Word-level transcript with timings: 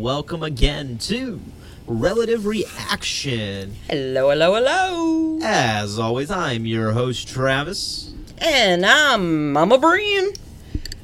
and 0.00 0.04
welcome 0.06 0.42
again 0.42 0.96
to 0.96 1.38
Relative 1.86 2.46
Reaction. 2.46 3.74
Hello, 3.86 4.30
hello, 4.30 4.54
hello. 4.54 5.38
As 5.42 5.98
always, 5.98 6.30
I'm 6.30 6.64
your 6.64 6.92
host, 6.92 7.28
Travis, 7.28 8.10
And 8.38 8.86
I'm 8.86 9.52
Mama 9.52 9.76
Brian. 9.76 10.32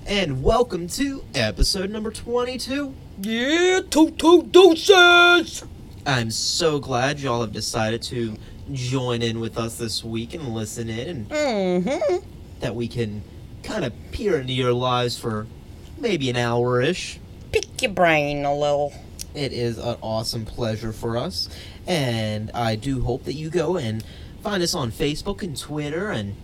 and 0.06 0.42
welcome 0.42 0.88
to 0.88 1.22
episode 1.34 1.90
number 1.90 2.10
22. 2.10 2.94
Yeah, 3.20 3.80
two 3.90 4.12
two 4.12 4.44
doses. 4.44 5.64
I'm 6.06 6.30
so 6.30 6.78
glad 6.78 7.20
y'all 7.20 7.42
have 7.42 7.52
decided 7.52 8.00
to 8.04 8.36
join 8.72 9.20
in 9.20 9.40
with 9.40 9.58
us 9.58 9.76
this 9.76 10.02
week 10.02 10.32
and 10.32 10.54
listen 10.54 10.88
in, 10.88 11.26
and 11.30 11.84
Mm-hmm. 11.84 12.16
that 12.60 12.74
we 12.74 12.88
can 12.88 13.22
kind 13.62 13.84
of 13.84 13.92
peer 14.12 14.40
into 14.40 14.54
your 14.54 14.72
lives 14.72 15.18
for 15.18 15.46
maybe 15.98 16.30
an 16.30 16.36
hour 16.36 16.80
ish. 16.80 17.20
Pick 17.56 17.80
your 17.80 17.92
brain 17.92 18.44
a 18.44 18.54
little. 18.54 18.92
It 19.34 19.50
is 19.50 19.78
an 19.78 19.96
awesome 20.02 20.44
pleasure 20.44 20.92
for 20.92 21.16
us, 21.16 21.48
and 21.86 22.50
I 22.52 22.74
do 22.76 23.00
hope 23.00 23.24
that 23.24 23.32
you 23.32 23.48
go 23.48 23.78
and 23.78 24.04
find 24.42 24.62
us 24.62 24.74
on 24.74 24.92
Facebook 24.92 25.42
and 25.42 25.56
Twitter 25.58 26.10
and 26.10 26.36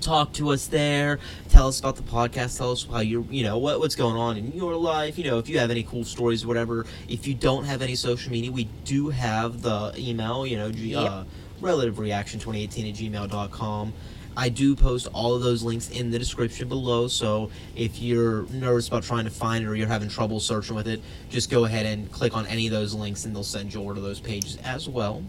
talk 0.00 0.32
to 0.32 0.50
us 0.50 0.66
there. 0.66 1.20
Tell 1.48 1.68
us 1.68 1.78
about 1.78 1.94
the 1.94 2.02
podcast. 2.02 2.58
Tell 2.58 2.72
us 2.72 2.84
how 2.90 2.98
you 2.98 3.24
you 3.30 3.44
know 3.44 3.56
what 3.58 3.78
what's 3.78 3.94
going 3.94 4.16
on 4.16 4.36
in 4.36 4.50
your 4.50 4.74
life. 4.74 5.16
You 5.16 5.30
know 5.30 5.38
if 5.38 5.48
you 5.48 5.60
have 5.60 5.70
any 5.70 5.84
cool 5.84 6.02
stories, 6.04 6.42
or 6.42 6.48
whatever. 6.48 6.86
If 7.08 7.28
you 7.28 7.34
don't 7.34 7.62
have 7.62 7.80
any 7.80 7.94
social 7.94 8.32
media, 8.32 8.50
we 8.50 8.64
do 8.84 9.10
have 9.10 9.62
the 9.62 9.92
email. 9.96 10.44
You 10.44 10.56
know, 10.56 10.72
G, 10.72 10.88
Yep. 10.90 11.08
uh, 11.08 11.24
relative 11.60 12.00
reaction 12.00 12.40
2018 12.40 12.88
at 12.88 13.30
gmail.com. 13.30 13.92
I 14.36 14.50
do 14.50 14.76
post 14.76 15.08
all 15.12 15.34
of 15.34 15.42
those 15.42 15.62
links 15.62 15.88
in 15.90 16.10
the 16.10 16.18
description 16.18 16.68
below, 16.68 17.08
so 17.08 17.50
if 17.74 18.00
you're 18.00 18.42
nervous 18.48 18.88
about 18.88 19.02
trying 19.02 19.24
to 19.24 19.30
find 19.30 19.64
it 19.64 19.68
or 19.68 19.74
you're 19.74 19.88
having 19.88 20.08
trouble 20.08 20.40
searching 20.40 20.76
with 20.76 20.88
it, 20.88 21.00
just 21.30 21.50
go 21.50 21.64
ahead 21.64 21.86
and 21.86 22.10
click 22.12 22.36
on 22.36 22.46
any 22.46 22.66
of 22.66 22.72
those 22.72 22.92
links 22.94 23.24
and 23.24 23.34
they'll 23.34 23.42
send 23.42 23.72
you 23.72 23.80
over 23.80 23.94
to 23.94 24.00
those 24.00 24.20
pages 24.20 24.58
as 24.58 24.88
well. 24.88 25.24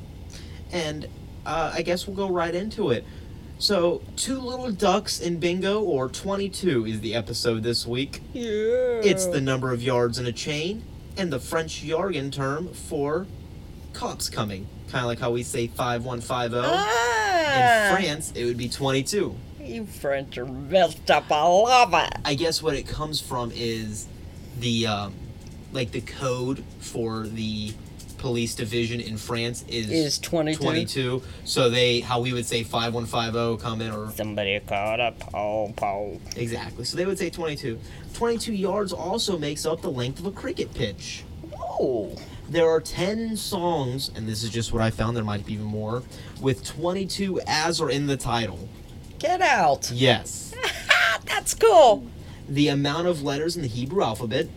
And 0.71 1.07
uh, 1.45 1.71
I 1.73 1.81
guess 1.83 2.05
we'll 2.05 2.17
go 2.17 2.29
right 2.29 2.53
into 2.53 2.91
it. 2.91 3.05
So, 3.59 4.03
Two 4.15 4.39
Little 4.39 4.71
Ducks 4.71 5.19
in 5.19 5.39
Bingo, 5.39 5.81
or 5.81 6.09
22 6.09 6.85
is 6.85 6.99
the 6.99 7.15
episode 7.15 7.63
this 7.63 7.87
week. 7.87 8.21
Yeah. 8.31 9.01
It's 9.01 9.25
the 9.25 9.41
number 9.41 9.71
of 9.71 9.81
yards 9.81 10.19
in 10.19 10.27
a 10.27 10.31
chain, 10.31 10.83
and 11.17 11.33
the 11.33 11.39
French 11.39 11.81
jargon 11.81 12.29
term 12.29 12.67
for 12.71 13.25
cops 13.97 14.29
coming. 14.29 14.67
Kind 14.89 15.01
of 15.03 15.07
like 15.07 15.19
how 15.19 15.31
we 15.31 15.43
say 15.43 15.67
5150. 15.67 16.57
Ah, 16.63 17.89
In 17.89 17.95
France, 17.95 18.31
it 18.35 18.45
would 18.45 18.57
be 18.57 18.69
22. 18.69 19.35
you 19.59 19.85
French 19.85 20.37
are 20.37 20.45
messed 20.45 21.09
up. 21.11 21.25
I 21.31 21.43
love 21.45 21.93
it. 21.93 22.13
I 22.23 22.35
guess 22.35 22.61
what 22.63 22.73
it 22.75 22.87
comes 22.87 23.19
from 23.19 23.51
is 23.53 24.07
the 24.59 24.87
um, 24.87 25.13
like 25.73 25.91
the 25.91 26.01
code 26.01 26.63
for 26.79 27.27
the 27.27 27.73
police 28.17 28.55
division 28.55 28.99
in 28.99 29.17
France 29.17 29.63
is 29.67 29.91
Is 29.91 30.17
22? 30.19 30.63
22. 30.63 31.21
So 31.43 31.69
they 31.69 31.99
how 31.99 32.21
we 32.21 32.33
would 32.33 32.45
say 32.45 32.63
5150 32.63 33.61
come 33.61 33.81
in 33.81 33.91
or 33.91 34.09
Somebody 34.11 34.59
caught 34.61 34.99
a 34.99 35.11
paw 35.11 35.71
paw. 35.73 36.13
exactly. 36.35 36.85
So 36.85 36.95
they 36.97 37.05
would 37.05 37.17
say 37.19 37.29
22. 37.29 37.77
22 38.13 38.53
yards 38.53 38.93
also 38.93 39.37
makes 39.37 39.65
up 39.65 39.81
the 39.81 39.91
length 39.91 40.19
of 40.19 40.25
a 40.27 40.31
cricket 40.31 40.73
pitch. 40.73 41.23
Oh. 41.59 42.15
There 42.49 42.69
are 42.69 42.79
10 42.79 43.35
songs, 43.35 44.09
and 44.15 44.27
this 44.27 44.41
is 44.43 44.49
just 44.49 44.71
what 44.71 44.81
I 44.81 44.89
found, 44.89 45.17
there 45.17 45.23
might 45.23 45.45
be 45.45 45.53
even 45.53 45.65
more, 45.65 46.03
with 46.39 46.63
22 46.65 47.41
as 47.45 47.81
or 47.81 47.89
in 47.89 48.07
the 48.07 48.15
title. 48.17 48.69
Get 49.19 49.41
out. 49.41 49.91
Yes. 49.93 50.53
That's 51.25 51.53
cool. 51.53 52.05
The 52.47 52.69
amount 52.69 53.07
of 53.07 53.21
letters 53.23 53.55
in 53.55 53.61
the 53.61 53.67
Hebrew 53.67 54.01
alphabet 54.03 54.47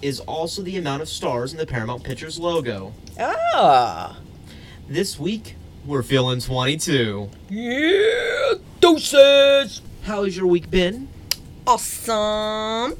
is 0.00 0.20
also 0.20 0.62
the 0.62 0.76
amount 0.78 1.02
of 1.02 1.08
stars 1.08 1.52
in 1.52 1.58
the 1.58 1.66
Paramount 1.66 2.02
Pictures 2.02 2.38
logo. 2.38 2.92
Ah. 3.20 4.18
This 4.88 5.18
week, 5.18 5.56
we're 5.84 6.02
feeling 6.02 6.40
22. 6.40 7.28
Yeah, 7.50 8.54
doses. 8.80 9.82
How 10.04 10.24
has 10.24 10.36
your 10.36 10.46
week 10.46 10.70
been? 10.70 11.08
Awesome. 11.66 12.96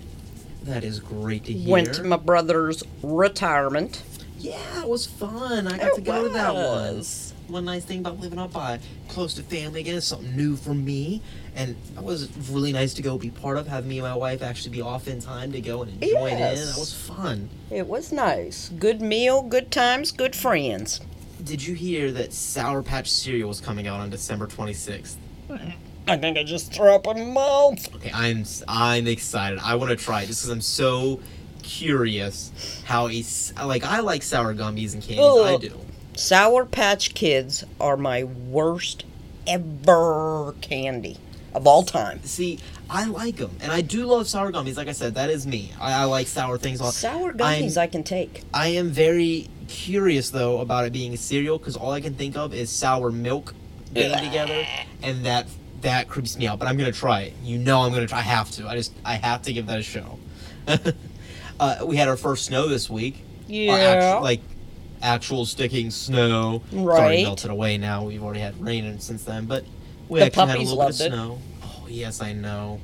That 0.64 0.84
is 0.84 1.00
great 1.00 1.44
to 1.44 1.52
hear. 1.52 1.70
Went 1.70 1.94
to 1.94 2.04
my 2.04 2.16
brother's 2.16 2.82
retirement. 3.02 4.02
yeah, 4.38 4.82
it 4.82 4.88
was 4.88 5.06
fun. 5.06 5.66
I 5.66 5.78
got 5.78 5.88
It 5.88 5.94
to 5.96 6.00
go 6.00 6.22
to 6.24 6.28
that 6.34 6.54
one. 6.54 6.64
was. 6.64 7.34
One 7.48 7.64
nice 7.66 7.84
thing 7.84 7.98
about 8.00 8.18
living 8.20 8.38
up 8.38 8.52
by 8.52 8.78
close 9.08 9.34
to 9.34 9.42
family 9.42 9.80
again 9.80 9.96
is 9.96 10.06
something 10.06 10.34
new 10.34 10.56
for 10.56 10.72
me, 10.72 11.20
and 11.54 11.76
that 11.94 12.02
was 12.04 12.28
really 12.48 12.72
nice 12.72 12.94
to 12.94 13.02
go 13.02 13.18
be 13.18 13.30
part 13.30 13.58
of. 13.58 13.66
Have 13.66 13.84
me 13.84 13.98
and 13.98 14.06
my 14.06 14.14
wife 14.14 14.40
actually 14.42 14.70
be 14.70 14.80
off 14.80 15.06
in 15.08 15.20
time 15.20 15.52
to 15.52 15.60
go 15.60 15.82
and 15.82 16.00
join 16.00 16.32
in. 16.32 16.38
That 16.38 16.76
was 16.78 16.94
fun. 16.94 17.50
It 17.70 17.86
was 17.88 18.10
nice. 18.12 18.70
Good 18.78 19.02
meal, 19.02 19.42
good 19.42 19.70
times, 19.70 20.12
good 20.12 20.34
friends. 20.34 21.00
Did 21.44 21.66
you 21.66 21.74
hear 21.74 22.10
that 22.12 22.32
Sour 22.32 22.82
Patch 22.82 23.10
cereal 23.10 23.50
is 23.50 23.60
coming 23.60 23.86
out 23.88 24.00
on 24.00 24.08
December 24.10 24.46
26th? 24.46 25.16
I 26.08 26.16
think 26.16 26.36
I 26.36 26.42
just 26.42 26.72
threw 26.72 26.90
up 26.94 27.06
a 27.06 27.14
mouth. 27.14 27.94
Okay, 27.96 28.10
I'm 28.12 28.44
I'm 28.66 29.06
excited. 29.06 29.58
I 29.62 29.76
want 29.76 29.90
to 29.90 29.96
try 29.96 30.22
it 30.22 30.26
just 30.26 30.42
because 30.42 30.50
I'm 30.50 30.60
so 30.60 31.20
curious 31.62 32.52
how 32.86 33.06
he's 33.06 33.52
like. 33.62 33.84
I 33.84 34.00
like 34.00 34.22
sour 34.22 34.54
gummies 34.54 34.94
and 34.94 35.02
candies. 35.02 35.20
I 35.20 35.56
do. 35.58 35.78
Sour 36.14 36.66
Patch 36.66 37.14
Kids 37.14 37.64
are 37.80 37.96
my 37.96 38.24
worst 38.24 39.04
ever 39.46 40.54
candy 40.60 41.18
of 41.54 41.66
all 41.66 41.82
time. 41.82 42.20
See, 42.24 42.58
I 42.90 43.06
like 43.06 43.36
them, 43.36 43.56
and 43.60 43.70
I 43.72 43.80
do 43.80 44.06
love 44.06 44.28
sour 44.28 44.50
gummies. 44.52 44.76
Like 44.76 44.88
I 44.88 44.92
said, 44.92 45.14
that 45.14 45.30
is 45.30 45.46
me. 45.46 45.72
I, 45.80 46.02
I 46.02 46.04
like 46.04 46.26
sour 46.26 46.58
things. 46.58 46.80
a 46.80 46.84
lot. 46.84 46.94
Sour 46.94 47.28
I'm- 47.28 47.38
gummies 47.38 47.76
I 47.76 47.86
can 47.86 48.02
take. 48.02 48.42
I 48.52 48.68
am 48.68 48.90
very 48.90 49.48
curious 49.68 50.30
though 50.30 50.58
about 50.58 50.84
it 50.84 50.92
being 50.92 51.14
a 51.14 51.16
cereal 51.16 51.58
because 51.58 51.76
all 51.76 51.92
I 51.92 52.00
can 52.00 52.14
think 52.14 52.36
of 52.36 52.52
is 52.52 52.70
sour 52.70 53.10
milk 53.10 53.54
getting 53.94 54.18
together, 54.26 54.66
and 55.02 55.24
that 55.24 55.46
that 55.82 56.08
creeps 56.08 56.36
me 56.36 56.46
out. 56.46 56.58
But 56.58 56.68
I'm 56.68 56.76
gonna 56.76 56.90
try 56.92 57.22
it. 57.22 57.34
You 57.42 57.58
know, 57.58 57.80
I'm 57.82 57.92
gonna 57.92 58.06
try. 58.06 58.18
I 58.18 58.22
have 58.22 58.50
to. 58.52 58.68
I 58.68 58.76
just 58.76 58.92
I 59.04 59.14
have 59.14 59.42
to 59.42 59.52
give 59.52 59.66
that 59.66 59.78
a 59.78 59.82
show. 59.82 60.18
uh, 61.60 61.84
we 61.84 61.96
had 61.96 62.08
our 62.08 62.16
first 62.16 62.46
snow 62.46 62.68
this 62.68 62.88
week. 62.90 63.22
Yeah. 63.48 63.72
actu- 63.74 64.22
like 64.22 64.40
actual 65.02 65.44
sticking 65.46 65.90
snow. 65.90 66.62
It's 66.70 66.76
already 66.76 67.22
melted 67.24 67.50
away 67.50 67.78
now. 67.78 68.04
We've 68.04 68.22
already 68.22 68.40
had 68.40 68.60
rain 68.60 68.98
since 69.00 69.24
then, 69.24 69.46
but 69.46 69.64
we 70.08 70.20
The 70.20 70.26
actually 70.26 70.46
had 70.48 70.58
a 70.58 70.60
little 70.62 70.76
bit 70.76 70.82
of 70.84 70.88
loved 70.88 71.00
it. 71.00 71.10
snow. 71.12 71.38
Oh 71.62 71.86
yes, 71.88 72.22
I 72.22 72.32
know. 72.32 72.80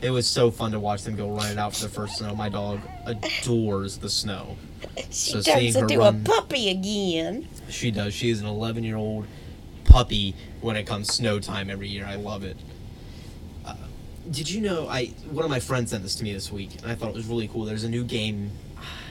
It 0.00 0.10
was 0.10 0.26
so 0.28 0.50
fun 0.52 0.70
to 0.72 0.80
watch 0.80 1.02
them 1.02 1.16
go 1.16 1.28
running 1.28 1.58
out 1.58 1.74
for 1.74 1.82
the 1.82 1.88
first 1.88 2.18
snow. 2.18 2.34
My 2.34 2.48
dog 2.48 2.80
adores 3.06 3.98
the 3.98 4.08
snow. 4.10 4.56
She 5.10 5.32
So 5.32 5.42
turns 5.42 5.74
into 5.76 5.98
run- 5.98 6.22
a 6.24 6.28
puppy 6.28 6.70
again. 6.70 7.48
She 7.68 7.90
does. 7.90 8.14
She 8.14 8.30
is 8.30 8.40
an 8.40 8.46
11 8.46 8.84
year 8.84 8.96
old 8.96 9.26
puppy 9.88 10.34
when 10.60 10.76
it 10.76 10.86
comes 10.86 11.12
snow 11.12 11.40
time 11.40 11.70
every 11.70 11.88
year. 11.88 12.04
I 12.06 12.16
love 12.16 12.44
it. 12.44 12.56
Uh, 13.64 13.74
did 14.30 14.50
you 14.50 14.60
know? 14.60 14.86
I 14.88 15.06
one 15.30 15.44
of 15.44 15.50
my 15.50 15.60
friends 15.60 15.90
sent 15.90 16.02
this 16.02 16.14
to 16.16 16.24
me 16.24 16.32
this 16.32 16.52
week, 16.52 16.80
and 16.82 16.90
I 16.90 16.94
thought 16.94 17.10
it 17.10 17.14
was 17.14 17.26
really 17.26 17.48
cool. 17.48 17.64
There's 17.64 17.84
a 17.84 17.88
new 17.88 18.04
game. 18.04 18.50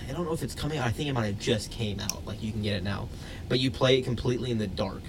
I 0.10 0.14
don't 0.14 0.26
know 0.26 0.34
if 0.34 0.42
it's 0.44 0.56
coming 0.56 0.78
out. 0.78 0.88
I 0.88 0.92
think 0.92 1.10
it 1.10 1.14
might 1.14 1.26
have 1.26 1.40
just 1.40 1.72
came 1.72 2.00
out. 2.00 2.26
Like 2.26 2.42
you 2.42 2.52
can 2.52 2.62
get 2.62 2.76
it 2.76 2.84
now, 2.84 3.10
but 3.50 3.60
you 3.60 3.72
play 3.72 4.00
it 4.00 4.04
completely 4.04 4.52
in 4.52 4.58
the 4.58 4.68
dark. 4.68 5.02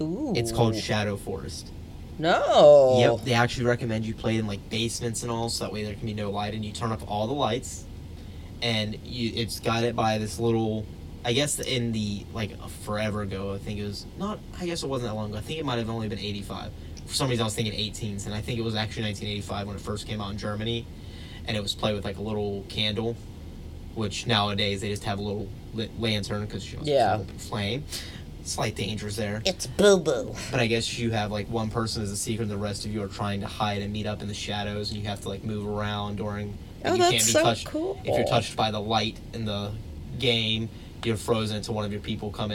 Ooh. 0.00 0.32
It's 0.36 0.52
called 0.52 0.76
Shadow 0.76 1.16
Forest. 1.16 1.70
No. 2.18 2.98
Yep. 2.98 3.24
They 3.24 3.32
actually 3.32 3.66
recommend 3.66 4.04
you 4.04 4.14
play 4.14 4.36
in 4.36 4.46
like 4.46 4.70
basements 4.70 5.22
and 5.22 5.30
all, 5.32 5.48
so 5.48 5.64
that 5.64 5.72
way 5.72 5.82
there 5.82 5.94
can 5.94 6.06
be 6.06 6.14
no 6.14 6.30
light, 6.30 6.54
and 6.54 6.64
you 6.64 6.72
turn 6.72 6.92
off 6.92 7.02
all 7.08 7.26
the 7.26 7.32
lights, 7.32 7.84
and 8.60 8.96
you 9.04 9.32
it's 9.34 9.58
got 9.58 9.82
it 9.82 9.96
by 9.96 10.18
this 10.18 10.38
little. 10.38 10.86
I 11.24 11.32
guess 11.32 11.58
in 11.60 11.92
the 11.92 12.24
like 12.32 12.58
forever 12.84 13.22
ago, 13.22 13.52
I 13.54 13.58
think 13.58 13.78
it 13.78 13.84
was 13.84 14.06
not. 14.18 14.38
I 14.60 14.66
guess 14.66 14.82
it 14.82 14.88
wasn't 14.88 15.10
that 15.10 15.14
long 15.14 15.30
ago. 15.30 15.38
I 15.38 15.42
think 15.42 15.58
it 15.60 15.64
might 15.64 15.78
have 15.78 15.88
only 15.90 16.08
been 16.08 16.18
85. 16.18 16.70
For 17.06 17.14
some 17.14 17.28
reason, 17.30 17.42
I 17.42 17.44
was 17.46 17.54
thinking 17.54 17.74
18s, 17.74 18.26
and 18.26 18.34
I 18.34 18.40
think 18.40 18.58
it 18.58 18.62
was 18.62 18.74
actually 18.74 19.04
1985 19.04 19.66
when 19.66 19.76
it 19.76 19.82
first 19.82 20.06
came 20.06 20.20
out 20.20 20.30
in 20.32 20.38
Germany, 20.38 20.86
and 21.46 21.56
it 21.56 21.62
was 21.62 21.74
played 21.74 21.94
with 21.94 22.04
like 22.04 22.16
a 22.18 22.22
little 22.22 22.64
candle, 22.68 23.16
which 23.94 24.26
nowadays 24.26 24.80
they 24.80 24.88
just 24.88 25.04
have 25.04 25.18
a 25.18 25.22
little 25.22 25.48
lit 25.74 25.90
lantern 26.00 26.44
because 26.44 26.70
you 26.70 26.76
know, 26.78 26.82
it's 26.82 26.90
Yeah. 26.90 27.18
flame. 27.38 27.84
Slight 28.44 28.74
dangers 28.74 29.14
there. 29.14 29.40
It's 29.44 29.68
Boo 29.68 30.00
Boo. 30.00 30.34
But 30.50 30.58
I 30.58 30.66
guess 30.66 30.98
you 30.98 31.12
have 31.12 31.30
like 31.30 31.48
one 31.48 31.70
person 31.70 32.02
as 32.02 32.10
a 32.10 32.16
secret, 32.16 32.42
and 32.44 32.50
the 32.50 32.56
rest 32.56 32.84
of 32.84 32.92
you 32.92 33.00
are 33.02 33.08
trying 33.08 33.40
to 33.42 33.46
hide 33.46 33.82
and 33.82 33.92
meet 33.92 34.06
up 34.06 34.20
in 34.22 34.26
the 34.26 34.34
shadows, 34.34 34.90
and 34.90 34.98
you 35.00 35.06
have 35.06 35.20
to 35.20 35.28
like 35.28 35.44
move 35.44 35.66
around 35.68 36.16
during. 36.16 36.58
Oh, 36.84 36.94
you 36.94 36.98
that's 36.98 37.10
can't 37.12 37.24
be 37.26 37.30
so 37.30 37.42
touched. 37.44 37.66
cool. 37.68 38.00
If 38.04 38.16
you're 38.16 38.26
touched 38.26 38.56
by 38.56 38.72
the 38.72 38.80
light 38.80 39.18
in 39.32 39.44
the 39.44 39.70
game, 40.18 40.68
you're 41.06 41.16
frozen 41.16 41.56
until 41.56 41.74
one 41.74 41.84
of 41.84 41.92
your 41.92 42.00
people 42.00 42.30
touch 42.30 42.50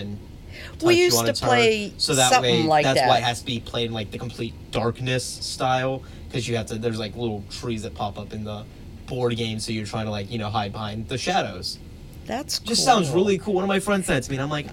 We 0.83 0.95
used 0.95 1.25
to 1.25 1.33
play 1.33 1.93
so 1.97 2.15
that 2.15 2.31
something 2.31 2.61
way, 2.63 2.67
like 2.67 2.83
that's 2.83 2.99
that. 2.99 3.07
why 3.07 3.17
it 3.17 3.23
has 3.23 3.39
to 3.41 3.45
be 3.45 3.59
played 3.59 3.87
in 3.87 3.93
like 3.93 4.11
the 4.11 4.17
complete 4.17 4.53
darkness 4.71 5.23
style, 5.23 6.03
because 6.27 6.47
you 6.47 6.55
have 6.57 6.65
to. 6.67 6.75
There's 6.75 6.99
like 6.99 7.15
little 7.15 7.43
trees 7.49 7.83
that 7.83 7.93
pop 7.95 8.17
up 8.17 8.33
in 8.33 8.43
the 8.43 8.65
board 9.05 9.35
game, 9.37 9.59
so 9.59 9.71
you're 9.71 9.85
trying 9.85 10.05
to 10.05 10.11
like 10.11 10.31
you 10.31 10.37
know 10.37 10.49
hide 10.49 10.71
behind 10.71 11.07
the 11.07 11.17
shadows. 11.17 11.79
That's 12.25 12.59
Just 12.59 12.83
sounds 12.83 13.09
really 13.11 13.37
cool. 13.37 13.53
One 13.53 13.63
of 13.63 13.69
my 13.69 13.79
friends 13.79 14.07
sent 14.07 14.19
it 14.19 14.23
to 14.23 14.31
me, 14.31 14.37
and 14.37 14.43
I'm 14.43 14.49
like, 14.49 14.67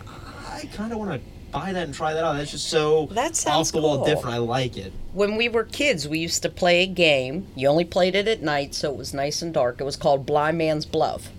I 0.48 0.68
kind 0.74 0.92
of 0.92 0.98
want 0.98 1.12
to 1.12 1.20
buy 1.52 1.72
that 1.72 1.84
and 1.84 1.94
try 1.94 2.12
that 2.12 2.24
out. 2.24 2.32
That's 2.32 2.50
just 2.50 2.68
so 2.68 3.06
That 3.12 3.36
sounds 3.36 3.68
off 3.68 3.72
the 3.72 3.80
wall 3.80 3.98
cool. 3.98 4.06
different. 4.06 4.34
I 4.34 4.38
like 4.38 4.76
it. 4.76 4.92
When 5.12 5.36
we 5.36 5.48
were 5.48 5.62
kids, 5.62 6.08
we 6.08 6.18
used 6.18 6.42
to 6.42 6.48
play 6.48 6.82
a 6.82 6.86
game. 6.86 7.46
You 7.54 7.68
only 7.68 7.84
played 7.84 8.16
it 8.16 8.26
at 8.26 8.42
night, 8.42 8.74
so 8.74 8.90
it 8.90 8.96
was 8.96 9.14
nice 9.14 9.40
and 9.40 9.54
dark. 9.54 9.80
It 9.80 9.84
was 9.84 9.94
called 9.96 10.26
Blind 10.26 10.58
Man's 10.58 10.84
Bluff. 10.84 11.30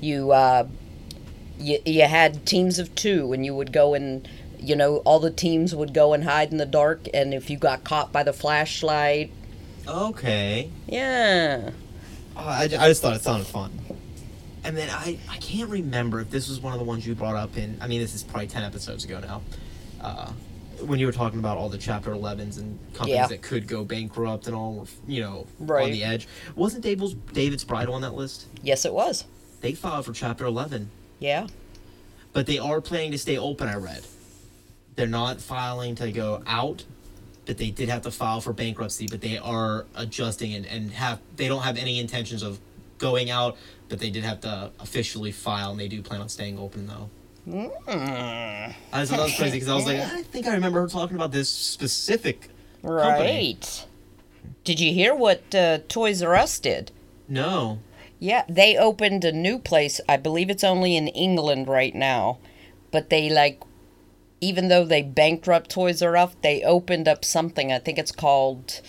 You 0.00 0.32
uh, 0.32 0.66
you 1.58 1.78
you 1.84 2.02
had 2.02 2.46
teams 2.46 2.78
of 2.78 2.94
two, 2.94 3.32
and 3.32 3.44
you 3.44 3.54
would 3.54 3.72
go 3.72 3.94
and 3.94 4.28
you 4.58 4.74
know 4.76 4.96
all 4.98 5.20
the 5.20 5.30
teams 5.30 5.74
would 5.74 5.92
go 5.94 6.12
and 6.12 6.24
hide 6.24 6.50
in 6.52 6.58
the 6.58 6.66
dark, 6.66 7.06
and 7.14 7.32
if 7.34 7.50
you 7.50 7.56
got 7.56 7.84
caught 7.84 8.12
by 8.12 8.22
the 8.22 8.32
flashlight, 8.32 9.30
Okay. 9.86 10.70
yeah. 10.86 11.70
Oh, 12.36 12.40
I, 12.40 12.62
I 12.62 12.68
just 12.68 13.02
thought 13.02 13.14
it 13.16 13.22
sounded 13.22 13.46
fun. 13.46 13.78
And 14.64 14.76
then 14.76 14.88
I, 14.90 15.18
I 15.30 15.36
can't 15.36 15.68
remember 15.68 16.20
if 16.20 16.30
this 16.30 16.48
was 16.48 16.58
one 16.58 16.72
of 16.72 16.78
the 16.78 16.84
ones 16.86 17.06
you 17.06 17.14
brought 17.14 17.36
up 17.36 17.56
in. 17.58 17.76
I 17.82 17.86
mean, 17.86 18.00
this 18.00 18.14
is 18.14 18.22
probably 18.22 18.46
10 18.46 18.62
episodes 18.64 19.04
ago 19.04 19.20
now. 19.20 19.42
Uh, 20.00 20.30
when 20.80 20.98
you 20.98 21.04
were 21.06 21.12
talking 21.12 21.38
about 21.38 21.58
all 21.58 21.68
the 21.68 21.76
Chapter 21.78 22.10
11s 22.12 22.58
and 22.58 22.78
companies 22.94 23.14
Yeah. 23.16 23.26
that 23.26 23.42
could 23.42 23.68
go 23.68 23.84
bankrupt 23.84 24.46
and 24.46 24.56
all, 24.56 24.74
were, 24.74 24.86
you 25.06 25.20
know, 25.20 25.46
right. 25.60 25.84
on 25.84 25.90
the 25.92 26.02
edge. 26.02 26.26
Wasn't 26.56 26.82
David's, 26.82 27.12
David's 27.14 27.62
Bridal 27.62 27.92
on 27.94 28.00
that 28.02 28.14
list? 28.14 28.46
Yes, 28.62 28.84
it 28.86 28.94
was. 28.94 29.24
They 29.60 29.74
filed 29.74 30.06
for 30.06 30.12
Chapter 30.14 30.46
11. 30.46 30.90
Yeah. 31.18 31.46
But 32.32 32.46
they 32.46 32.58
are 32.58 32.80
planning 32.80 33.12
to 33.12 33.18
stay 33.18 33.38
open, 33.38 33.68
I 33.68 33.76
read. 33.76 34.04
They're 34.96 35.06
not 35.06 35.40
filing 35.40 35.94
to 35.96 36.10
go 36.12 36.42
out, 36.46 36.84
but 37.46 37.58
they 37.58 37.70
did 37.70 37.88
have 37.88 38.02
to 38.02 38.10
file 38.10 38.40
for 38.40 38.52
bankruptcy, 38.52 39.06
but 39.08 39.20
they 39.20 39.38
are 39.38 39.86
adjusting 39.94 40.54
and, 40.54 40.66
and 40.66 40.90
have 40.92 41.20
they 41.36 41.48
don't 41.48 41.62
have 41.62 41.76
any 41.76 41.98
intentions 41.98 42.42
of 42.42 42.58
going 42.98 43.30
out, 43.30 43.56
but 43.88 43.98
they 43.98 44.10
did 44.10 44.24
have 44.24 44.40
to 44.42 44.70
officially 44.80 45.32
file 45.32 45.72
and 45.72 45.80
they 45.80 45.88
do 45.88 46.02
plan 46.02 46.20
on 46.20 46.28
staying 46.28 46.58
open 46.58 46.86
though. 46.86 47.10
Mm. 47.48 47.70
I 47.86 49.00
just 49.00 49.10
thought 49.10 49.18
that 49.18 49.24
was 49.24 49.36
crazy 49.36 49.56
because 49.56 49.68
I 49.68 49.74
was 49.74 49.86
like, 49.86 49.98
I 50.00 50.22
think 50.22 50.46
I 50.46 50.54
remember 50.54 50.80
her 50.80 50.88
talking 50.88 51.16
about 51.16 51.32
this 51.32 51.50
specific 51.50 52.48
company. 52.82 53.26
Right. 53.52 53.86
Did 54.62 54.80
you 54.80 54.92
hear 54.92 55.14
what 55.14 55.54
uh, 55.54 55.78
Toys 55.88 56.22
R 56.22 56.34
Us 56.34 56.58
did? 56.58 56.90
No. 57.28 57.80
Yeah, 58.18 58.44
they 58.48 58.76
opened 58.76 59.24
a 59.24 59.32
new 59.32 59.58
place. 59.58 60.00
I 60.08 60.16
believe 60.16 60.48
it's 60.50 60.64
only 60.64 60.96
in 60.96 61.08
England 61.08 61.68
right 61.68 61.94
now. 61.94 62.38
But 62.90 63.10
they 63.10 63.28
like 63.28 63.62
even 64.40 64.68
though 64.68 64.84
they 64.84 65.02
bankrupt 65.02 65.70
Toys 65.70 66.02
R 66.02 66.16
Us, 66.16 66.34
they 66.42 66.62
opened 66.62 67.08
up 67.08 67.24
something. 67.24 67.72
I 67.72 67.78
think 67.78 67.98
it's 67.98 68.12
called 68.12 68.80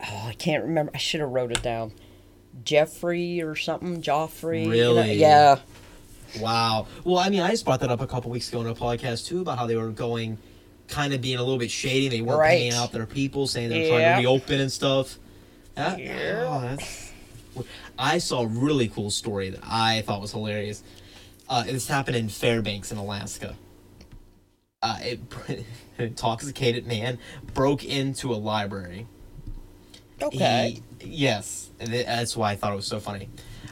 Oh, 0.00 0.24
I 0.28 0.34
can't 0.34 0.62
remember. 0.62 0.92
I 0.94 0.98
should 0.98 1.20
have 1.20 1.30
wrote 1.30 1.50
it 1.52 1.62
down. 1.62 1.92
Jeffrey 2.64 3.40
or 3.42 3.54
something, 3.56 4.02
Joffrey. 4.02 4.62
you 4.62 4.66
know? 4.66 4.70
Really? 4.94 5.14
Yeah. 5.14 5.58
Wow. 6.40 6.86
Well, 7.04 7.18
I 7.18 7.28
mean, 7.30 7.40
I 7.40 7.50
just 7.50 7.64
brought 7.64 7.80
that 7.80 7.90
up 7.90 8.00
a 8.00 8.06
couple 8.06 8.30
weeks 8.30 8.48
ago 8.48 8.60
in 8.60 8.66
a 8.66 8.74
podcast 8.74 9.26
too 9.26 9.40
about 9.40 9.58
how 9.58 9.66
they 9.66 9.76
were 9.76 9.90
going, 9.90 10.38
kind 10.88 11.14
of 11.14 11.20
being 11.22 11.38
a 11.38 11.42
little 11.42 11.58
bit 11.58 11.70
shady. 11.70 12.08
They 12.08 12.20
weren't 12.20 12.38
Right. 12.40 12.58
paying 12.58 12.72
out 12.74 12.92
their 12.92 13.06
people, 13.06 13.46
saying 13.46 13.70
they 13.70 13.82
were 13.82 13.88
trying 13.88 14.00
Yeah. 14.02 14.14
to 14.16 14.20
reopen 14.20 14.60
and 14.60 14.72
stuff. 14.72 15.18
That- 15.74 15.98
Yeah. 15.98 16.44
oh, 16.48 16.60
that's- 16.60 17.05
I 17.98 18.18
saw 18.18 18.42
a 18.42 18.46
really 18.46 18.88
cool 18.88 19.10
story 19.10 19.50
that 19.50 19.60
I 19.62 20.02
thought 20.02 20.20
was 20.20 20.32
hilarious. 20.32 20.82
Uh, 21.48 21.62
this 21.64 21.86
happened 21.88 22.16
in 22.16 22.28
Fairbanks 22.28 22.90
in 22.92 22.98
Alaska. 22.98 23.54
Uh, 24.82 24.98
it, 25.00 25.20
an 25.48 25.64
intoxicated 25.98 26.86
man 26.86 27.18
broke 27.54 27.84
into 27.84 28.32
a 28.32 28.36
library. 28.36 29.06
Okay. 30.22 30.80
He, 31.00 31.08
yes, 31.08 31.70
that's 31.78 32.36
why 32.36 32.52
I 32.52 32.56
thought 32.56 32.72
it 32.72 32.76
was 32.76 32.86
so 32.86 33.00
funny. 33.00 33.28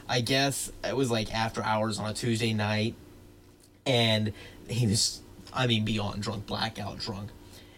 I 0.07 0.21
guess 0.21 0.71
it 0.83 0.95
was 0.95 1.09
like 1.09 1.33
after 1.33 1.63
hours 1.63 1.97
on 1.99 2.09
a 2.09 2.13
Tuesday 2.13 2.53
night, 2.53 2.95
and 3.85 4.33
he 4.67 4.85
was, 4.87 5.21
I 5.53 5.67
mean, 5.67 5.83
beyond 5.85 6.21
drunk, 6.21 6.45
blackout 6.45 6.99
drunk. 6.99 7.29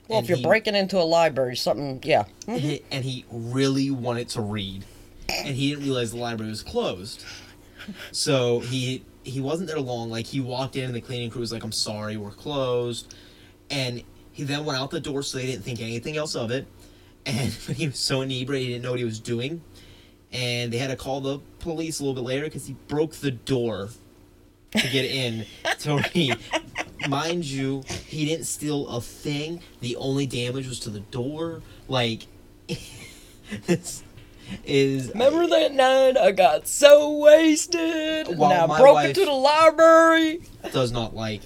well, 0.07 0.19
And 0.19 0.25
if 0.25 0.30
you're 0.30 0.38
he- 0.39 0.44
breaking 0.44 0.75
into 0.75 0.98
a 1.00 1.03
library, 1.03 1.56
something, 1.56 2.01
yeah. 2.03 2.25
he- 2.48 2.81
and 2.92 3.06
he 3.06 3.24
really 3.31 3.89
wanted 3.92 4.30
to 4.30 4.42
read, 4.42 4.83
and 5.29 5.56
he 5.56 5.69
didn't 5.69 5.83
realize 5.83 6.12
the 6.12 6.18
library 6.18 6.50
was 6.50 6.63
closed. 6.63 7.24
So 8.12 8.59
he 8.59 9.03
he 9.24 9.41
wasn't 9.41 9.69
there 9.69 9.79
long. 9.79 10.09
Like 10.09 10.25
he 10.25 10.39
walked 10.39 10.75
in, 10.75 10.85
and 10.85 10.95
the 10.95 11.01
cleaning 11.01 11.29
crew 11.29 11.41
was 11.41 11.51
like, 11.51 11.63
"I'm 11.63 11.71
sorry, 11.71 12.18
we're 12.18 12.31
closed," 12.31 13.13
and 13.69 14.03
he 14.31 14.44
then 14.44 14.65
went 14.65 14.79
out 14.79 14.91
the 14.91 15.00
door, 15.00 15.24
so 15.24 15.38
they 15.38 15.45
didn't 15.45 15.63
think 15.63 15.81
anything 15.81 16.18
else 16.18 16.35
of 16.35 16.51
it. 16.51 16.68
And 17.25 17.51
he 17.75 17.88
was 17.88 18.00
so 18.00 18.21
inebriated, 18.21 18.68
he 18.68 18.74
didn't 18.74 18.83
know 18.83 18.91
what 18.91 19.00
he 19.00 19.06
was 19.06 19.19
doing, 19.19 19.62
and 20.31 20.71
they 20.71 20.77
had 20.77 20.89
to 20.89 20.95
call 20.95 21.21
the 21.21 21.39
police 21.59 22.00
a 22.00 22.03
little 22.03 22.15
bit 22.15 22.27
later 22.27 22.45
because 22.45 22.68
he 22.68 22.75
broke 22.88 23.15
the 23.15 23.31
door 23.31 23.89
to 24.71 24.89
get 24.89 25.06
in 25.06 25.45
to 25.79 26.03
read. 26.13 26.38
Mind 27.07 27.45
you, 27.45 27.83
he 28.07 28.25
didn't 28.25 28.45
steal 28.45 28.88
a 28.88 29.00
thing. 29.01 29.62
The 29.81 29.95
only 29.97 30.25
damage 30.25 30.68
was 30.68 30.79
to 30.81 30.89
the 30.89 31.00
door. 31.00 31.62
Like, 31.88 32.27
this 33.65 34.03
is. 34.66 35.10
Remember 35.10 35.48
that 35.48 35.74
night 35.74 36.18
I 36.18 36.32
got 36.32 36.68
so 36.68 37.18
wasted 37.18 38.28
and 38.28 38.44
I 38.44 38.66
broke 38.66 39.06
into 39.06 39.26
the 39.26 39.32
library? 39.32 40.42
does 40.72 40.92
not 40.92 41.16
like 41.16 41.42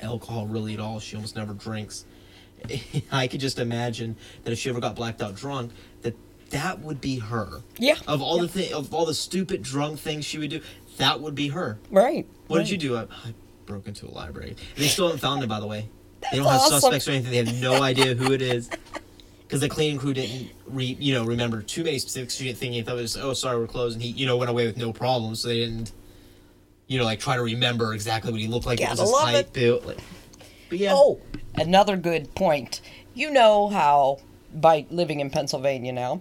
alcohol 0.00 0.46
really 0.46 0.74
at 0.74 0.80
all. 0.80 1.00
She 1.00 1.16
almost 1.16 1.36
never 1.36 1.54
drinks. 1.54 2.04
I 3.12 3.28
could 3.28 3.40
just 3.40 3.58
imagine 3.58 4.16
that 4.44 4.52
if 4.52 4.58
she 4.58 4.70
ever 4.70 4.80
got 4.80 4.94
blacked 4.94 5.22
out 5.22 5.34
drunk, 5.36 5.72
that 6.02 6.16
that 6.50 6.80
would 6.80 7.00
be 7.00 7.18
her. 7.18 7.62
Yeah. 7.78 7.96
Of 8.06 8.22
all 8.22 8.38
the 8.38 8.48
thi- 8.48 8.72
of 8.72 8.92
all 8.92 9.06
the 9.06 9.14
stupid 9.14 9.62
drunk 9.62 9.98
things 9.98 10.24
she 10.24 10.38
would 10.38 10.50
do, 10.50 10.60
that 10.96 11.20
would 11.20 11.34
be 11.34 11.48
her. 11.48 11.78
Right. 11.90 12.26
What 12.46 12.58
right. 12.58 12.66
did 12.66 12.70
you 12.70 12.78
do? 12.78 12.96
I, 12.96 13.02
I 13.02 13.34
broke 13.66 13.86
into 13.86 14.06
a 14.06 14.12
library. 14.12 14.56
They 14.76 14.88
still 14.88 15.06
haven't 15.06 15.20
found 15.20 15.42
it, 15.42 15.48
by 15.48 15.60
the 15.60 15.66
way. 15.66 15.88
they 16.30 16.38
don't 16.38 16.46
have 16.46 16.60
awesome. 16.60 16.80
suspects 16.80 17.08
or 17.08 17.12
anything. 17.12 17.30
They 17.30 17.36
have 17.38 17.60
no 17.60 17.82
idea 17.82 18.14
who 18.14 18.32
it 18.32 18.42
is. 18.42 18.70
Because 19.48 19.62
the 19.62 19.68
cleaning 19.70 19.98
crew 19.98 20.12
didn't, 20.12 20.50
re, 20.66 20.94
you 21.00 21.14
know, 21.14 21.24
remember 21.24 21.62
too 21.62 21.82
many 21.82 21.98
specifics. 21.98 22.34
She 22.34 22.44
didn't 22.44 22.58
think 22.58 22.74
he 22.74 22.82
thought 22.82 22.98
it 22.98 23.00
was, 23.00 23.16
oh, 23.16 23.32
sorry, 23.32 23.58
we're 23.58 23.66
closed, 23.66 23.94
and 23.94 24.02
he, 24.02 24.10
you 24.10 24.26
know, 24.26 24.36
went 24.36 24.50
away 24.50 24.66
with 24.66 24.76
no 24.76 24.92
problem. 24.92 25.34
So 25.34 25.48
they 25.48 25.60
didn't, 25.60 25.92
you 26.86 26.98
know, 26.98 27.06
like 27.06 27.18
try 27.18 27.36
to 27.36 27.42
remember 27.42 27.94
exactly 27.94 28.30
what 28.30 28.42
he 28.42 28.46
looked 28.46 28.66
like. 28.66 28.78
Gotta 28.78 28.96
what 28.96 29.04
was 29.04 29.10
love 29.10 29.34
it. 29.56 29.86
Like, 29.86 29.98
but 30.68 30.78
yeah. 30.78 30.90
Oh, 30.92 31.18
another 31.54 31.96
good 31.96 32.34
point. 32.34 32.82
You 33.14 33.30
know 33.30 33.68
how, 33.68 34.18
by 34.54 34.84
living 34.90 35.20
in 35.20 35.30
Pennsylvania 35.30 35.92
now, 35.92 36.20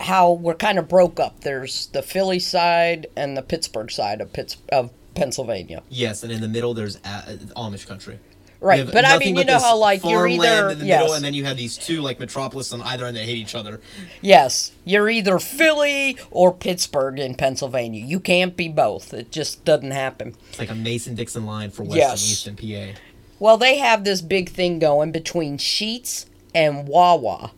how 0.00 0.32
we're 0.32 0.54
kind 0.54 0.78
of 0.78 0.88
broke 0.88 1.20
up. 1.20 1.40
There's 1.40 1.88
the 1.88 2.00
Philly 2.00 2.38
side 2.38 3.08
and 3.14 3.36
the 3.36 3.42
Pittsburgh 3.42 3.90
side 3.90 4.22
of 4.22 4.32
Pitts 4.32 4.56
of 4.72 4.90
Pennsylvania. 5.14 5.82
Yes, 5.90 6.22
and 6.22 6.32
in 6.32 6.40
the 6.40 6.48
middle 6.48 6.72
there's 6.72 6.96
a- 6.96 7.38
Amish 7.56 7.86
country. 7.86 8.18
Right, 8.62 8.86
but 8.86 9.06
I 9.06 9.16
mean, 9.18 9.36
you 9.36 9.44
know 9.44 9.58
how 9.58 9.78
like 9.78 10.04
you're 10.04 10.28
either 10.28 10.68
in 10.70 10.80
the 10.80 10.84
yes, 10.84 11.00
middle, 11.00 11.14
and 11.14 11.24
then 11.24 11.32
you 11.32 11.44
have 11.46 11.56
these 11.56 11.78
two 11.78 12.02
like 12.02 12.20
metropolis 12.20 12.72
on 12.74 12.82
either 12.82 13.06
end 13.06 13.16
that 13.16 13.24
hate 13.24 13.38
each 13.38 13.54
other. 13.54 13.80
yes, 14.20 14.72
you're 14.84 15.08
either 15.08 15.38
Philly 15.38 16.18
or 16.30 16.52
Pittsburgh 16.52 17.18
in 17.18 17.34
Pennsylvania. 17.36 18.04
You 18.04 18.20
can't 18.20 18.56
be 18.56 18.68
both. 18.68 19.14
It 19.14 19.32
just 19.32 19.64
doesn't 19.64 19.92
happen. 19.92 20.34
It's 20.50 20.58
like 20.58 20.70
a 20.70 20.74
Mason 20.74 21.14
Dixon 21.14 21.46
line 21.46 21.70
for 21.70 21.84
West 21.84 21.96
Yes. 21.96 22.22
and 22.22 22.30
East 22.30 22.46
and 22.46 22.94
PA. 22.94 23.00
Well, 23.38 23.56
they 23.56 23.78
have 23.78 24.04
this 24.04 24.20
big 24.20 24.50
thing 24.50 24.78
going 24.78 25.10
between 25.12 25.56
Sheetz 25.56 26.26
and 26.54 26.86
Wawa. 26.86 27.52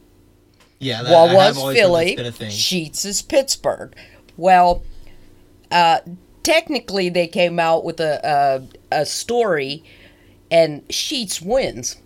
Yeah, 0.79 1.03
that, 1.03 1.11
Wawa's 1.11 1.57
Philly, 1.77 2.15
that's 2.15 2.17
been 2.17 2.27
a 2.27 2.33
thing. 2.33 2.51
Sheetz 2.51 3.05
is 3.05 3.23
Pittsburgh. 3.23 3.95
Well, 4.37 4.85
uh, 5.73 5.99
technically, 6.45 7.09
they 7.09 7.27
came 7.27 7.59
out 7.59 7.85
with 7.85 7.99
a, 8.01 8.21
a 8.91 9.01
a 9.01 9.07
story, 9.07 9.83
and 10.53 10.87
Sheetz 10.89 11.41
wins. 11.41 11.97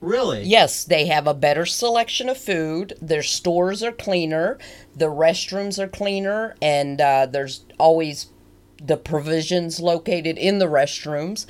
Really? 0.00 0.44
Yes, 0.44 0.84
they 0.84 1.06
have 1.06 1.26
a 1.26 1.34
better 1.34 1.66
selection 1.66 2.28
of 2.28 2.38
food. 2.38 2.96
Their 3.02 3.22
stores 3.22 3.82
are 3.82 3.90
cleaner. 3.90 4.58
The 4.94 5.06
restrooms 5.06 5.78
are 5.78 5.88
cleaner, 5.88 6.54
and 6.62 7.00
uh, 7.00 7.26
there's 7.26 7.64
always 7.78 8.26
the 8.80 8.96
provisions 8.96 9.80
located 9.80 10.38
in 10.38 10.60
the 10.60 10.66
restrooms. 10.66 11.46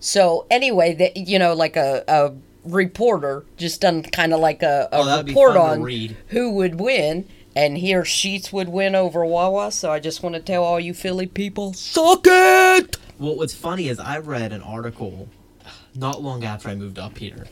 So 0.00 0.46
anyway, 0.50 0.94
that 0.96 1.16
you 1.16 1.38
know, 1.38 1.54
like 1.54 1.76
a, 1.76 2.04
a 2.08 2.34
reporter 2.64 3.44
just 3.56 3.80
done 3.80 4.02
kind 4.02 4.34
of 4.34 4.40
like 4.40 4.62
a, 4.62 4.88
a 4.92 4.98
Oh, 4.98 5.22
report 5.22 5.56
on 5.56 5.86
who 6.28 6.50
would 6.50 6.78
win, 6.78 7.26
and 7.56 7.78
here 7.78 8.02
Sheetz 8.02 8.52
would 8.52 8.68
win 8.68 8.94
over 8.94 9.24
Wawa. 9.24 9.72
So 9.72 9.90
I 9.90 9.98
just 9.98 10.22
want 10.22 10.34
to 10.34 10.42
tell 10.42 10.62
all 10.62 10.80
you 10.80 10.92
Philly 10.92 11.26
people, 11.26 11.72
suck 11.72 12.24
it. 12.24 12.98
Well, 13.18 13.36
what's 13.36 13.54
funny 13.54 13.88
is 13.88 13.98
I 13.98 14.18
read 14.18 14.52
an 14.52 14.60
article 14.60 15.28
not 15.94 16.22
long 16.22 16.44
after 16.44 16.68
I 16.68 16.74
moved 16.74 16.98
up 16.98 17.18
here 17.18 17.46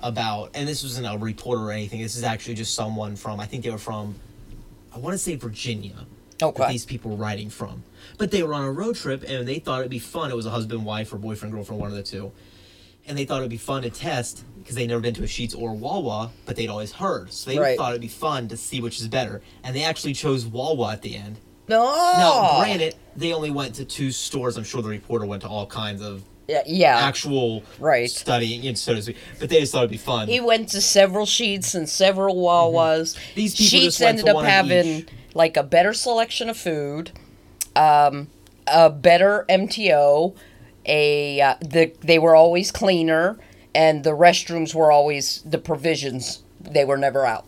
about, 0.00 0.50
and 0.54 0.68
this 0.68 0.82
wasn't 0.82 1.06
a 1.06 1.16
reporter 1.18 1.62
or 1.62 1.72
anything. 1.72 2.00
This 2.02 2.16
is 2.16 2.22
actually 2.24 2.54
just 2.54 2.74
someone 2.74 3.16
from, 3.16 3.40
I 3.40 3.46
think 3.46 3.64
they 3.64 3.70
were 3.70 3.78
from, 3.78 4.14
I 4.94 4.98
want 4.98 5.14
to 5.14 5.18
say 5.18 5.36
Virginia. 5.36 6.06
Okay. 6.42 6.68
These 6.68 6.84
people 6.84 7.12
were 7.12 7.16
writing 7.16 7.48
from, 7.48 7.84
but 8.18 8.30
they 8.32 8.42
were 8.42 8.54
on 8.54 8.64
a 8.64 8.72
road 8.72 8.96
trip 8.96 9.22
and 9.26 9.46
they 9.46 9.60
thought 9.60 9.78
it'd 9.80 9.90
be 9.90 10.00
fun. 10.00 10.30
It 10.30 10.36
was 10.36 10.46
a 10.46 10.50
husband, 10.50 10.84
wife, 10.84 11.12
or 11.12 11.16
boyfriend, 11.16 11.54
girlfriend, 11.54 11.80
one 11.80 11.90
of 11.90 11.96
the 11.96 12.02
two, 12.02 12.32
and 13.06 13.16
they 13.16 13.24
thought 13.24 13.38
it'd 13.38 13.50
be 13.50 13.56
fun 13.56 13.82
to 13.82 13.90
test 13.90 14.44
because 14.58 14.74
they'd 14.74 14.88
never 14.88 15.00
been 15.00 15.14
to 15.14 15.22
a 15.22 15.26
Sheetz 15.26 15.56
or 15.56 15.74
Wawa, 15.74 16.32
but 16.44 16.56
they'd 16.56 16.68
always 16.68 16.90
heard, 16.92 17.32
so 17.32 17.50
they 17.50 17.58
Right. 17.58 17.78
thought 17.78 17.90
it'd 17.92 18.00
be 18.02 18.08
fun 18.08 18.48
to 18.48 18.56
see 18.56 18.80
which 18.80 19.00
is 19.00 19.06
better, 19.08 19.42
and 19.62 19.76
they 19.76 19.84
actually 19.84 20.12
chose 20.12 20.44
Wawa 20.44 20.92
at 20.92 21.02
the 21.02 21.14
end. 21.16 21.38
No. 21.68 21.84
Now, 22.18 22.58
granted, 22.60 22.96
they 23.16 23.32
only 23.32 23.50
went 23.50 23.76
to 23.76 23.84
two 23.84 24.10
stores. 24.10 24.56
I'm 24.58 24.64
sure 24.64 24.82
the 24.82 24.88
reporter 24.88 25.24
went 25.26 25.42
to 25.42 25.48
all 25.48 25.66
kinds 25.66 26.02
of 26.02 26.22
Yeah. 26.46 26.62
yeah. 26.66 26.98
actual 26.98 27.62
Right. 27.78 28.10
studying, 28.10 28.62
you 28.62 28.70
know, 28.70 28.74
so 28.74 28.94
to 28.94 29.02
speak. 29.02 29.16
But 29.40 29.48
they 29.48 29.60
just 29.60 29.72
thought 29.72 29.80
it'd 29.84 29.90
be 29.90 29.96
fun. 29.96 30.28
He 30.28 30.40
went 30.40 30.68
to 30.70 30.80
several 30.80 31.26
Sheetz 31.26 31.74
and 31.74 31.88
several 31.88 32.36
Wawas. 32.36 33.14
Mm-hmm. 33.14 33.34
These 33.34 33.56
people 33.56 33.88
Sheetz 33.88 34.00
ended 34.02 34.28
up 34.28 34.44
having 34.44 34.86
each. 34.86 35.08
like 35.34 35.56
a 35.56 35.62
better 35.62 35.94
selection 35.94 36.50
of 36.50 36.56
food. 36.56 37.12
Um, 37.76 38.28
a 38.66 38.90
better 38.90 39.44
MTO. 39.48 40.34
A 40.86 41.40
uh, 41.40 41.54
the 41.62 41.92
they 42.00 42.18
were 42.18 42.34
always 42.36 42.70
cleaner, 42.70 43.38
and 43.74 44.04
the 44.04 44.10
restrooms 44.10 44.74
were 44.74 44.92
always 44.92 45.40
the 45.46 45.56
provisions. 45.58 46.42
They 46.60 46.84
were 46.84 46.98
never 46.98 47.24
out. 47.24 47.46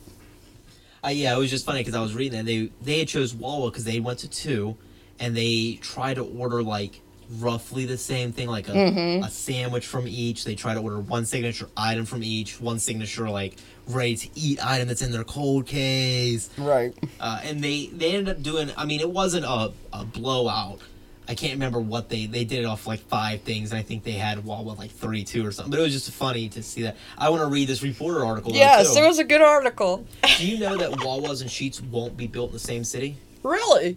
Uh, 1.05 1.09
yeah, 1.11 1.35
it 1.35 1.38
was 1.38 1.50
just 1.50 1.67
funny 1.67 1.81
because 1.81 1.95
I 1.95 2.00
was 2.00 2.15
reading 2.15 2.38
that 2.38 2.47
they 2.47 2.71
they 2.81 3.00
had 3.00 3.09
chose 3.09 3.35
Wawa 3.35 3.71
because 3.71 3.85
they 3.85 4.00
went 4.00 4.21
to 4.21 4.29
two, 4.29 4.79
and 5.21 5.37
they 5.37 5.79
tried 5.83 6.15
to 6.15 6.25
order 6.25 6.62
like 6.62 7.03
roughly 7.38 7.85
the 7.87 7.99
same 7.99 8.33
thing, 8.33 8.49
like 8.49 8.68
a, 8.68 8.73
Mm-hmm. 8.73 9.25
a 9.25 9.30
sandwich 9.30 9.87
from 9.87 10.06
each. 10.09 10.45
They 10.45 10.54
try 10.54 10.75
to 10.75 10.80
order 10.80 10.99
one 11.00 11.25
signature 11.26 11.68
item 11.76 12.04
from 12.06 12.23
each, 12.23 12.61
one 12.61 12.78
signature 12.78 13.28
like 13.28 13.56
ready 13.88 14.16
to 14.16 14.28
eat 14.35 14.64
item 14.64 14.88
that's 14.88 15.02
in 15.02 15.12
their 15.12 15.25
cold 15.25 15.66
case, 15.66 16.50
Right. 16.59 16.95
uh, 17.21 17.40
and 17.45 17.62
they 17.62 17.87
they 17.87 18.14
ended 18.14 18.37
up 18.37 18.42
doing. 18.42 18.71
I 18.76 18.85
mean, 18.85 19.00
it 19.00 19.11
wasn't 19.11 19.45
a, 19.45 19.73
a 19.92 20.04
blowout. 20.04 20.80
I 21.28 21.35
can't 21.35 21.54
remember 21.54 21.80
what 21.80 22.09
they 22.09 22.26
they 22.26 22.45
did 22.45 22.61
it 22.61 22.66
off 22.66 22.87
like 22.87 23.00
five 23.00 23.40
things, 23.42 23.73
and 23.73 23.78
I 23.80 23.83
think 23.83 24.04
they 24.04 24.12
had 24.12 24.45
Wawa 24.45 24.73
like 24.75 24.92
thirty 24.92 25.25
two 25.25 25.45
or 25.45 25.50
something. 25.50 25.71
But 25.73 25.80
it 25.80 25.83
was 25.83 25.92
just 25.92 26.11
funny 26.12 26.49
to 26.50 26.62
see 26.62 26.83
that. 26.83 26.97
I 27.18 27.30
want 27.30 27.42
to 27.42 27.49
read 27.49 27.66
this 27.68 27.83
reporter 27.83 28.25
article. 28.25 28.52
Yes, 28.52 28.95
it 28.97 29.02
was 29.04 29.18
a 29.18 29.25
good 29.25 29.40
article. 29.42 30.06
Do 30.38 30.47
you 30.47 30.59
know 30.61 30.76
that 30.76 30.92
Wawas 31.00 31.40
and 31.40 31.50
Sheetz 31.50 31.83
won't 31.88 32.16
be 32.16 32.28
built 32.28 32.50
in 32.50 32.52
the 32.52 32.59
same 32.61 32.85
city? 32.85 33.16
Really? 33.47 33.97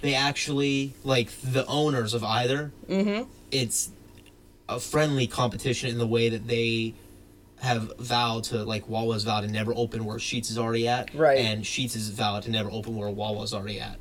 They 0.00 0.14
actually 0.14 0.94
like 1.04 1.30
the 1.42 1.66
owners 1.66 2.14
of 2.14 2.24
either. 2.24 2.72
Mm-hmm. 2.88 3.28
It's 3.50 3.90
a 4.68 4.80
friendly 4.80 5.26
competition 5.26 5.90
in 5.90 5.98
the 5.98 6.06
way 6.06 6.28
that 6.28 6.46
they 6.46 6.94
have 7.60 7.92
vowed 7.98 8.44
to 8.44 8.64
like 8.64 8.88
Wawa's 8.88 9.24
vowed 9.24 9.40
to 9.42 9.48
never 9.48 9.72
open 9.74 10.04
where 10.04 10.18
Sheetz 10.18 10.50
is 10.50 10.58
already 10.58 10.86
at, 10.88 11.12
Right. 11.14 11.38
And 11.38 11.64
Sheetz 11.64 11.96
is 11.96 12.08
vowed 12.10 12.44
to 12.44 12.50
never 12.50 12.70
open 12.70 12.96
where 12.96 13.10
Wawa's 13.10 13.52
already 13.52 13.80
at. 13.80 13.96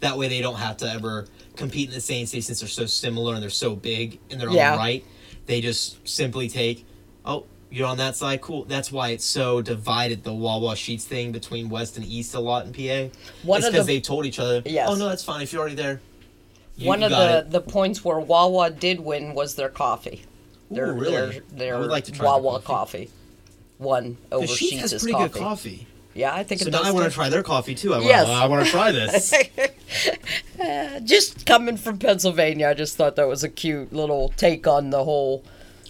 That 0.00 0.16
way, 0.18 0.28
they 0.28 0.40
don't 0.40 0.56
have 0.56 0.78
to 0.78 0.90
ever 0.90 1.26
compete 1.54 1.88
in 1.88 1.94
the 1.94 2.00
same 2.00 2.26
city 2.26 2.40
since 2.40 2.60
they're 2.60 2.68
so 2.68 2.86
similar 2.86 3.34
and 3.34 3.42
they're 3.42 3.50
so 3.50 3.76
big 3.76 4.18
in 4.30 4.38
their 4.38 4.50
Yeah. 4.50 4.72
own 4.72 4.78
right. 4.78 5.04
They 5.46 5.60
just 5.60 6.08
simply 6.08 6.48
take, 6.48 6.84
oh, 7.24 7.44
you're 7.72 7.88
on 7.88 7.96
that 7.98 8.16
side, 8.16 8.40
cool. 8.40 8.64
That's 8.64 8.92
why 8.92 9.08
it's 9.10 9.24
so 9.24 9.62
divided 9.62 10.22
the 10.24 10.32
Wawa 10.32 10.74
Sheetz 10.74 11.02
thing 11.02 11.32
between 11.32 11.68
West 11.70 11.96
and 11.96 12.04
East 12.06 12.34
a 12.34 12.40
lot 12.40 12.66
in 12.66 12.72
PA. 12.72 13.10
One 13.42 13.58
it's 13.60 13.68
because 13.68 13.86
the- 13.86 13.94
they 13.94 14.00
told 14.00 14.26
each 14.26 14.38
other, 14.38 14.62
Yes. 14.64 14.88
oh 14.90 14.94
no, 14.94 15.08
that's 15.08 15.24
fine 15.24 15.42
if 15.42 15.52
you're 15.52 15.60
already 15.60 15.76
there. 15.76 16.00
You- 16.76 16.88
One 16.88 17.00
you 17.00 17.06
of 17.06 17.10
the, 17.12 17.38
it." 17.38 17.50
the 17.50 17.60
points 17.60 18.04
where 18.04 18.18
Wawa 18.20 18.70
did 18.70 19.00
win 19.00 19.34
was 19.34 19.54
their 19.56 19.68
coffee. 19.68 20.22
Their, 20.70 20.90
Ooh, 20.90 20.94
really? 20.94 21.12
Their, 21.12 21.42
their 21.52 21.76
I 21.76 21.80
would 21.80 21.90
like 21.90 22.04
to 22.04 22.12
try 22.12 22.26
Wawa 22.26 22.60
coffee. 22.60 23.06
coffee. 23.06 23.10
Won 23.78 24.16
over 24.30 24.46
Sheetz 24.46 24.72
Sheetz' 24.74 24.78
has 24.80 25.02
pretty 25.02 25.12
coffee. 25.12 25.28
good 25.32 25.38
coffee. 25.40 25.86
Yeah, 26.14 26.34
I 26.34 26.44
think 26.44 26.60
So 26.60 26.68
it 26.68 26.72
now 26.72 26.78
does. 26.80 26.88
I 26.88 26.90
want 26.92 27.04
to 27.06 27.10
try 27.10 27.28
their 27.30 27.42
coffee 27.42 27.74
too. 27.74 27.94
I 27.94 27.96
want, 27.96 28.08
Yes. 28.08 28.26
I 28.28 28.46
want 28.46 28.64
to 28.66 28.70
try 28.70 28.92
this. 28.92 29.32
Uh, 30.60 31.00
just 31.00 31.44
coming 31.44 31.76
from 31.76 31.98
Pennsylvania, 31.98 32.68
I 32.68 32.74
just 32.74 32.96
thought 32.96 33.16
that 33.16 33.26
was 33.26 33.42
a 33.42 33.48
cute 33.48 33.92
little 33.92 34.28
take 34.36 34.66
on 34.66 34.90
the 34.90 35.02
whole 35.04 35.42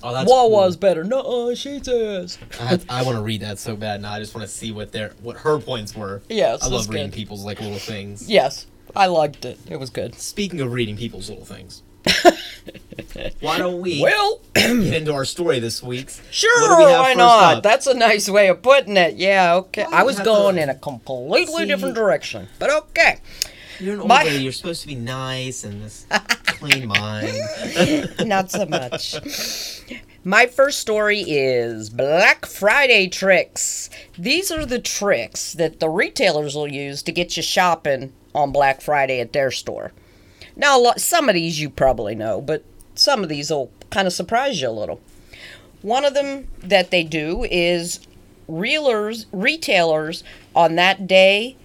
Oh, 0.03 0.13
that's 0.13 0.29
Wawa's 0.31 0.75
cool. 0.77 0.81
better. 0.81 1.05
No, 1.05 1.21
uh, 1.21 1.55
Sheetz 1.55 1.89
is. 1.89 2.39
I, 2.61 2.79
I 2.89 3.03
want 3.03 3.17
to 3.17 3.23
read 3.23 3.41
that 3.43 3.59
so 3.59 3.77
bad 3.77 4.03
now. 4.03 4.13
I 4.13 4.19
just 4.19 4.35
want 4.35 4.47
to 4.47 4.53
see 4.53 4.73
what 4.73 4.93
their 4.93 5.11
what 5.23 5.37
her 5.39 5.59
points 5.59 5.95
were. 5.97 6.23
Yes, 6.29 6.63
I 6.63 6.69
love 6.69 6.89
reading 6.89 7.09
good. 7.11 7.15
people's 7.17 7.45
like 7.45 7.61
little 7.61 7.79
things. 7.79 8.29
Yes, 8.29 8.67
I 8.97 9.07
liked 9.07 9.45
it. 9.45 9.59
It 9.69 9.79
was 9.79 9.91
good. 9.91 10.15
Speaking 10.17 10.61
of 10.61 10.73
reading 10.73 10.97
people's 10.97 11.29
little 11.29 11.45
things, 11.45 11.83
why 13.41 13.59
don't 13.59 13.81
we 13.81 14.03
Well, 14.03 14.41
get 14.55 14.95
into 14.95 15.13
our 15.15 15.25
story 15.25 15.59
this 15.61 15.83
week? 15.83 16.11
sure, 16.31 16.79
we 16.79 16.85
why 16.85 17.15
not? 17.15 17.57
up? 17.59 17.63
That's 17.63 17.87
a 17.87 17.95
nice 17.95 18.29
way 18.29 18.49
of 18.49 18.63
putting 18.63 18.97
it. 18.97 19.15
Yeah, 19.17 19.55
okay. 19.57 19.85
Well, 19.85 19.95
I 19.95 20.03
was 20.03 20.19
going 20.21 20.57
to- 20.57 20.63
in 20.63 20.69
a 20.69 20.75
completely 20.75 21.63
See- 21.63 21.67
different 21.67 21.95
direction, 21.95 22.49
but 22.59 22.71
okay. 22.71 23.19
You're 23.81 23.95
an 23.95 24.01
old 24.01 24.09
My- 24.09 24.25
lady. 24.25 24.43
You're 24.45 24.53
supposed 24.53 24.83
to 24.83 24.87
be 24.89 24.95
nice 24.95 25.65
and 25.65 25.83
this 25.83 26.07
clean 26.63 26.87
mind. 26.87 27.39
Not 28.25 28.51
so 28.51 28.67
much. 28.67 29.17
My 30.25 30.47
first 30.47 30.79
story 30.79 31.21
is 31.27 31.91
Black 31.91 32.47
Friday 32.47 33.09
tricks. 33.09 33.91
These 34.17 34.53
are 34.53 34.65
the 34.65 34.79
tricks 34.79 35.53
that 35.55 35.81
the 35.81 35.89
retailers 35.89 36.55
will 36.55 36.71
use 36.71 37.03
to 37.03 37.13
get 37.13 37.37
you 37.37 37.43
shopping 37.43 38.13
on 38.33 38.53
Black 38.53 38.81
Friday 38.81 39.19
at 39.19 39.33
their 39.33 39.51
store. 39.51 39.91
Now, 40.55 40.79
lot, 40.79 41.01
some 41.01 41.29
of 41.29 41.35
these 41.35 41.61
you 41.61 41.69
probably 41.69 42.15
know, 42.15 42.41
but 42.41 42.63
some 42.95 43.25
of 43.25 43.29
these 43.29 43.51
will 43.51 43.73
kind 43.91 44.07
of 44.07 44.13
surprise 44.13 44.61
you 44.61 44.69
a 44.69 44.71
little. 44.71 45.01
One 45.81 46.05
of 46.05 46.15
them 46.15 46.47
that 46.61 46.93
they 46.93 47.03
do 47.03 47.45
is 47.51 48.07
reelers, 48.49 49.27
retailers 49.33 50.23
on 50.55 50.77
that 50.77 51.09
day 51.09 51.57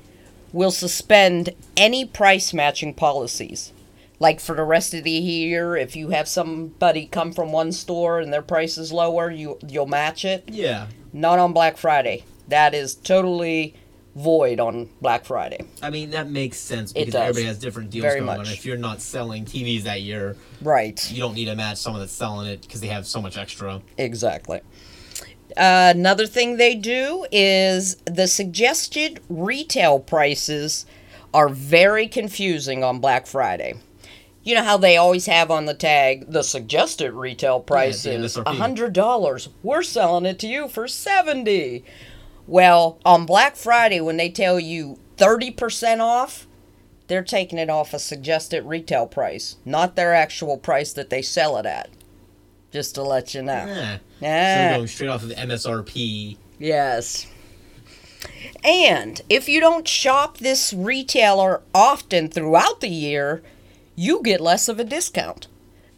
will 0.51 0.71
suspend 0.71 1.51
any 1.75 2.03
price 2.03 2.51
matching 2.51 2.95
policies. 2.95 3.71
Like 4.19 4.39
for 4.39 4.55
the 4.55 4.63
rest 4.63 4.93
of 4.93 5.03
the 5.03 5.11
year, 5.11 5.75
if 5.75 5.95
you 5.95 6.09
have 6.09 6.27
somebody 6.27 7.05
come 7.05 7.31
from 7.31 7.51
one 7.51 7.71
store 7.71 8.19
and 8.19 8.33
their 8.33 8.41
price 8.41 8.77
is 8.77 8.91
lower, 8.91 9.29
you 9.29 9.59
you'll 9.67 9.85
match 9.87 10.25
it. 10.25 10.43
yeah. 10.47 10.87
Not 11.13 11.39
on 11.39 11.53
Black 11.53 11.77
Friday. 11.77 12.23
That 12.47 12.73
is 12.73 12.93
totally 12.95 13.75
void 14.15 14.59
on 14.59 14.89
Black 15.01 15.25
Friday. 15.25 15.59
I 15.83 15.91
mean 15.91 16.09
that 16.11 16.29
makes 16.29 16.57
sense 16.57 16.91
because 16.93 17.13
everybody 17.13 17.45
has 17.45 17.59
different 17.59 17.91
deals 17.91 18.03
Very 18.03 18.19
going 18.21 18.39
on. 18.39 18.47
If 18.47 18.65
you're 18.65 18.77
not 18.77 19.01
selling 19.01 19.45
TVs 19.45 19.83
that 19.83 20.01
year, 20.01 20.35
Right. 20.61 21.11
you 21.11 21.19
don't 21.19 21.35
need 21.35 21.45
to 21.45 21.55
match 21.55 21.77
someone 21.77 22.01
that's 22.01 22.11
selling 22.13 22.47
it 22.47 22.61
because 22.61 22.81
they 22.81 22.87
have 22.87 23.05
so 23.05 23.21
much 23.21 23.37
extra. 23.37 23.81
Exactly. 23.99 24.61
Uh, 25.55 25.93
another 25.95 26.25
thing 26.25 26.57
they 26.57 26.73
do 26.75 27.25
is 27.31 27.95
the 28.05 28.27
suggested 28.27 29.19
retail 29.29 29.99
prices 29.99 30.85
are 31.33 31.49
very 31.49 32.07
confusing 32.07 32.83
on 32.83 32.99
Black 32.99 33.27
Friday. 33.27 33.75
You 34.47 34.55
know 34.55 34.63
how 34.63 34.77
they 34.77 34.95
always 34.95 35.25
have 35.25 35.51
on 35.51 35.65
the 35.65 35.73
tag 35.73 36.31
the 36.31 36.41
suggested 36.41 37.11
retail 37.11 37.59
price 37.59 38.03
the 38.03 38.13
is 38.13 38.37
hundred 38.37 38.93
dollars. 38.93 39.49
We're 39.61 39.83
selling 39.83 40.25
it 40.25 40.39
to 40.39 40.47
you 40.47 40.69
for 40.69 40.87
seventy. 40.87 41.83
Well, 42.47 42.97
on 43.03 43.25
Black 43.25 43.57
Friday 43.57 43.99
when 43.99 44.15
they 44.15 44.29
tell 44.29 44.57
you 44.57 44.99
thirty 45.17 45.51
percent 45.51 45.99
off, 45.99 46.47
they're 47.07 47.25
taking 47.25 47.59
it 47.59 47.69
off 47.69 47.93
a 47.93 47.99
suggested 47.99 48.63
retail 48.63 49.05
price, 49.05 49.57
not 49.65 49.97
their 49.97 50.13
actual 50.13 50.57
price 50.57 50.93
that 50.93 51.09
they 51.09 51.21
sell 51.21 51.57
it 51.57 51.65
at. 51.65 51.89
Just 52.71 52.95
to 52.95 53.03
let 53.03 53.33
you 53.33 53.41
know. 53.41 53.65
Yeah. 53.65 53.97
So 54.21 54.71
Ah. 54.73 54.77
going 54.77 54.87
straight 54.87 55.09
off 55.09 55.23
of 55.23 55.27
the 55.27 55.35
MSRP. 55.35 56.37
Yes. 56.57 57.27
And 58.63 59.21
if 59.27 59.49
you 59.49 59.59
don't 59.59 59.85
shop 59.85 60.37
this 60.37 60.71
retailer 60.71 61.63
often 61.75 62.29
throughout 62.29 62.79
the 62.79 62.87
year, 62.87 63.43
you 63.97 64.21
get 64.23 64.39
less 64.39 64.69
of 64.69 64.79
a 64.79 64.85
discount. 64.85 65.47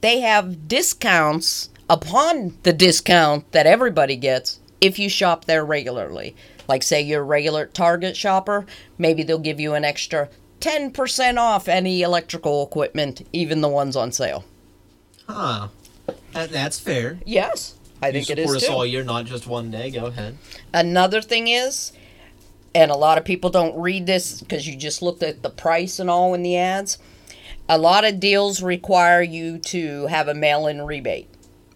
They 0.02 0.22
have 0.22 0.68
discounts 0.68 1.70
upon 1.90 2.58
the 2.64 2.74
discount 2.74 3.52
that 3.52 3.68
everybody 3.68 4.16
gets 4.16 4.60
if 4.80 4.98
you 4.98 5.10
shop 5.10 5.46
there 5.46 5.66
regularly. 5.66 6.36
Like, 6.68 6.82
say 6.82 7.02
you're 7.02 7.22
a 7.22 7.26
regular 7.26 7.66
Target 7.66 8.16
shopper, 8.16 8.66
maybe 8.98 9.22
they'll 9.22 9.38
give 9.38 9.60
you 9.60 9.74
an 9.74 9.84
extra 9.84 10.30
10% 10.62 11.38
off 11.38 11.68
any 11.68 12.02
electrical 12.02 12.66
equipment, 12.66 13.28
even 13.34 13.62
the 13.62 13.68
ones 13.68 13.96
on 13.96 14.12
sale. 14.12 14.46
Huh. 15.28 15.68
That, 16.32 16.52
that's 16.52 16.80
fair. 16.80 17.20
Yes, 17.26 17.76
I 18.02 18.12
think 18.12 18.30
it 18.30 18.38
support 18.38 18.58
is 18.58 18.64
us 18.64 18.70
too. 18.70 18.74
all 18.74 18.86
year, 18.86 19.04
not 19.04 19.26
just 19.26 19.46
one 19.46 19.72
day. 19.72 19.92
Go 19.92 20.06
ahead. 20.06 20.38
Another 20.74 21.22
thing 21.22 21.48
is, 21.50 21.92
and 22.74 22.92
a 22.92 22.96
lot 22.96 23.18
of 23.18 23.26
people 23.26 23.50
don't 23.50 23.78
read 23.80 24.06
this 24.06 24.42
because 24.42 24.68
you 24.68 24.76
just 24.76 25.02
looked 25.02 25.24
at 25.24 25.44
the 25.44 25.50
price 25.50 26.00
and 26.00 26.10
all 26.10 26.34
in 26.34 26.44
the 26.44 26.56
ads. 26.56 26.98
A 27.72 27.78
lot 27.78 28.04
of 28.04 28.20
deals 28.20 28.64
require 28.64 29.22
you 29.22 29.60
to 29.60 30.08
have 30.08 30.28
a 30.28 30.34
mail 30.34 30.66
in 30.66 30.82
rebate, 30.82 31.28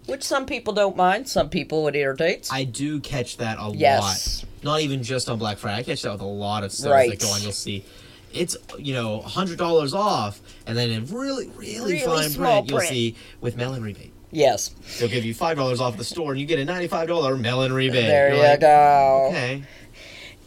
which 0.08 0.24
some 0.24 0.46
people 0.48 0.74
don't 0.74 0.96
mind, 0.98 1.30
some 1.30 1.50
people 1.50 1.88
it 1.88 1.96
irritates. 1.96 2.52
I 2.52 2.64
do 2.64 3.00
catch 3.00 3.38
that 3.38 3.58
a 3.60 3.72
Yes. 3.76 4.44
lot. 4.44 4.50
Not 4.64 4.82
even 4.82 5.04
just 5.04 5.30
on 5.30 5.38
Black 5.38 5.60
Friday. 5.60 5.80
I 5.80 5.84
catch 5.84 6.02
that 6.02 6.14
with 6.14 6.22
a 6.22 6.26
lot 6.26 6.64
of 6.64 6.72
stuff 6.72 6.92
Right. 6.92 7.10
that 7.12 7.20
go 7.20 7.28
on. 7.32 7.42
You'll 7.44 7.52
see 7.52 7.86
it's 8.34 8.58
you 8.80 8.94
know 8.96 9.22
hundred 9.22 9.60
dollars 9.60 9.94
off, 9.94 10.42
and 10.66 10.76
then 10.76 10.90
in 10.90 11.06
really 11.06 11.48
really, 11.56 11.94
Really 11.94 12.00
fine 12.00 12.30
small 12.32 12.64
print, 12.64 12.70
you'll 12.72 12.80
see 12.82 13.16
with 13.42 13.56
mail-in 13.56 13.84
rebate. 13.84 14.12
yes, 14.32 14.72
They'll 14.98 15.10
give 15.10 15.24
you 15.26 15.36
five 15.36 15.58
dollars 15.58 15.80
off 15.80 15.98
the 15.98 16.04
store, 16.04 16.32
and 16.32 16.42
you 16.42 16.48
get 16.48 16.58
a 16.58 16.66
ninety-five 16.66 17.08
dollar 17.08 17.38
mail-in 17.38 17.72
rebate. 17.72 18.08
there 18.08 18.30
You're 18.30 18.38
you 18.38 18.44
like, 18.44 18.60
go. 18.62 19.28
Okay. 19.30 19.62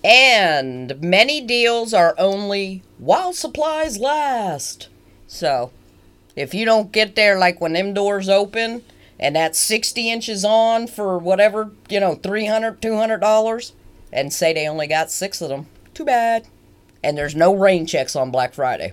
And 0.03 1.01
many 1.01 1.41
deals 1.41 1.95
are 1.95 2.15
only 2.19 2.83
while 2.99 3.33
supplies 3.33 3.99
last. 3.99 4.89
So, 5.27 5.71
if 6.35 6.55
you 6.55 6.65
don't 6.65 6.93
get 6.93 7.17
there 7.17 7.39
like 7.39 7.61
when 7.61 7.73
them 7.73 7.95
doors 7.95 8.29
open 8.29 8.83
and 9.19 9.35
that's 9.35 9.59
60 9.59 10.11
inches 10.11 10.45
on 10.45 10.87
for 10.87 11.19
whatever, 11.19 11.73
you 11.89 11.99
know, 12.01 12.15
300 12.15 12.81
$200 12.81 13.73
and 14.13 14.33
say 14.33 14.53
they 14.53 14.69
only 14.69 14.87
got 14.87 15.11
six 15.11 15.41
of 15.41 15.49
them, 15.49 15.67
too 15.95 16.05
bad. 16.05 16.47
And 17.03 17.17
there's 17.17 17.35
no 17.35 17.55
rain 17.55 17.87
checks 17.87 18.17
on 18.17 18.31
Black 18.31 18.55
Friday. 18.55 18.93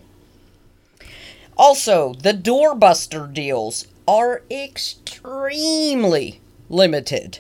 Also, 1.58 2.14
the 2.14 2.34
doorbuster 2.34 3.32
deals 3.32 3.88
are 4.08 4.42
extremely 4.50 6.42
limited. 6.70 7.40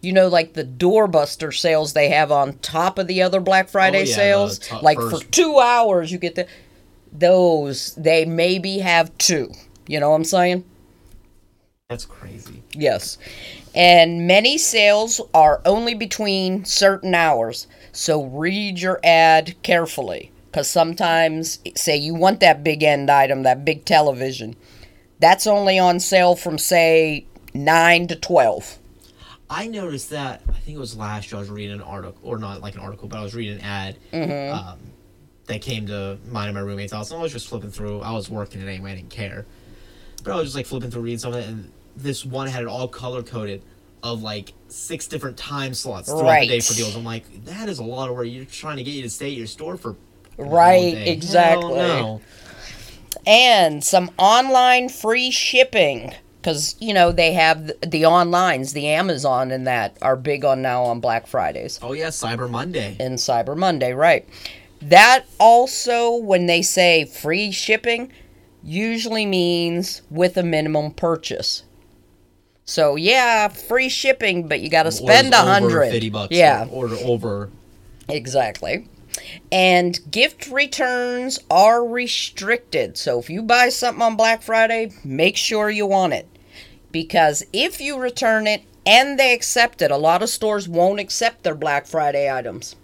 You 0.00 0.12
know, 0.12 0.26
like 0.28 0.54
the 0.54 0.64
doorbuster 0.64 1.54
sales 1.56 1.92
they 1.92 2.08
have 2.08 2.32
on 2.32 2.54
top 2.58 2.98
of 2.98 3.06
the 3.06 3.22
other 3.22 3.40
Black 3.40 3.66
oh, 3.68 3.72
Friday 3.72 4.00
Oh, 4.00 4.06
yeah, 4.06 4.14
sales. 4.16 4.72
like 4.82 4.98
first- 4.98 5.24
for 5.24 5.30
two 5.30 5.58
hours, 5.58 6.10
you 6.10 6.18
get 6.18 6.34
the. 6.34 6.46
Those 7.12 7.94
they 7.94 8.24
maybe 8.24 8.78
have 8.78 9.16
two. 9.18 9.52
You 9.86 10.00
know 10.00 10.10
what 10.10 10.16
I'm 10.16 10.24
saying? 10.24 10.64
That's 11.88 12.04
crazy. 12.06 12.62
Yes. 12.72 13.18
And 13.74 14.26
many 14.26 14.58
sales 14.58 15.20
are 15.34 15.60
only 15.64 15.94
between 15.94 16.64
certain 16.64 17.14
hours. 17.14 17.66
So 17.92 18.24
read 18.24 18.78
your 18.78 19.00
ad 19.04 19.54
carefully. 19.62 20.30
Because 20.50 20.68
sometimes, 20.68 21.60
say 21.74 21.96
you 21.96 22.14
want 22.14 22.40
that 22.40 22.62
big 22.62 22.82
end 22.82 23.10
item, 23.10 23.42
that 23.42 23.64
big 23.64 23.86
television, 23.86 24.54
that's 25.18 25.46
only 25.46 25.78
on 25.78 25.98
sale 25.98 26.36
from, 26.36 26.58
say, 26.58 27.24
9 27.54 28.06
to 28.08 28.16
12. 28.16 28.78
I 29.48 29.66
noticed 29.66 30.10
that. 30.10 30.42
I 30.48 30.52
think 30.52 30.76
it 30.76 30.80
was 30.80 30.96
last 30.96 31.30
year. 31.30 31.38
I 31.38 31.40
was 31.40 31.50
reading 31.50 31.76
an 31.76 31.82
article, 31.82 32.18
or 32.22 32.38
not 32.38 32.60
like 32.60 32.74
an 32.74 32.80
article, 32.80 33.08
but 33.08 33.18
I 33.18 33.22
was 33.22 33.34
reading 33.34 33.60
an 33.60 33.64
ad 33.64 33.96
um, 34.52 34.78
that 35.46 35.60
came 35.62 35.86
to 35.86 36.18
mine 36.30 36.48
and 36.48 36.54
my 36.54 36.60
roommate's 36.60 36.92
house. 36.92 37.10
And 37.10 37.18
I 37.18 37.22
was 37.22 37.32
just 37.32 37.48
flipping 37.48 37.70
through. 37.70 38.00
I 38.00 38.12
was 38.12 38.30
working 38.30 38.60
it 38.60 38.68
anyway. 38.68 38.92
I 38.92 38.94
didn't 38.96 39.10
care, 39.10 39.44
but 40.24 40.32
I 40.32 40.36
was 40.36 40.44
just 40.46 40.56
like 40.56 40.66
flipping 40.66 40.90
through 40.90 41.02
reading 41.02 41.18
something, 41.18 41.42
and 41.44 41.72
this 41.96 42.24
one 42.24 42.46
had 42.48 42.62
it 42.62 42.68
all 42.68 42.88
color 42.88 43.22
coded 43.22 43.62
of 44.02 44.22
like 44.22 44.52
six 44.68 45.06
different 45.06 45.36
time 45.36 45.74
slots 45.74 46.08
throughout 46.08 46.24
Right. 46.24 46.48
the 46.48 46.54
day 46.56 46.60
for 46.60 46.74
deals. 46.74 46.96
I'm 46.96 47.04
like, 47.04 47.44
that 47.44 47.68
is 47.68 47.78
a 47.78 47.84
lot 47.84 48.08
of 48.08 48.16
work. 48.16 48.26
You're 48.28 48.44
trying 48.44 48.76
to 48.78 48.82
get 48.82 48.92
you 48.94 49.02
to 49.02 49.10
stay 49.10 49.26
at 49.30 49.36
your 49.36 49.46
store 49.46 49.76
for 49.76 49.94
Right, 50.38 50.94
exactly. 51.06 51.74
No. 51.74 52.20
and 53.26 53.84
some 53.84 54.10
online 54.18 54.88
free 54.88 55.30
shipping 55.30 56.12
because 56.40 56.74
you 56.80 56.92
know 56.92 57.12
they 57.12 57.32
have 57.34 57.66
the, 57.68 57.76
the 57.86 58.02
onlines 58.02 58.72
the 58.72 58.88
amazon 58.88 59.50
and 59.52 59.66
that 59.66 59.96
are 60.02 60.16
big 60.16 60.44
on 60.44 60.60
now 60.62 60.82
on 60.82 60.98
black 60.98 61.26
fridays 61.26 61.78
Oh 61.82 61.92
yeah, 61.92 62.08
Cyber 62.08 62.50
Monday. 62.50 62.96
and 62.98 63.18
cyber 63.18 63.56
monday 63.56 63.92
right 63.92 64.26
that 64.82 65.24
also 65.38 66.14
when 66.16 66.46
they 66.46 66.62
say 66.62 67.04
free 67.04 67.50
shipping 67.50 68.12
usually 68.62 69.26
means 69.26 70.02
with 70.10 70.36
a 70.36 70.42
minimum 70.42 70.92
purchase 70.92 71.64
so 72.64 72.96
yeah 72.96 73.48
free 73.48 73.88
shipping 73.88 74.46
but 74.48 74.60
you 74.60 74.68
got 74.68 74.84
to 74.84 74.92
spend 74.92 75.32
a 75.32 75.38
hundred 75.38 75.90
Fifty 75.90 76.10
bucks. 76.10 76.34
yeah 76.34 76.66
Order 76.70 76.96
over. 77.04 77.50
Exactly. 78.08 78.88
And 79.50 79.98
gift 80.10 80.48
returns 80.48 81.38
are 81.50 81.84
restricted. 81.86 82.96
So 82.96 83.18
if 83.18 83.30
you 83.30 83.42
buy 83.42 83.68
something 83.68 84.02
on 84.02 84.16
Black 84.16 84.42
Friday, 84.42 84.90
make 85.04 85.36
sure 85.36 85.70
you 85.70 85.86
want 85.86 86.12
it. 86.14 86.26
Because 86.90 87.44
if 87.52 87.80
you 87.80 87.98
return 87.98 88.46
it 88.46 88.62
and 88.84 89.18
they 89.18 89.32
accept 89.34 89.82
it, 89.82 89.90
a 89.90 89.96
lot 89.96 90.22
of 90.22 90.28
stores 90.30 90.68
won't 90.68 90.98
accept 91.00 91.42
their 91.42 91.54
Black 91.54 91.86
Friday 91.86 92.30
items. 92.30 92.74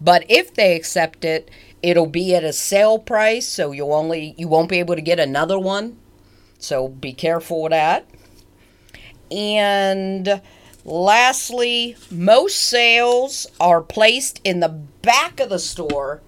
But 0.00 0.24
if 0.28 0.54
they 0.54 0.76
accept 0.76 1.24
it, 1.24 1.50
it'll 1.82 2.06
be 2.06 2.34
at 2.34 2.44
a 2.44 2.52
sale 2.52 2.98
price, 2.98 3.46
so 3.46 3.72
you'll 3.72 3.92
only 3.92 4.34
you 4.36 4.48
won't 4.48 4.68
be 4.68 4.78
able 4.78 4.94
to 4.94 5.00
get 5.00 5.18
another 5.18 5.58
one. 5.58 5.98
So 6.58 6.88
be 6.88 7.12
careful 7.12 7.62
with 7.62 7.70
that. 7.70 8.06
And 9.30 10.40
lastly, 10.84 11.96
most 12.10 12.56
sales 12.56 13.46
are 13.60 13.82
placed 13.82 14.40
in 14.44 14.60
the 14.60 14.68
back 14.68 15.40
of 15.40 15.50
the 15.50 15.58
store 15.58 16.22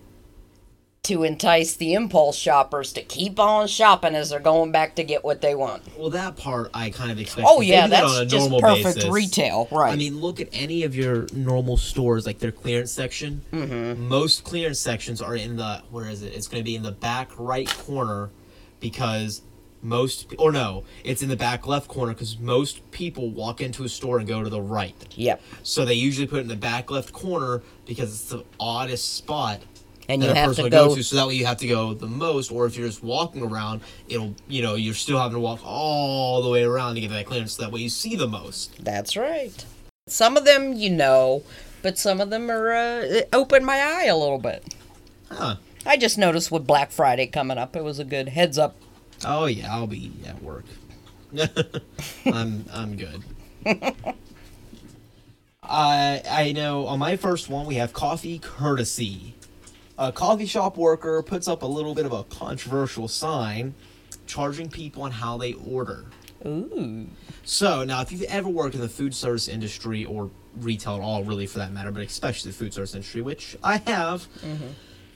to 1.02 1.22
entice 1.22 1.74
the 1.74 1.94
impulse 1.94 2.36
shoppers 2.36 2.92
to 2.92 3.02
keep 3.02 3.40
on 3.40 3.66
shopping 3.66 4.14
as 4.14 4.30
they're 4.30 4.38
going 4.38 4.70
back 4.70 4.94
to 4.96 5.04
get 5.04 5.24
what 5.24 5.40
they 5.40 5.54
want. 5.54 5.82
Well, 5.98 6.10
that 6.10 6.36
part 6.36 6.70
I 6.74 6.90
kind 6.90 7.10
of 7.10 7.18
expect. 7.18 7.46
Oh 7.48 7.60
yeah, 7.62 7.86
that 7.86 8.02
that's 8.02 8.18
a 8.18 8.26
just 8.26 8.50
perfect 8.50 8.96
basis. 8.96 9.10
retail, 9.10 9.66
right? 9.70 9.92
I 9.92 9.96
mean, 9.96 10.20
look 10.20 10.40
at 10.40 10.48
any 10.52 10.82
of 10.82 10.94
your 10.94 11.26
normal 11.32 11.78
stores, 11.78 12.26
like 12.26 12.38
their 12.38 12.52
clearance 12.52 12.92
section. 12.92 13.42
Mm-hmm. 13.52 14.08
Most 14.08 14.44
clearance 14.44 14.78
sections 14.78 15.22
are 15.22 15.34
in 15.34 15.56
the 15.56 15.82
where 15.90 16.08
is 16.08 16.22
it? 16.22 16.34
It's 16.34 16.48
going 16.48 16.62
to 16.62 16.64
be 16.64 16.76
in 16.76 16.82
the 16.82 16.92
back 16.92 17.30
right 17.38 17.68
corner, 17.68 18.30
because 18.78 19.42
most 19.82 20.34
or 20.38 20.52
no, 20.52 20.84
it's 21.04 21.22
in 21.22 21.28
the 21.28 21.36
back 21.36 21.66
left 21.66 21.88
corner 21.88 22.12
because 22.12 22.38
most 22.38 22.88
people 22.90 23.30
walk 23.30 23.60
into 23.60 23.84
a 23.84 23.88
store 23.88 24.18
and 24.18 24.28
go 24.28 24.42
to 24.42 24.50
the 24.50 24.60
right. 24.60 24.94
yep. 25.16 25.40
So 25.62 25.84
they 25.84 25.94
usually 25.94 26.26
put 26.26 26.40
it 26.40 26.42
in 26.42 26.48
the 26.48 26.56
back 26.56 26.90
left 26.90 27.12
corner 27.12 27.62
because 27.86 28.10
it's 28.10 28.28
the 28.28 28.44
oddest 28.58 29.16
spot 29.16 29.62
And 30.11 30.23
you 30.23 30.31
a 30.31 30.35
have 30.35 30.49
person 30.49 30.57
to 30.57 30.62
would 30.64 30.73
go. 30.73 30.94
to. 30.96 31.03
So 31.03 31.16
that 31.16 31.27
way 31.29 31.35
you 31.35 31.46
have 31.46 31.59
to 31.59 31.66
go 31.68 31.94
the 31.94 32.07
most, 32.09 32.51
or 32.51 32.66
if 32.66 32.77
you're 32.77 32.88
just 32.88 33.03
walking 33.03 33.42
around, 33.42 33.81
it'll 34.09 34.35
you 34.49 34.61
know 34.61 34.75
you're 34.75 34.94
still 34.94 35.18
having 35.18 35.35
to 35.35 35.40
walk 35.40 35.61
all 35.64 36.42
the 36.42 36.51
way 36.51 36.64
around 36.64 36.96
to 36.96 37.01
get 37.01 37.11
that 37.11 37.27
clearance. 37.27 37.53
So 37.53 37.62
that 37.62 37.70
way 37.73 37.81
you 37.81 37.88
see 37.88 38.16
the 38.16 38.27
most. 38.27 38.85
That's 38.85 39.16
right. 39.16 39.64
Some 40.09 40.37
of 40.37 40.44
them 40.44 40.73
you 40.73 40.90
know, 40.90 41.44
but 41.83 41.96
some 41.96 42.20
of 42.20 42.31
them 42.31 42.51
are 42.51 42.73
uh, 42.73 43.20
open 43.33 43.64
my 43.64 43.79
eye 43.79 44.07
a 44.07 44.16
little 44.16 44.38
bit. 44.38 44.75
Huh. 45.31 45.57
I 45.87 45.96
just 45.96 46.18
noticed 46.18 46.51
with 46.51 46.66
Black 46.66 46.90
Friday 46.90 47.27
coming 47.27 47.57
up, 47.57 47.77
it 47.77 47.85
was 47.85 47.99
a 47.99 48.05
good 48.05 48.31
heads 48.31 48.59
up. 48.59 48.77
Oh 49.25 49.46
yeah, 49.46 49.73
I'll 49.73 49.87
be 49.87 50.12
at 50.27 50.42
work. 50.42 50.64
I'm 52.27 52.64
I'm 52.73 52.96
good. 52.96 53.23
I 55.62 56.23
I 56.29 56.53
know 56.53 56.87
on 56.87 56.99
my 56.99 57.16
first 57.16 57.49
one 57.49 57.66
we 57.66 57.77
have 57.77 57.92
coffee 57.92 58.38
courtesy. 58.38 59.35
A 60.00 60.10
coffee 60.10 60.46
shop 60.46 60.78
worker 60.78 61.22
puts 61.22 61.46
up 61.46 61.60
a 61.60 61.66
little 61.66 61.94
bit 61.94 62.06
of 62.06 62.12
a 62.12 62.24
controversial 62.24 63.06
sign 63.06 63.74
charging 64.26 64.70
people 64.70 65.02
on 65.02 65.10
how 65.10 65.36
they 65.36 65.52
order. 65.52 66.06
Ooh. 66.46 67.06
So 67.44 67.84
now, 67.84 68.00
if 68.00 68.10
you've 68.10 68.22
ever 68.22 68.48
worked 68.48 68.74
in 68.74 68.80
the 68.80 68.88
food 68.88 69.14
service 69.14 69.46
industry 69.46 70.06
or 70.06 70.30
retail 70.56 70.94
at 70.94 71.02
all, 71.02 71.22
really 71.22 71.46
for 71.46 71.58
that 71.58 71.72
matter, 71.72 71.90
but 71.90 72.02
especially 72.02 72.50
the 72.50 72.56
food 72.56 72.72
service 72.72 72.94
industry, 72.94 73.20
which 73.20 73.58
I 73.62 73.76
have 73.86 74.26
mm-hmm. 74.40 74.68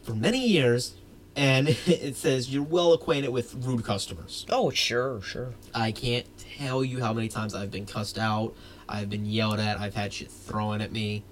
for 0.03 0.13
many 0.13 0.47
years, 0.47 0.93
and 1.35 1.69
it 1.87 2.15
says 2.17 2.53
you're 2.53 2.63
well 2.63 2.93
acquainted 2.93 3.31
with 3.31 3.55
rude 3.55 3.85
customers. 3.85 4.45
Oh, 4.51 4.69
sure, 4.69 5.23
sure. 5.23 5.55
I 5.75 5.93
can't 5.93 6.27
tell 6.59 6.85
you 6.85 7.01
how 7.01 7.15
many 7.15 7.29
times 7.29 7.55
I've 7.55 7.71
been 7.71 7.87
cussed 7.87 8.19
out, 8.19 8.55
I've 8.87 9.09
been 9.09 9.25
yelled 9.25 9.61
at, 9.61 9.81
I've 9.81 9.95
had 9.95 10.13
shit 10.13 10.31
thrown 10.31 10.83
at 10.83 10.93
me. 10.93 11.25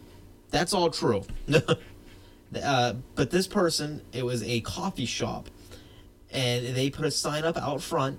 That's 0.49 0.73
all 0.73 0.89
true. 0.89 1.25
uh, 2.61 2.95
but 3.15 3.31
this 3.31 3.47
person, 3.47 4.03
it 4.13 4.25
was 4.25 4.43
a 4.43 4.61
coffee 4.61 5.07
shop, 5.07 5.49
and 6.31 6.75
they 6.75 6.91
put 6.91 7.05
a 7.05 7.11
sign 7.11 7.45
up 7.45 7.57
out 7.57 7.83
front, 7.83 8.19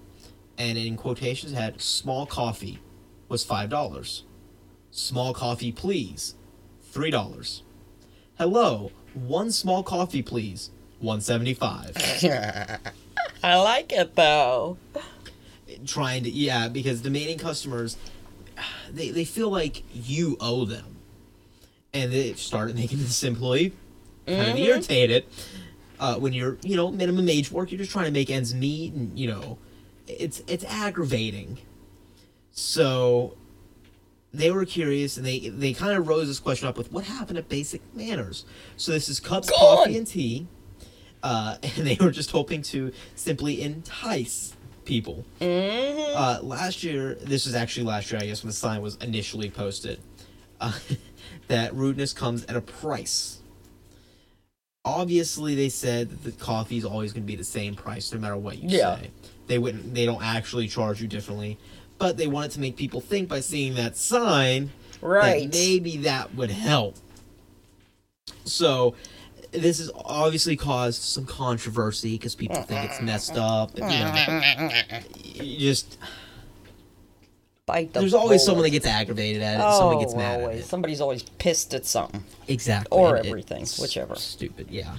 and 0.57 0.77
in 0.77 0.97
quotations 0.97 1.53
had 1.53 1.81
small 1.81 2.25
coffee 2.25 2.79
was 3.29 3.43
five 3.43 3.69
dollars. 3.69 4.23
Small 4.91 5.33
coffee, 5.33 5.71
please, 5.71 6.35
three 6.81 7.11
dollars. 7.11 7.63
Hello, 8.37 8.91
one 9.13 9.51
small 9.51 9.83
coffee, 9.83 10.21
please, 10.21 10.71
one 10.99 11.21
seventy 11.21 11.53
five. 11.53 11.95
I 13.43 13.57
like 13.57 13.91
it 13.91 14.15
though. 14.15 14.77
trying 15.85 16.23
to 16.23 16.29
yeah 16.29 16.67
because 16.67 17.01
demanding 17.01 17.37
customers 17.37 17.97
they, 18.91 19.09
they 19.09 19.25
feel 19.25 19.49
like 19.49 19.83
you 19.93 20.37
owe 20.39 20.65
them 20.65 20.97
and 21.93 22.11
they 22.11 22.33
started 22.33 22.75
making 22.75 22.99
this 22.99 23.23
employee 23.23 23.73
kind 24.27 24.51
of 24.51 24.57
irritated 24.57 25.25
uh, 25.99 26.15
when 26.15 26.33
you're 26.33 26.57
you 26.63 26.75
know 26.75 26.91
minimum 26.91 27.27
age 27.29 27.51
work 27.51 27.71
you're 27.71 27.77
just 27.77 27.91
trying 27.91 28.05
to 28.05 28.11
make 28.11 28.29
ends 28.29 28.53
meet 28.53 28.93
and 28.93 29.17
you 29.17 29.27
know 29.27 29.57
it's 30.07 30.41
it's 30.47 30.63
aggravating 30.65 31.57
so 32.51 33.35
they 34.33 34.49
were 34.51 34.65
curious 34.65 35.17
and 35.17 35.25
they 35.25 35.39
they 35.49 35.73
kind 35.73 35.95
of 35.97 36.07
rose 36.07 36.27
this 36.27 36.39
question 36.39 36.67
up 36.67 36.77
with 36.77 36.91
what 36.91 37.03
happened 37.05 37.37
to 37.37 37.43
basic 37.43 37.81
manners 37.95 38.45
so 38.77 38.91
this 38.91 39.09
is 39.09 39.19
cups 39.19 39.49
Gone. 39.49 39.59
coffee 39.59 39.97
and 39.97 40.07
tea 40.07 40.47
uh, 41.21 41.55
and 41.63 41.87
they 41.87 41.97
were 41.99 42.11
just 42.11 42.31
hoping 42.31 42.61
to 42.63 42.91
simply 43.15 43.61
entice 43.61 44.55
people 44.85 45.23
Mm-hmm. 45.39 46.17
uh, 46.17 46.39
last 46.45 46.83
year, 46.83 47.15
this 47.15 47.45
was 47.45 47.55
actually 47.55 47.85
last 47.85 48.11
year, 48.11 48.19
I 48.21 48.25
guess, 48.25 48.43
when 48.43 48.49
the 48.49 48.53
sign 48.53 48.81
was 48.81 48.97
initially 48.97 49.49
posted, 49.49 49.99
uh, 50.59 50.77
that 51.47 51.73
rudeness 51.73 52.11
comes 52.11 52.43
at 52.45 52.55
a 52.57 52.61
price. 52.61 53.39
Obviously, 54.85 55.55
they 55.55 55.69
said 55.69 56.09
that 56.09 56.23
the 56.23 56.31
coffee 56.33 56.77
is 56.77 56.83
always 56.83 57.13
going 57.13 57.23
to 57.23 57.27
be 57.27 57.37
the 57.37 57.43
same 57.43 57.73
price, 57.73 58.11
no 58.11 58.19
matter 58.19 58.35
what 58.35 58.57
you 58.61 58.67
Yeah. 58.69 58.97
say. 58.97 59.11
They 59.47 59.57
wouldn't. 59.57 59.93
They 59.93 60.05
don't 60.05 60.21
actually 60.23 60.67
charge 60.67 61.01
you 61.01 61.07
differently, 61.07 61.57
but 61.99 62.17
they 62.17 62.27
wanted 62.27 62.51
to 62.51 62.59
make 62.59 62.75
people 62.75 62.99
think 62.99 63.29
by 63.29 63.39
seeing 63.39 63.75
that 63.75 63.95
sign 63.95 64.71
Right. 65.01 65.49
that 65.49 65.57
maybe 65.57 65.97
that 65.97 66.35
would 66.35 66.51
help. 66.51 66.97
So, 68.43 68.95
this 69.51 69.77
has 69.77 69.89
obviously 70.03 70.55
caused 70.57 71.01
some 71.01 71.25
controversy 71.25 72.13
because 72.17 72.35
people 72.35 72.61
think 72.63 72.89
it's 72.89 73.01
messed 73.01 73.37
up. 73.37 73.77
And, 73.77 73.93
you 73.93 75.43
know, 75.43 75.57
just 75.59 75.97
Bite 77.65 77.93
the 77.93 78.01
there's 78.01 78.13
always 78.13 78.41
bullet. 78.41 78.45
someone 78.45 78.63
that 78.63 78.71
gets 78.71 78.85
aggravated 78.85 79.41
at 79.41 79.59
it. 79.59 79.63
Oh, 79.65 79.79
someone 79.79 79.99
gets 79.99 80.13
mad 80.15 80.41
always. 80.41 80.57
at 80.57 80.63
it. 80.63 80.67
Somebody's 80.67 80.99
always 80.99 81.23
pissed 81.23 81.73
at 81.73 81.85
something. 81.85 82.23
Exactly. 82.49 82.97
Or 82.97 83.15
and 83.15 83.25
everything, 83.25 83.65
whichever. 83.79 84.15
Stupid, 84.15 84.67
yeah. 84.69 84.97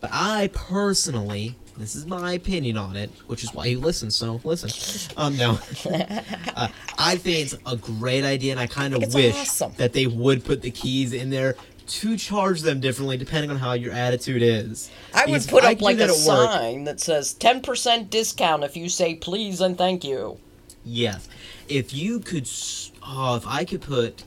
But 0.00 0.10
I 0.12 0.50
personally, 0.52 1.54
this 1.76 1.94
is 1.94 2.04
my 2.04 2.32
opinion 2.32 2.76
on 2.76 2.96
it, 2.96 3.10
which 3.28 3.44
is 3.44 3.54
why 3.54 3.66
you 3.66 3.78
listen. 3.78 4.10
So 4.10 4.40
listen. 4.42 5.14
Um, 5.16 5.36
no, 5.36 5.52
uh, 5.86 6.68
I 6.98 7.14
think 7.16 7.46
it's 7.46 7.56
a 7.64 7.76
great 7.76 8.24
idea, 8.24 8.50
and 8.50 8.60
I 8.60 8.66
kind 8.66 8.94
of 8.94 9.14
wish 9.14 9.36
awesome. 9.36 9.72
that 9.76 9.92
they 9.92 10.08
would 10.08 10.44
put 10.44 10.62
the 10.62 10.72
keys 10.72 11.12
in 11.12 11.30
there 11.30 11.54
to 11.86 12.16
charge 12.16 12.62
them 12.62 12.80
differently 12.80 13.16
depending 13.16 13.52
on 13.52 13.58
how 13.58 13.74
your 13.74 13.92
attitude 13.92 14.42
is. 14.42 14.90
I 15.14 15.26
would 15.26 15.46
put 15.46 15.62
up 15.62 15.80
like 15.80 15.98
a 15.98 16.06
work. 16.08 16.10
sign 16.16 16.84
that 16.84 16.98
says 16.98 17.36
10% 17.38 18.10
discount 18.10 18.64
if 18.64 18.76
you 18.76 18.88
say 18.88 19.14
please 19.14 19.60
and 19.60 19.78
thank 19.78 20.02
you. 20.02 20.38
Yes. 20.84 21.28
If 21.68 21.94
you 21.94 22.20
could, 22.20 22.48
oh, 23.06 23.36
if 23.36 23.46
I 23.46 23.64
could 23.64 23.80
put 23.80 24.24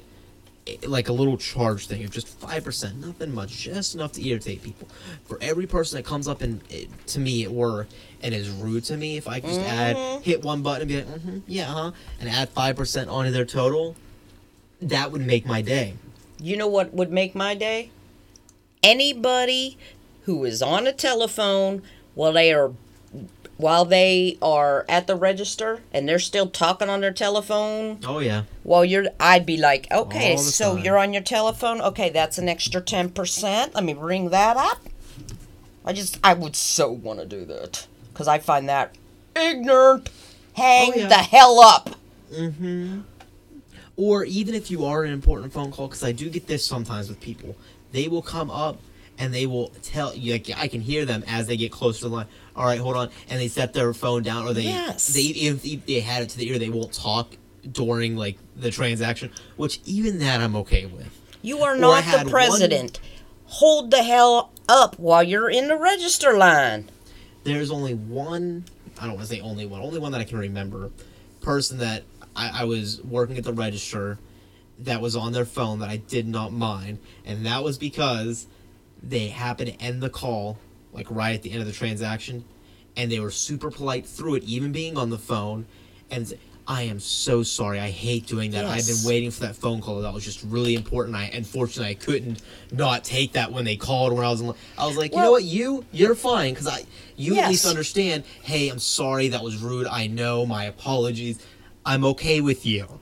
eh, 0.66 0.78
like 0.88 1.08
a 1.10 1.14
little 1.14 1.38
charge 1.38 1.88
thing 1.88 2.04
of 2.04 2.12
just 2.12 2.28
five 2.28 2.64
percent, 2.64 2.98
nothing 3.06 3.34
much, 3.34 3.52
just 3.58 3.96
enough 3.96 4.12
to 4.14 4.28
irritate 4.28 4.64
people. 4.64 4.88
For 5.26 5.38
every 5.42 5.68
person 5.68 5.98
that 5.98 6.04
comes 6.06 6.28
up 6.28 6.42
and 6.42 6.62
eh, 6.72 6.86
to 7.08 7.20
me 7.20 7.44
at 7.44 7.52
work 7.52 7.88
and 8.24 8.34
is 8.34 8.50
rude 8.50 8.84
to 8.86 8.98
me, 8.98 9.18
if 9.18 9.28
I 9.28 9.40
could 9.40 9.50
just 9.50 9.62
Mm-hmm. 9.62 9.70
add, 10.18 10.24
hit 10.24 10.44
one 10.44 10.62
button 10.64 10.82
and 10.82 10.88
be 10.90 10.96
like, 10.98 11.06
mm-hmm, 11.22 11.38
yeah, 11.48 11.66
huh, 11.66 11.92
and 12.20 12.30
add 12.30 12.50
five 12.50 12.76
percent 12.76 13.10
onto 13.10 13.32
their 13.32 13.46
total, 13.46 13.96
that 14.82 15.12
would 15.12 15.26
make 15.26 15.46
my 15.46 15.62
day. 15.62 15.94
You 16.40 16.58
know 16.58 16.68
what 16.68 16.94
would 16.94 17.12
make 17.12 17.34
my 17.36 17.56
day? 17.56 17.92
Anybody 18.84 19.78
who 20.24 20.44
is 20.46 20.62
on 20.62 20.86
a 20.88 20.94
telephone 20.94 21.82
while 22.14 22.34
they 22.34 22.54
are 22.54 22.72
while 23.58 23.86
they 23.86 24.38
are 24.42 24.86
at 24.88 25.08
the 25.08 25.16
register 25.16 25.82
and 25.92 26.08
they're 26.08 26.20
still 26.20 26.48
talking 26.48 26.90
on 26.90 27.02
their 27.02 27.12
telephone 27.12 28.00
Oh 28.06 28.20
yeah. 28.20 28.44
while 28.64 28.86
you're 28.86 29.06
I'd 29.20 29.46
be 29.46 29.58
like, 29.58 29.88
"Okay, 29.92 30.38
so 30.38 30.76
time. 30.76 30.86
you're 30.86 30.98
on 30.98 31.12
your 31.14 31.24
telephone. 31.24 31.82
Okay, 31.82 32.10
that's 32.10 32.38
an 32.38 32.48
extra 32.48 32.82
10%. 32.82 33.74
Let 33.74 33.84
me 33.84 33.94
ring 33.94 34.30
that 34.30 34.58
up." 34.58 34.80
I 35.84 35.94
just 35.94 36.20
I 36.24 36.34
would 36.34 36.56
so 36.56 36.92
want 36.92 37.20
to 37.20 37.26
do 37.26 37.46
that 37.46 37.88
cuz 38.14 38.28
I 38.28 38.40
find 38.40 38.68
that 38.70 38.94
ignorant. 39.36 40.10
Hang 40.54 40.92
Oh, 40.94 40.98
yeah. 41.00 41.08
the 41.08 41.16
hell 41.16 41.60
up. 41.60 41.92
Mm-hmm. 42.34 43.02
Or 43.96 44.24
even 44.26 44.54
if 44.54 44.70
you 44.70 44.86
are 44.86 45.04
an 45.04 45.12
important 45.14 45.54
phone 45.54 45.72
call, 45.72 45.88
because 45.88 46.04
I 46.04 46.12
do 46.12 46.30
get 46.30 46.48
this 46.48 46.66
sometimes 46.66 47.10
with 47.10 47.20
people, 47.20 47.56
they 47.92 48.08
will 48.08 48.22
come 48.22 48.52
up 48.52 48.78
and 49.18 49.34
they 49.34 49.46
will 49.46 49.70
tell 49.82 50.16
you. 50.16 50.34
Like, 50.34 50.50
I 50.58 50.68
can 50.68 50.82
hear 50.82 51.06
them 51.06 51.24
as 51.28 51.48
they 51.48 51.58
get 51.58 51.72
closer 51.72 52.00
to 52.02 52.10
the 52.10 52.16
line. 52.16 52.28
All 52.56 52.66
right, 52.66 52.80
hold 52.80 52.96
on, 52.98 53.10
and 53.30 53.40
they 53.40 53.48
set 53.48 53.74
their 53.74 53.94
phone 53.94 54.24
down, 54.24 54.46
or 54.48 54.54
they 54.54 54.64
Yes. 54.64 55.08
they 55.08 55.22
if, 55.22 55.86
they 55.86 56.00
had 56.00 56.24
it 56.24 56.30
to 56.30 56.38
the 56.38 56.50
ear, 56.50 56.58
they 56.60 56.70
won't 56.70 56.94
talk 56.94 57.36
during 57.72 58.16
like 58.16 58.38
the 58.56 58.72
transaction. 58.72 59.32
Which 59.56 59.80
even 59.86 60.20
that 60.20 60.42
I'm 60.42 60.56
okay 60.58 60.86
with. 60.86 61.10
You 61.42 61.60
are 61.60 61.76
not 61.78 62.04
the 62.06 62.18
one- 62.18 62.30
president. 62.30 63.00
Hold 63.46 63.92
the 63.92 64.04
hell 64.04 64.52
up 64.68 65.00
while 65.00 65.24
you're 65.24 65.50
in 65.50 65.68
the 65.70 65.78
register 65.78 66.38
line. 66.38 66.90
There's 67.44 67.72
only 67.72 67.94
one. 67.94 68.66
I 69.00 69.06
don't 69.06 69.16
want 69.16 69.28
to 69.30 69.36
say 69.36 69.40
only 69.42 69.66
one. 69.66 69.80
Only 69.82 70.00
one 70.00 70.12
that 70.12 70.20
I 70.20 70.26
can 70.26 70.38
remember. 70.38 70.92
Person 71.42 71.78
that 71.78 72.04
I, 72.36 72.62
I 72.62 72.64
was 72.66 73.02
working 73.04 73.38
at 73.38 73.46
the 73.46 73.54
register 73.54 74.18
that 74.80 75.00
was 75.00 75.16
on 75.16 75.32
their 75.32 75.46
phone 75.46 75.80
that 75.80 75.90
I 75.90 75.98
did 75.98 76.28
not 76.28 76.52
mind, 76.52 77.00
and 77.26 77.46
that 77.46 77.64
was 77.64 77.78
because 77.78 78.48
they 79.02 79.28
happened 79.28 79.72
to 79.72 79.82
end 79.82 80.02
the 80.02 80.10
call 80.10 80.58
like 80.94 81.08
right 81.10 81.36
at 81.36 81.44
the 81.44 81.52
end 81.52 81.62
of 81.62 81.68
the 81.68 81.74
transaction, 81.74 82.44
and 82.96 83.12
they 83.12 83.20
were 83.20 83.32
super 83.32 83.70
polite 83.70 84.06
through 84.06 84.36
it, 84.36 84.44
even 84.44 84.72
being 84.72 84.98
on 84.98 85.10
the 85.10 85.18
phone, 85.18 85.66
and. 86.10 86.34
I 86.70 86.82
am 86.82 87.00
so 87.00 87.44
sorry. 87.44 87.80
I 87.80 87.90
hate 87.90 88.28
doing 88.28 88.52
that. 88.52 88.66
I've 88.66 88.86
been 88.86 88.98
waiting 89.06 89.32
for 89.32 89.40
that 89.44 89.56
phone 89.56 89.80
call. 89.80 90.02
That 90.02 90.14
was 90.14 90.26
just 90.26 90.44
really 90.44 90.76
important. 90.76 91.16
I 91.16 91.32
unfortunately 91.34 91.92
I 91.92 91.94
couldn't 91.94 92.42
not 92.74 93.06
take 93.06 93.32
that 93.34 93.54
when 93.54 93.64
they 93.64 93.78
called 93.78 94.12
when 94.12 94.26
I 94.26 94.30
was 94.30 94.42
in. 94.42 94.54
I 94.78 94.86
was 94.86 94.98
like, 94.98 95.14
you 95.14 95.22
know 95.22 95.32
what, 95.32 95.46
you 95.46 95.86
you're 95.94 96.14
fine 96.14 96.54
because 96.54 96.68
I 96.68 96.84
you 97.16 97.38
at 97.38 97.48
least 97.48 97.66
understand. 97.66 98.26
Hey, 98.44 98.68
I'm 98.68 98.80
sorry 98.80 99.30
that 99.30 99.42
was 99.42 99.56
rude. 99.56 99.88
I 99.88 100.08
know. 100.08 100.46
My 100.46 100.66
apologies. 100.66 101.40
I'm 101.86 102.04
okay 102.04 102.42
with 102.42 102.66
you. 102.66 103.00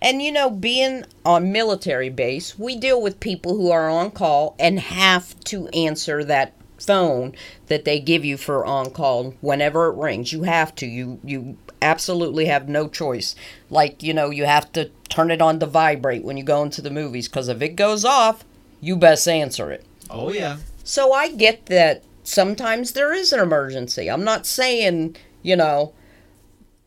And 0.00 0.22
you 0.22 0.30
know, 0.32 0.50
being 0.50 1.04
on 1.24 1.52
military 1.52 2.08
base, 2.08 2.58
we 2.58 2.76
deal 2.76 3.00
with 3.02 3.20
people 3.20 3.56
who 3.56 3.70
are 3.70 3.88
on 3.88 4.10
call 4.10 4.54
and 4.58 4.78
have 4.78 5.38
to 5.44 5.68
answer 5.68 6.24
that 6.24 6.54
phone 6.78 7.34
that 7.66 7.84
they 7.84 7.98
give 7.98 8.24
you 8.24 8.36
for 8.36 8.64
on 8.64 8.90
call 8.90 9.34
whenever 9.40 9.88
it 9.88 9.96
rings. 9.96 10.32
You 10.32 10.44
have 10.44 10.74
to. 10.76 10.86
You 10.86 11.18
you 11.24 11.56
absolutely 11.82 12.46
have 12.46 12.68
no 12.68 12.88
choice. 12.88 13.34
Like, 13.70 14.02
you 14.02 14.12
know, 14.14 14.30
you 14.30 14.44
have 14.44 14.72
to 14.72 14.90
turn 15.08 15.30
it 15.30 15.42
on 15.42 15.58
to 15.60 15.66
vibrate 15.66 16.24
when 16.24 16.36
you 16.36 16.44
go 16.44 16.62
into 16.62 16.82
the 16.82 16.90
movies 16.90 17.28
cuz 17.28 17.48
if 17.48 17.62
it 17.62 17.76
goes 17.76 18.04
off, 18.04 18.44
you 18.80 18.96
best 18.96 19.28
answer 19.28 19.70
it. 19.70 19.84
Oh 20.10 20.32
yeah. 20.32 20.58
So 20.84 21.12
I 21.12 21.30
get 21.30 21.66
that 21.66 22.02
sometimes 22.22 22.92
there 22.92 23.12
is 23.12 23.32
an 23.32 23.40
emergency. 23.40 24.10
I'm 24.10 24.24
not 24.24 24.46
saying, 24.46 25.16
you 25.42 25.56
know, 25.56 25.92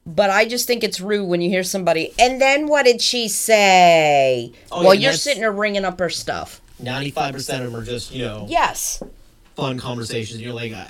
but 0.05 0.29
I 0.29 0.45
just 0.45 0.67
think 0.67 0.83
it's 0.83 0.99
rude 0.99 1.27
when 1.27 1.41
you 1.41 1.49
hear 1.49 1.63
somebody, 1.63 2.13
and 2.19 2.41
then 2.41 2.67
what 2.67 2.85
did 2.85 3.01
she 3.01 3.27
say? 3.27 4.51
Oh, 4.71 4.83
well, 4.83 4.93
yeah, 4.95 5.09
you're 5.09 5.13
sitting 5.13 5.41
there 5.41 5.51
ringing 5.51 5.85
up 5.85 5.99
her 5.99 6.09
stuff. 6.09 6.61
Ninety 6.79 7.11
five 7.11 7.33
percent 7.33 7.63
of 7.63 7.71
them 7.71 7.79
are 7.81 7.85
just 7.85 8.11
you 8.11 8.25
know 8.25 8.45
Yes. 8.49 9.03
fun 9.55 9.77
conversations. 9.77 10.41
You're 10.41 10.53
like, 10.53 10.71
ah, 10.75 10.87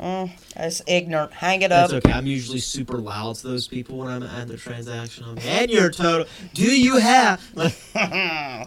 Mm, 0.00 0.30
that's 0.56 0.80
ignorant. 0.86 1.32
Hang 1.34 1.60
it 1.62 1.70
up. 1.70 1.90
that's 1.90 2.04
okay. 2.04 2.16
I'm 2.16 2.26
usually 2.26 2.58
super 2.60 2.96
loud 2.96 3.36
to 3.36 3.46
those 3.48 3.68
people 3.68 3.98
when 3.98 4.08
I'm 4.08 4.22
at 4.22 4.48
the 4.48 4.56
transaction. 4.56 5.22
I'm, 5.28 5.38
and 5.38 5.70
your 5.70 5.90
total. 5.90 6.26
Do 6.54 6.64
you 6.64 6.96
have? 6.96 7.40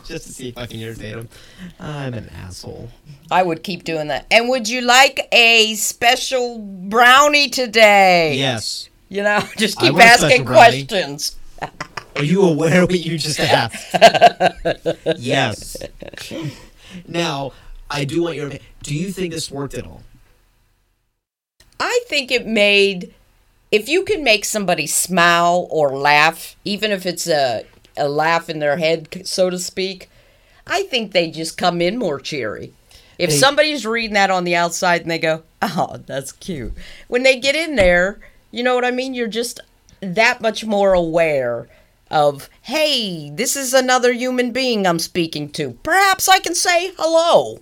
just 0.06 0.28
to 0.28 0.32
see 0.34 0.50
if 0.50 0.58
I 0.58 0.68
can 0.68 0.80
irritate 0.80 1.16
them. 1.16 1.28
I'm 1.80 2.14
an 2.14 2.30
asshole. 2.30 2.90
I 3.32 3.42
would 3.42 3.64
keep 3.64 3.84
doing 3.84 4.08
that. 4.10 4.28
And 4.30 4.48
would 4.50 4.70
you 4.70 4.82
like 4.82 5.28
a 5.32 5.74
special 5.76 6.60
brownie 6.60 7.50
today? 7.50 8.36
Yes. 8.38 8.90
You 9.10 9.24
know, 9.24 9.40
just 9.58 9.78
keep 9.80 9.94
want 9.94 10.04
a 10.06 10.08
special 10.10 10.26
asking 10.26 10.46
questions. 10.46 11.36
Are 12.16 12.24
you 12.24 12.44
aware 12.44 12.84
of 12.84 12.90
what 12.90 13.00
you 13.00 13.18
just 13.18 13.40
asked? 13.42 13.96
yes. 15.18 15.78
Now, 17.08 17.52
I 17.90 18.06
do 18.06 18.24
want 18.24 18.36
your. 18.36 18.52
Do 18.84 18.96
you 18.96 19.12
think 19.12 19.34
this 19.34 19.52
worked 19.52 19.74
at 19.74 19.86
all? 19.86 20.02
I 21.80 22.00
think 22.08 22.32
it 22.32 22.48
made 22.48 23.14
if 23.72 23.90
you 23.90 24.04
can 24.04 24.24
make 24.24 24.46
somebody 24.46 24.88
smile 24.88 25.68
or 25.70 25.98
laugh, 25.98 26.56
even 26.64 26.92
if 26.92 27.06
it's 27.06 27.28
a 27.28 27.66
a 27.98 28.08
laugh 28.08 28.50
in 28.50 28.60
their 28.60 28.78
head, 28.78 29.26
so 29.26 29.50
to 29.50 29.58
speak, 29.60 30.10
I 30.68 30.84
think 30.84 31.12
they 31.12 31.32
just 31.32 31.58
come 31.58 31.82
in 31.82 31.98
more 31.98 32.20
cheery. 32.20 32.74
If 33.18 33.30
They- 33.30 33.38
somebody's 33.38 33.86
reading 33.86 34.14
that 34.16 34.30
on 34.30 34.44
the 34.44 34.56
outside 34.56 35.02
and 35.02 35.12
they 35.12 35.18
go, 35.20 35.44
"Oh, 35.62 35.98
that's 36.06 36.32
cute," 36.34 36.74
when 37.08 37.24
they 37.24 37.38
get 37.40 37.56
in 37.56 37.76
there, 37.76 38.20
you 38.56 38.64
know 38.64 38.74
what 38.74 38.86
I 38.86 38.92
mean. 38.92 39.14
You're 39.14 39.28
just 39.28 39.60
that 40.00 40.40
much 40.40 40.64
more 40.64 40.94
aware 40.94 41.68
of, 42.10 42.50
"Hey, 42.62 43.30
this 43.30 43.56
is 43.56 43.74
another 43.74 44.14
human 44.14 44.52
being 44.52 44.88
I'm 44.88 45.00
speaking 45.00 45.50
to. 45.52 45.72
Perhaps 45.84 46.30
I 46.30 46.40
can 46.40 46.56
say 46.56 46.94
hello." 46.98 47.60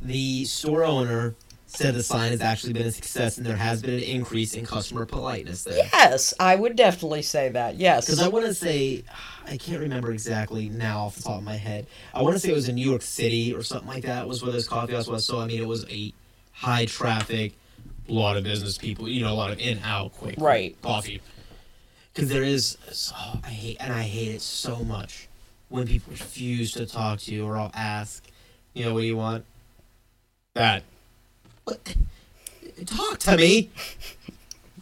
The 0.00 0.44
store 0.44 0.84
owner 0.84 1.36
said 1.66 1.94
the 1.94 2.02
sign 2.02 2.32
has 2.32 2.40
actually 2.40 2.72
been 2.72 2.86
a 2.86 2.92
success 2.92 3.38
and 3.38 3.46
there 3.46 3.56
has 3.56 3.80
been 3.80 3.94
an 3.94 4.00
increase 4.00 4.54
in 4.54 4.66
customer 4.66 5.06
politeness 5.06 5.62
there. 5.64 5.88
Yes, 5.92 6.34
I 6.38 6.56
would 6.56 6.76
definitely 6.76 7.22
say 7.22 7.48
that. 7.50 7.76
Yes. 7.76 8.06
Because 8.06 8.20
I 8.20 8.28
want 8.28 8.44
to 8.46 8.54
say, 8.54 9.04
I 9.46 9.56
can't 9.56 9.80
remember 9.80 10.12
exactly 10.12 10.68
now 10.68 11.06
off 11.06 11.16
the 11.16 11.22
top 11.22 11.38
of 11.38 11.44
my 11.44 11.56
head. 11.56 11.86
I 12.12 12.22
want 12.22 12.34
to 12.34 12.40
say 12.40 12.50
it 12.50 12.54
was 12.54 12.68
in 12.68 12.74
New 12.74 12.88
York 12.88 13.02
City 13.02 13.54
or 13.54 13.62
something 13.62 13.88
like 13.88 14.02
that 14.04 14.28
was 14.28 14.42
where 14.42 14.52
this 14.52 14.68
coffee 14.68 14.92
house 14.94 15.06
was. 15.06 15.24
So, 15.24 15.38
I 15.38 15.46
mean, 15.46 15.62
it 15.62 15.68
was 15.68 15.86
a 15.88 16.12
high 16.52 16.84
traffic, 16.84 17.54
a 18.08 18.12
lot 18.12 18.36
of 18.36 18.44
business 18.44 18.78
people, 18.78 19.08
you 19.08 19.22
know, 19.22 19.32
a 19.32 19.34
lot 19.34 19.50
of 19.50 19.58
in 19.60 19.78
out 19.80 20.12
quick 20.12 20.34
Right. 20.38 20.80
coffee. 20.82 21.20
Because 22.12 22.28
there 22.28 22.42
is, 22.42 22.76
so, 22.90 23.14
I 23.42 23.48
hate, 23.48 23.76
and 23.80 23.92
I 23.92 24.02
hate 24.02 24.34
it 24.34 24.42
so 24.42 24.76
much 24.84 25.28
when 25.68 25.86
people 25.86 26.12
refuse 26.12 26.72
to 26.72 26.84
talk 26.86 27.20
to 27.20 27.34
you 27.34 27.46
or 27.46 27.56
I'll 27.56 27.70
ask, 27.74 28.22
you 28.74 28.84
know, 28.84 28.92
what 28.92 29.00
do 29.00 29.06
you 29.06 29.16
want? 29.16 29.44
That. 30.54 30.82
What? 31.64 31.96
Talk 32.84 33.18
to 33.20 33.36
me. 33.36 33.70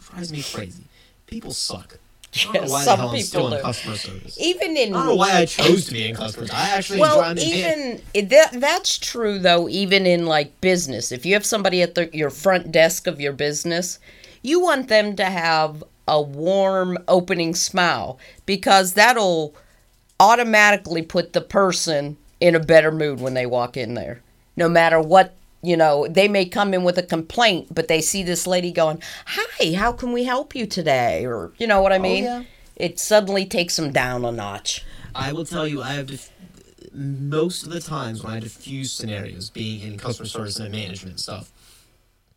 drives 0.09 0.31
me 0.31 0.43
crazy. 0.43 0.83
People 1.27 1.53
suck. 1.53 1.97
Why 2.45 2.65
some 2.65 2.69
the 2.69 2.95
hell 2.95 3.09
I'm 3.09 3.15
people 3.15 3.49
do. 3.49 3.59
customer 3.59 3.95
service. 3.97 4.37
even 4.39 4.77
in 4.77 4.95
I 4.95 4.99
don't 4.99 5.05
know 5.07 5.15
why 5.15 5.33
I 5.33 5.45
chose 5.45 5.85
to 5.87 5.91
be 5.91 6.07
in 6.07 6.15
customer 6.15 6.47
service. 6.47 6.53
I 6.53 6.69
actually 6.69 6.99
well 7.01 7.37
even 7.37 8.01
that 8.13 8.51
that's 8.53 8.97
true 8.97 9.37
though 9.37 9.67
even 9.67 10.05
in 10.05 10.25
like 10.25 10.59
business 10.61 11.11
if 11.11 11.25
you 11.25 11.33
have 11.33 11.45
somebody 11.45 11.81
at 11.81 11.95
the, 11.95 12.09
your 12.15 12.29
front 12.29 12.71
desk 12.71 13.05
of 13.05 13.19
your 13.19 13.33
business 13.33 13.99
you 14.41 14.61
want 14.61 14.87
them 14.87 15.17
to 15.17 15.25
have 15.25 15.83
a 16.07 16.21
warm 16.21 16.97
opening 17.09 17.53
smile 17.53 18.17
because 18.45 18.93
that'll 18.93 19.53
automatically 20.21 21.01
put 21.01 21.33
the 21.33 21.41
person 21.41 22.15
in 22.39 22.55
a 22.55 22.59
better 22.61 22.93
mood 22.93 23.19
when 23.19 23.33
they 23.33 23.45
walk 23.45 23.75
in 23.75 23.93
there 23.93 24.21
no 24.55 24.69
matter 24.69 25.01
what 25.01 25.35
you 25.61 25.77
know 25.77 26.07
they 26.07 26.27
may 26.27 26.45
come 26.45 26.73
in 26.73 26.83
with 26.83 26.97
a 26.97 27.03
complaint 27.03 27.67
but 27.73 27.87
they 27.87 28.01
see 28.01 28.23
this 28.23 28.47
lady 28.47 28.71
going 28.71 29.01
hi 29.25 29.73
how 29.73 29.91
can 29.91 30.11
we 30.11 30.23
help 30.23 30.55
you 30.55 30.65
today? 30.65 31.25
or 31.25 31.51
you 31.57 31.67
know 31.67 31.81
what 31.81 31.91
i 31.91 31.97
oh, 31.97 32.01
mean? 32.01 32.23
yeah. 32.23 32.43
it 32.75 32.99
suddenly 32.99 33.45
takes 33.45 33.75
them 33.75 33.91
down 33.91 34.25
a 34.25 34.31
notch. 34.31 34.83
I 35.13 35.33
will 35.33 35.45
tell 35.45 35.67
you, 35.67 35.81
I 35.81 35.93
have 35.93 36.07
dif- 36.07 36.31
most 36.93 37.63
of 37.63 37.69
the 37.69 37.79
times 37.81 38.23
when 38.23 38.33
I 38.33 38.39
diffuse 38.39 38.91
scenarios, 38.91 39.49
being 39.49 39.81
in 39.81 39.97
customer 39.97 40.27
service 40.27 40.59
and 40.59 40.71
management 40.71 41.19
stuff, 41.19 41.51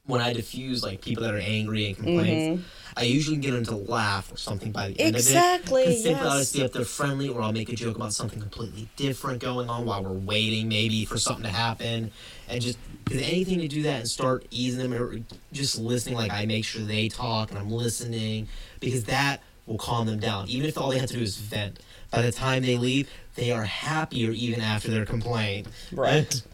when 0.07 0.21
I 0.21 0.33
diffuse 0.33 0.83
like 0.83 1.01
people 1.01 1.23
that 1.23 1.35
are 1.35 1.39
angry 1.39 1.87
and 1.87 1.97
complaints, 1.97 2.63
mm-hmm. 2.63 2.99
I 2.99 3.03
usually 3.05 3.39
get 3.39 3.53
them 3.53 3.65
to 3.65 3.77
laugh 3.77 4.31
or 4.33 4.37
something 4.37 4.71
by 4.71 4.89
the 4.89 5.01
end 5.01 5.17
Exactly, 5.17 5.83
of 5.83 5.89
it. 5.89 5.93
'Cause 5.95 6.03
simply 6.03 6.29
I'll 6.29 6.37
yes. 6.37 6.41
just 6.43 6.55
be 6.55 6.63
up 6.63 6.73
there 6.73 6.85
friendly, 6.85 7.29
or 7.29 7.41
I'll 7.43 7.53
make 7.53 7.69
a 7.71 7.75
joke 7.75 7.97
about 7.97 8.13
something 8.13 8.41
completely 8.41 8.89
different 8.97 9.41
going 9.41 9.69
on 9.71 9.87
while 9.87 10.03
we're 10.05 10.13
waiting, 10.13 10.69
maybe 10.69 11.05
for 11.05 11.19
something 11.19 11.45
to 11.45 11.51
happen, 11.51 12.11
and 12.49 12.61
just 12.61 12.79
because 13.05 13.23
anything 13.23 13.59
to 13.61 13.69
do 13.69 13.83
that 13.83 14.01
and 14.01 14.09
start 14.09 14.47
easing 14.51 14.79
them 14.91 14.95
or 14.95 15.19
just 15.53 15.79
listening. 15.79 16.17
Like 16.17 16.33
I 16.33 16.47
make 16.47 16.65
sure 16.65 16.83
they 16.83 17.09
talk 17.09 17.51
and 17.51 17.59
I'm 17.59 17.71
listening 17.71 18.49
because 18.81 19.05
that 19.05 19.43
will 19.67 19.79
calm 19.79 20.07
them 20.07 20.21
down. 20.21 20.49
Even 20.49 20.69
if 20.69 20.77
all 20.79 20.91
they 20.91 20.99
have 20.99 21.09
to 21.09 21.15
do 21.17 21.23
is 21.23 21.37
vent. 21.37 21.81
By 22.11 22.23
the 22.23 22.33
time 22.33 22.63
they 22.63 22.77
leave, 22.77 23.09
they 23.35 23.51
are 23.51 23.65
happier 23.65 24.31
even 24.31 24.61
after 24.61 24.91
their 24.91 25.05
complaint. 25.07 25.67
Right. 25.93 26.43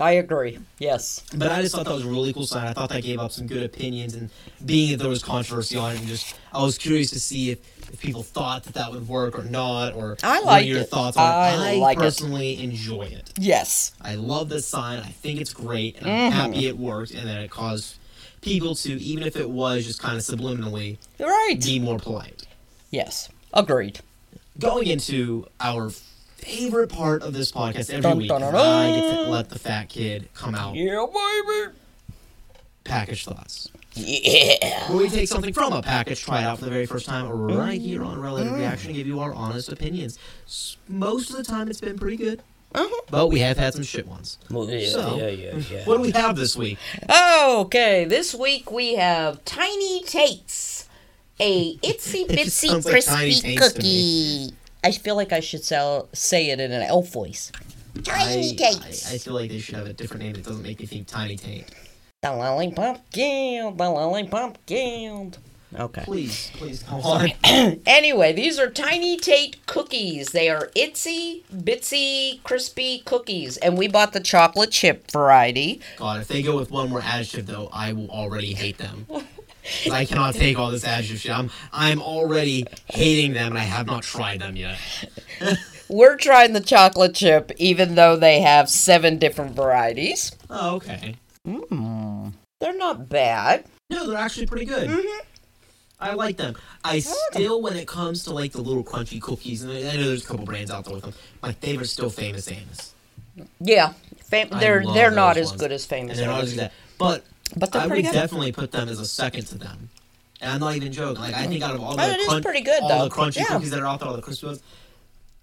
I 0.00 0.12
agree. 0.12 0.58
Yes. 0.78 1.24
But 1.34 1.50
I 1.50 1.60
just 1.60 1.74
thought 1.74 1.84
that 1.86 1.94
was 1.94 2.04
a 2.04 2.08
really 2.08 2.32
cool 2.32 2.46
sign. 2.46 2.68
I 2.68 2.72
thought 2.72 2.88
that 2.90 3.02
gave 3.02 3.18
up 3.18 3.32
some 3.32 3.46
good 3.48 3.64
opinions, 3.64 4.14
and 4.14 4.30
being 4.64 4.92
that 4.92 4.98
there 4.98 5.08
was 5.08 5.22
controversy 5.24 5.76
on 5.76 5.94
it, 5.94 5.98
and 5.98 6.06
just 6.08 6.38
I 6.52 6.62
was 6.62 6.78
curious 6.78 7.10
to 7.10 7.20
see 7.20 7.50
if, 7.50 7.58
if 7.92 8.00
people 8.00 8.22
thought 8.22 8.62
that 8.64 8.74
that 8.74 8.92
would 8.92 9.08
work 9.08 9.36
or 9.36 9.42
not, 9.42 9.94
or 9.94 10.16
I 10.22 10.40
what 10.42 10.64
your 10.66 10.80
it. 10.80 10.88
thoughts 10.88 11.16
on 11.16 11.24
I 11.24 11.50
it. 11.50 11.56
I 11.56 11.74
like 11.78 11.96
it. 11.96 12.00
personally 12.00 12.62
enjoy 12.62 13.02
it. 13.06 13.32
Yes. 13.38 13.92
I 14.00 14.14
love 14.14 14.48
this 14.48 14.66
sign. 14.66 15.00
I 15.00 15.08
think 15.08 15.40
it's 15.40 15.52
great, 15.52 15.96
and 15.98 16.06
Mm-hmm. 16.06 16.26
I'm 16.40 16.52
happy 16.52 16.66
it 16.68 16.78
worked, 16.78 17.10
and 17.12 17.26
that 17.28 17.40
it 17.42 17.50
caused 17.50 17.96
people 18.40 18.76
to, 18.76 18.92
even 19.02 19.24
if 19.24 19.34
it 19.36 19.50
was 19.50 19.84
just 19.84 20.00
kind 20.00 20.16
of 20.16 20.22
subliminally, 20.22 20.98
right. 21.18 21.56
be 21.60 21.80
more 21.80 21.98
polite. 21.98 22.46
Yes. 22.90 23.28
Agreed. 23.52 23.98
Going 24.60 24.86
into 24.86 25.46
our 25.60 25.90
favorite 26.38 26.88
part 26.88 27.22
of 27.22 27.32
this 27.34 27.52
podcast 27.52 27.90
every 27.90 28.00
Dun, 28.02 28.18
week, 28.18 28.28
dun, 28.28 28.40
dun, 28.40 28.54
I 28.54 28.90
get 28.94 29.14
to 29.14 29.22
let 29.30 29.48
the 29.50 29.58
fat 29.58 29.88
kid 29.88 30.28
come 30.34 30.54
out. 30.54 30.74
Yeah, 30.74 31.04
baby. 31.12 31.74
Package 32.84 33.24
thoughts. 33.24 33.68
Yeah. 33.94 34.88
where 34.90 34.98
we 34.98 35.08
take 35.10 35.28
something 35.28 35.52
from 35.52 35.72
a 35.72 35.82
package, 35.82 36.22
try 36.24 36.40
it 36.40 36.44
out 36.44 36.58
for 36.58 36.64
the 36.66 36.70
very 36.70 36.86
first 36.86 37.04
time, 37.06 37.28
right 37.28 37.80
here 37.80 38.04
on 38.04 38.20
Relative 38.20 38.52
Reaction, 38.52 38.92
give 38.92 39.06
you 39.06 39.18
our 39.20 39.34
honest 39.34 39.70
opinions. 39.72 40.18
Most 40.88 41.30
of 41.30 41.36
the 41.36 41.42
time, 41.42 41.68
it's 41.68 41.80
been 41.80 41.98
pretty 41.98 42.16
good, 42.16 42.40
Uh-huh. 42.74 43.00
but 43.10 43.26
we 43.26 43.40
have 43.40 43.56
had 43.58 43.74
some 43.74 43.82
shit 43.82 44.06
ones. 44.06 44.38
Yeah, 44.48 44.88
So, 44.90 45.16
yeah, 45.18 45.26
yeah, 45.28 45.54
yeah. 45.70 45.84
What 45.84 45.96
do 45.96 46.02
we 46.02 46.12
have 46.12 46.36
this 46.36 46.54
week? 46.56 46.78
Okay, 47.10 48.04
this 48.04 48.34
week 48.34 48.70
we 48.70 48.94
have 48.94 49.44
Tiny 49.44 50.02
Tates, 50.04 50.88
a 51.40 51.76
itsy 51.78 52.26
bitsy 52.28 52.68
like 52.72 52.84
crispy 52.84 53.34
Tates 53.34 53.72
cookie. 53.72 54.52
I 54.84 54.92
feel 54.92 55.16
like 55.16 55.32
I 55.32 55.40
should 55.40 55.64
sell, 55.64 56.08
say 56.12 56.50
it 56.50 56.60
in 56.60 56.72
an 56.72 56.82
elf 56.82 57.12
voice. 57.12 57.50
Tiny 58.04 58.50
I, 58.50 58.54
Tates. 58.54 59.10
I, 59.10 59.14
I 59.14 59.18
feel 59.18 59.34
like 59.34 59.50
they 59.50 59.58
should 59.58 59.74
have 59.74 59.86
a 59.86 59.92
different 59.92 60.22
name 60.22 60.34
that 60.34 60.44
doesn't 60.44 60.62
make 60.62 60.80
me 60.80 60.86
think 60.86 61.06
Tiny 61.06 61.36
Taint. 61.36 61.66
The 62.22 62.32
lollipop 62.32 63.10
guild, 63.10 63.78
the 63.78 63.88
lollipop 63.90 64.58
guild. 64.66 65.38
Okay. 65.74 66.02
Please, 66.04 66.50
please, 66.54 66.82
come 66.82 67.00
on. 67.02 67.30
Anyway, 67.86 68.32
these 68.32 68.58
are 68.58 68.70
Tiny 68.70 69.16
Tate 69.18 69.64
cookies. 69.66 70.28
They 70.30 70.48
are 70.48 70.70
itsy 70.74 71.44
bitsy 71.52 72.42
crispy 72.42 73.00
cookies, 73.04 73.56
and 73.58 73.76
we 73.76 73.86
bought 73.86 74.12
the 74.12 74.20
chocolate 74.20 74.70
chip 74.70 75.10
variety. 75.10 75.80
God, 75.98 76.22
if 76.22 76.28
they 76.28 76.42
go 76.42 76.56
with 76.56 76.70
one 76.70 76.88
more 76.88 77.02
adjective, 77.02 77.46
though, 77.46 77.68
I 77.72 77.92
will 77.92 78.08
already 78.08 78.54
hate 78.54 78.78
them. 78.78 79.06
'Cause 79.84 79.92
I 79.92 80.04
cannot 80.04 80.34
take 80.34 80.58
all 80.58 80.70
this 80.70 80.84
adjective 80.84 81.20
shit. 81.20 81.32
I'm, 81.32 81.50
I'm 81.72 82.00
already 82.02 82.66
hating 82.86 83.32
them, 83.34 83.52
and 83.52 83.58
I 83.58 83.62
have 83.62 83.86
not 83.86 84.02
tried 84.02 84.40
them 84.40 84.56
yet. 84.56 84.78
We're 85.88 86.16
trying 86.16 86.52
the 86.52 86.60
chocolate 86.60 87.14
chip, 87.14 87.52
even 87.56 87.94
though 87.94 88.16
they 88.16 88.40
have 88.40 88.68
seven 88.68 89.18
different 89.18 89.54
varieties. 89.56 90.32
Oh, 90.50 90.76
okay. 90.76 91.14
Mmm, 91.46 92.32
they're 92.60 92.76
not 92.76 93.08
bad. 93.08 93.64
No, 93.90 94.06
they're 94.06 94.18
actually 94.18 94.46
pretty 94.46 94.66
good. 94.66 94.88
Mm-hmm. 94.88 95.18
I 96.00 96.12
like 96.14 96.36
them. 96.36 96.56
I 96.84 97.00
still, 97.00 97.60
when 97.62 97.74
it 97.76 97.88
comes 97.88 98.22
to 98.24 98.32
like 98.32 98.52
the 98.52 98.60
little 98.60 98.84
crunchy 98.84 99.20
cookies, 99.20 99.62
and 99.62 99.72
I 99.72 99.96
know 99.96 100.08
there's 100.08 100.24
a 100.24 100.28
couple 100.28 100.44
brands 100.44 100.70
out 100.70 100.84
there 100.84 100.94
with 100.94 101.04
them. 101.04 101.14
My 101.42 101.52
favorite's 101.52 101.90
still 101.92 102.10
Famous 102.10 102.50
Amos. 102.50 102.94
Yeah, 103.60 103.94
fam- 104.24 104.48
they're 104.50 104.84
they're 104.92 105.10
not 105.10 105.36
those 105.36 105.52
as 105.52 105.58
good 105.58 105.72
as 105.72 105.82
And 105.84 105.88
famous. 105.90 106.18
they're 106.18 106.26
not 106.26 106.38
Amos. 106.40 106.50
as 106.50 106.56
that, 106.56 106.72
but 106.98 107.24
But 107.56 107.74
I 107.74 107.86
would 107.86 108.02
good. 108.04 108.12
definitely 108.12 108.52
put 108.52 108.72
them 108.72 108.88
as 108.88 109.00
a 109.00 109.06
second 109.06 109.46
to 109.46 109.58
them. 109.58 109.88
And 110.40 110.52
I'm 110.52 110.60
not 110.60 110.76
even 110.76 110.92
joking. 110.92 111.20
Like 111.22 111.34
I 111.34 111.46
think 111.46 111.62
out 111.62 111.74
of 111.74 111.80
all 111.82 111.94
oh, 111.94 111.96
the 111.96 112.02
Oh, 112.02 112.10
it 112.10 112.20
is 112.20 112.28
crunch- 112.28 112.44
pretty 112.44 112.60
good, 112.60 112.82
all 112.82 112.88
though. 112.88 113.04
the 113.08 113.14
crunchy 113.14 113.36
Yeah. 113.38 113.44
cookies 113.46 113.70
that 113.70 113.80
are 113.80 113.86
out 113.86 114.00
there, 114.00 114.08
all 114.08 114.14
the 114.16 114.22
crispy 114.22 114.46
ones, 114.46 114.62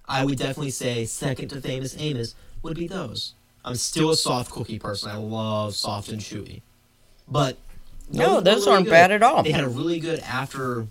I 0.07 0.23
would 0.23 0.37
definitely 0.37 0.71
say 0.71 1.05
second 1.05 1.49
to 1.49 1.59
Famous 1.61 1.95
Amos 1.99 2.35
would 2.63 2.77
be 2.77 2.87
those. 2.87 3.33
I'm 3.65 3.75
still 3.75 4.11
a 4.11 4.15
soft 4.15 4.51
cookie 4.51 4.77
person. 4.79 5.09
I 5.09 5.17
love 5.17 5.75
soft 5.75 6.09
and 6.09 6.21
chewy, 6.21 6.61
but 7.27 7.57
No, 8.11 8.39
those 8.39 8.61
really 8.65 8.71
aren't 8.73 8.85
good. 8.85 8.91
bad 8.91 9.11
at 9.11 9.23
all. 9.23 9.41
They 9.43 9.51
had 9.51 9.63
a 9.63 9.67
really 9.69 9.99
good 9.99 10.19
after 10.19 10.85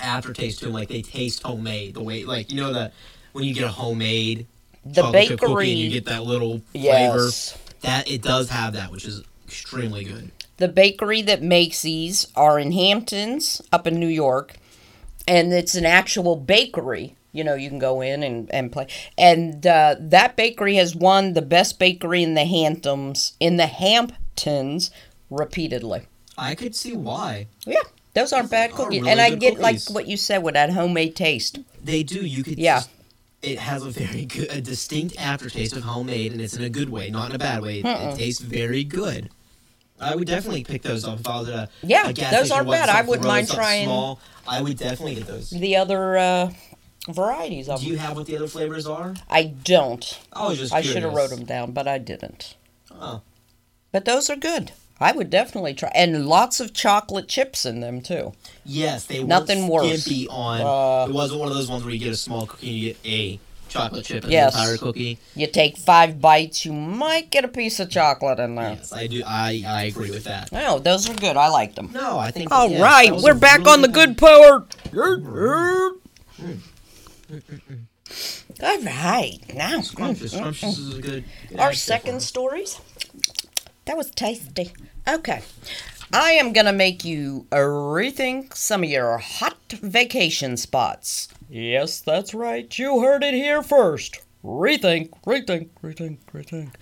aftertaste 0.00 0.60
to 0.60 0.66
them. 0.66 0.74
Like 0.74 0.88
they 0.88 1.02
taste 1.02 1.42
homemade. 1.42 1.94
The 1.94 2.02
way, 2.02 2.24
like 2.24 2.50
you 2.52 2.56
know 2.60 2.72
that 2.72 2.92
when 3.32 3.44
you 3.44 3.52
get 3.54 3.64
a 3.64 3.68
homemade 3.68 4.46
The 4.84 5.02
chip 5.02 5.40
cookie 5.40 5.52
bakery- 5.52 5.70
and 5.72 5.78
you 5.80 5.90
get 5.90 6.04
that 6.06 6.24
little 6.24 6.62
Yes. 6.72 7.50
flavor. 7.52 7.62
That 7.82 8.08
it 8.10 8.22
does 8.22 8.48
have 8.50 8.72
that, 8.74 8.90
which 8.92 9.04
is 9.04 9.22
extremely 9.46 10.04
good. 10.04 10.30
The 10.58 10.68
bakery 10.68 11.22
that 11.22 11.42
makes 11.42 11.82
these 11.82 12.26
are 12.34 12.58
in 12.58 12.72
Hamptons, 12.72 13.60
up 13.72 13.86
in 13.86 14.00
New 14.00 14.06
York, 14.06 14.56
and 15.28 15.52
it's 15.52 15.74
an 15.74 15.84
actual 15.84 16.36
bakery. 16.36 17.14
You 17.32 17.44
know, 17.44 17.54
you 17.54 17.68
can 17.68 17.78
go 17.78 18.00
in 18.00 18.22
and, 18.22 18.50
and 18.52 18.72
play. 18.72 18.86
And 19.18 19.66
uh, 19.66 19.96
that 19.98 20.36
bakery 20.36 20.76
has 20.76 20.96
won 20.96 21.34
the 21.34 21.42
best 21.42 21.78
bakery 21.78 22.22
in 22.22 22.32
the 22.34 22.46
Hamptons 22.46 23.34
in 23.38 23.58
the 23.58 23.66
Hamptons 23.66 24.90
repeatedly. 25.28 26.06
I 26.38 26.54
could 26.54 26.74
see 26.74 26.94
why. 26.96 27.48
Yeah, 27.66 27.80
those 28.14 28.32
aren't 28.32 28.50
bad 28.50 28.70
are 28.70 28.74
cookies, 28.76 29.00
really 29.00 29.10
and 29.12 29.20
I 29.20 29.34
get 29.34 29.58
like 29.58 29.80
what 29.90 30.06
you 30.06 30.16
said 30.16 30.42
with 30.42 30.54
that 30.54 30.70
homemade 30.70 31.14
taste. 31.16 31.58
They 31.84 32.02
do. 32.02 32.24
You 32.24 32.42
could. 32.42 32.58
Yeah. 32.58 32.76
just- 32.78 32.90
it 33.42 33.58
has 33.58 33.84
a 33.84 33.90
very 33.90 34.24
good, 34.24 34.50
a 34.50 34.60
distinct 34.60 35.14
aftertaste 35.20 35.76
of 35.76 35.84
homemade, 35.84 36.32
and 36.32 36.40
it's 36.40 36.56
in 36.56 36.64
a 36.64 36.70
good 36.70 36.88
way, 36.88 37.10
not 37.10 37.30
in 37.30 37.36
a 37.36 37.38
bad 37.38 37.62
way. 37.62 37.80
It, 37.80 37.86
it 37.86 38.16
tastes 38.16 38.40
very 38.40 38.82
good. 38.82 39.28
I 40.00 40.14
would 40.14 40.26
definitely 40.26 40.64
pick 40.64 40.82
those 40.82 41.04
up 41.04 41.20
if 41.20 41.26
I 41.28 41.40
was 41.40 41.48
at 41.48 41.54
a 41.54 41.68
Yeah, 41.82 42.08
a 42.08 42.12
gas 42.12 42.32
those 42.32 42.50
aren't 42.50 42.70
bad. 42.70 42.88
I 42.88 43.02
wouldn't 43.02 43.26
mind 43.26 43.48
trying- 43.48 43.86
Small. 43.86 44.20
I 44.48 44.60
would 44.62 44.76
definitely 44.78 45.14
get 45.16 45.26
those. 45.26 45.50
The 45.50 45.76
other 45.76 46.16
uh, 46.18 46.50
varieties 47.08 47.68
of 47.68 47.80
Do 47.80 47.86
them. 47.86 47.92
you 47.94 47.98
have 47.98 48.16
what 48.16 48.26
the 48.26 48.36
other 48.36 48.46
flavors 48.48 48.86
are? 48.86 49.14
I 49.28 49.44
don't. 49.44 50.18
I 50.32 50.48
was 50.48 50.58
just. 50.58 50.72
I 50.72 50.82
should 50.82 51.02
have 51.02 51.14
wrote 51.14 51.30
them 51.30 51.44
down, 51.44 51.72
but 51.72 51.88
I 51.88 51.98
didn't. 51.98 52.56
Oh. 52.92 53.22
But 53.92 54.04
those 54.04 54.28
are 54.30 54.36
good. 54.36 54.72
I 54.98 55.12
would 55.12 55.28
definitely 55.28 55.74
try, 55.74 55.90
and 55.94 56.26
lots 56.26 56.58
of 56.58 56.72
chocolate 56.72 57.28
chips 57.28 57.66
in 57.66 57.80
them 57.80 58.00
too. 58.00 58.32
Yes, 58.64 59.04
they 59.06 59.22
Nothing 59.22 59.68
worse. 59.68 60.02
skimpy 60.04 60.26
on. 60.28 60.60
Uh, 60.62 61.10
it 61.10 61.14
wasn't 61.14 61.40
one 61.40 61.48
of 61.48 61.54
those 61.54 61.68
ones 61.70 61.84
where 61.84 61.92
you 61.92 61.98
get 62.00 62.12
a 62.12 62.16
small 62.16 62.46
cookie 62.46 62.68
and 62.68 62.76
you 62.78 62.88
get 62.94 62.98
a 63.04 63.40
chocolate 63.76 64.04
chip 64.04 64.24
and 64.24 64.32
Yes. 64.32 64.54
the 64.54 64.60
entire 64.60 64.76
cookie. 64.78 65.18
You 65.34 65.46
take 65.46 65.76
five 65.76 66.20
bites, 66.20 66.64
you 66.64 66.72
might 66.72 67.30
get 67.30 67.44
a 67.44 67.48
piece 67.48 67.78
of 67.80 67.90
chocolate 67.90 68.38
in 68.38 68.54
there. 68.54 68.70
Yes, 68.78 68.92
I 68.92 69.06
do. 69.06 69.22
I 69.26 69.62
I 69.66 69.82
agree 69.84 70.10
with 70.10 70.24
that. 70.24 70.50
No, 70.52 70.78
those 70.78 71.08
are 71.08 71.14
good. 71.14 71.36
I 71.36 71.48
like 71.48 71.74
them. 71.74 71.90
No, 71.92 72.18
I 72.18 72.30
think. 72.30 72.50
All 72.50 72.68
yes, 72.70 72.80
right, 72.80 73.12
we're 73.22 73.34
back 73.34 73.58
really 73.60 73.70
on 73.72 73.82
the 73.82 73.88
good 73.88 74.16
good 74.16 74.18
part. 74.18 74.76
All 78.62 78.78
right, 78.82 79.38
now 79.54 79.80
Scrumptious. 79.80 80.32
Scrumptious 80.32 80.78
is 80.78 80.98
a 80.98 81.02
good. 81.02 81.24
good 81.48 81.58
our 81.60 81.72
second 81.72 82.22
stories. 82.22 82.80
That 83.84 83.96
was 83.96 84.10
tasty. 84.10 84.72
Okay. 85.08 85.42
I 86.12 86.30
am 86.32 86.52
going 86.52 86.66
to 86.66 86.72
make 86.72 87.04
you 87.04 87.46
rethink 87.50 88.54
some 88.54 88.84
of 88.84 88.88
your 88.90 89.18
hot 89.18 89.56
vacation 89.72 90.56
spots. 90.56 91.28
Yes, 91.48 92.00
that's 92.00 92.34
right. 92.34 92.76
You 92.78 93.00
heard 93.00 93.22
it 93.22 93.34
here 93.34 93.62
first. 93.62 94.20
Rethink, 94.44 95.10
rethink, 95.26 95.70
rethink, 95.82 96.18
rethink. 96.32 96.74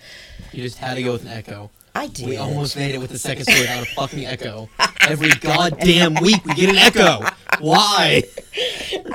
You 0.51 0.63
just 0.63 0.77
had 0.77 0.95
to 0.95 1.03
go 1.03 1.13
with 1.13 1.23
an 1.23 1.29
echo. 1.29 1.71
I 1.95 2.07
did. 2.07 2.27
We 2.27 2.35
almost 2.35 2.75
made 2.75 2.93
it 2.93 2.97
with 2.97 3.09
the 3.09 3.17
second 3.17 3.45
story 3.45 3.61
without 3.61 3.83
a 3.83 3.85
fucking 3.85 4.25
echo. 4.25 4.69
Every 5.07 5.29
goddamn 5.29 6.15
week 6.15 6.43
we 6.45 6.53
get 6.53 6.69
an 6.69 6.75
echo. 6.75 7.25
Why? 7.59 8.23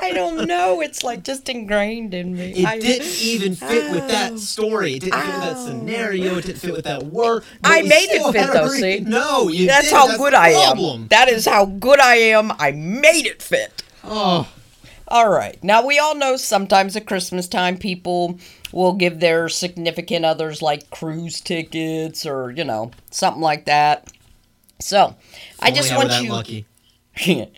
I 0.00 0.12
don't 0.12 0.46
know. 0.46 0.80
It's 0.80 1.04
like 1.04 1.22
just 1.22 1.48
ingrained 1.50 2.14
in 2.14 2.34
me. 2.34 2.52
It 2.52 2.66
I- 2.66 2.78
didn't 2.78 3.20
even 3.20 3.54
fit 3.54 3.92
with 3.92 4.08
that 4.08 4.32
oh. 4.32 4.36
story. 4.36 4.94
It 4.94 5.00
didn't 5.00 5.20
fit 5.20 5.26
with 5.26 5.42
that 5.42 5.56
oh. 5.56 5.66
scenario. 5.66 6.38
It 6.38 6.46
didn't 6.46 6.58
fit 6.58 6.72
with 6.72 6.84
that 6.86 7.02
word. 7.02 7.44
I 7.62 7.82
made 7.82 8.08
it 8.10 8.32
fit 8.32 8.52
though, 8.52 8.70
re- 8.70 8.80
see? 8.80 9.00
No, 9.00 9.48
you 9.48 9.66
That's 9.66 9.90
didn't. 9.90 9.98
how 9.98 10.06
That's 10.06 10.18
good 10.18 10.32
the 10.32 10.38
I 10.40 10.52
problem. 10.52 11.02
am. 11.02 11.08
That 11.08 11.28
is 11.28 11.44
how 11.44 11.66
good 11.66 12.00
I 12.00 12.14
am. 12.16 12.52
I 12.58 12.72
made 12.72 13.26
it 13.26 13.42
fit. 13.42 13.82
Oh, 14.02 14.48
All 15.10 15.28
right. 15.28 15.62
Now, 15.64 15.84
we 15.84 15.98
all 15.98 16.14
know 16.14 16.36
sometimes 16.36 16.94
at 16.96 17.06
Christmas 17.06 17.48
time, 17.48 17.76
people 17.76 18.38
will 18.72 18.92
give 18.92 19.18
their 19.18 19.48
significant 19.48 20.24
others 20.24 20.62
like 20.62 20.90
cruise 20.90 21.40
tickets 21.40 22.24
or, 22.24 22.52
you 22.52 22.64
know, 22.64 22.92
something 23.10 23.42
like 23.42 23.64
that. 23.64 24.12
So, 24.80 25.16
I 25.58 25.72
just 25.72 25.92
I 25.92 25.96
want 25.96 26.22
you. 26.22 26.30
lucky. 26.30 26.66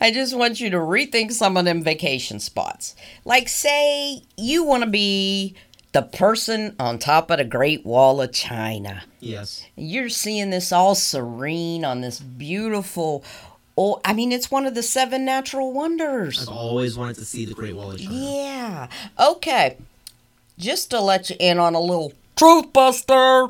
I 0.00 0.10
just 0.10 0.36
want 0.36 0.58
you 0.58 0.70
to 0.70 0.78
rethink 0.78 1.32
some 1.32 1.56
of 1.56 1.64
them 1.66 1.82
vacation 1.82 2.40
spots. 2.40 2.96
Like, 3.24 3.48
say 3.48 4.22
you 4.36 4.64
want 4.64 4.82
to 4.84 4.90
be 4.90 5.54
the 5.92 6.02
person 6.02 6.76
on 6.78 6.98
top 6.98 7.30
of 7.30 7.38
the 7.38 7.44
Great 7.44 7.86
Wall 7.86 8.20
of 8.20 8.32
China. 8.32 9.04
Yes. 9.20 9.64
You're 9.76 10.08
seeing 10.08 10.50
this 10.50 10.72
all 10.72 10.94
serene 10.94 11.84
on 11.84 12.00
this 12.00 12.20
beautiful. 12.20 13.24
Oh, 13.78 14.00
I 14.04 14.14
mean, 14.14 14.32
it's 14.32 14.50
one 14.50 14.64
of 14.64 14.74
the 14.74 14.82
seven 14.82 15.24
natural 15.24 15.72
wonders. 15.72 16.42
I've 16.42 16.54
always 16.54 16.96
wanted 16.96 17.16
to 17.16 17.24
see 17.26 17.44
the 17.44 17.54
Great 17.54 17.76
Wall 17.76 17.92
of 17.92 18.00
China. 18.00 18.14
Yeah. 18.14 18.88
Okay. 19.20 19.76
Just 20.58 20.90
to 20.90 21.00
let 21.00 21.28
you 21.28 21.36
in 21.38 21.58
on 21.58 21.74
a 21.74 21.80
little 21.80 22.12
truth 22.36 22.72
buster. 22.72 23.48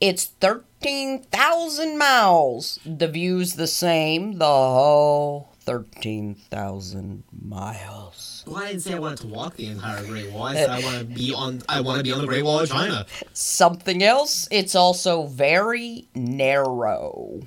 It's 0.00 0.24
13,000 0.40 1.98
miles. 1.98 2.78
The 2.86 3.08
view's 3.08 3.54
the 3.56 3.66
same 3.66 4.38
the 4.38 4.46
whole 4.46 5.50
13,000 5.60 7.22
miles. 7.46 8.44
Well, 8.46 8.56
I 8.56 8.68
didn't 8.68 8.80
say 8.80 8.94
I 8.94 8.98
wanted 8.98 9.18
to 9.18 9.26
walk 9.26 9.56
the 9.56 9.66
entire 9.66 10.02
Great 10.04 10.32
Wall. 10.32 10.44
I 10.44 10.52
uh, 10.52 10.54
said 10.54 10.70
I 10.70 10.80
want 10.80 10.98
to 10.98 11.04
be 11.04 11.34
on. 11.34 11.62
I 11.68 11.82
want 11.82 11.98
to 11.98 12.04
be 12.04 12.12
on 12.12 12.22
the 12.22 12.26
Great 12.26 12.44
Wall 12.44 12.60
of 12.60 12.70
China. 12.70 13.04
Something 13.34 14.02
else, 14.02 14.48
it's 14.50 14.74
also 14.74 15.26
very 15.26 16.08
narrow. 16.14 17.42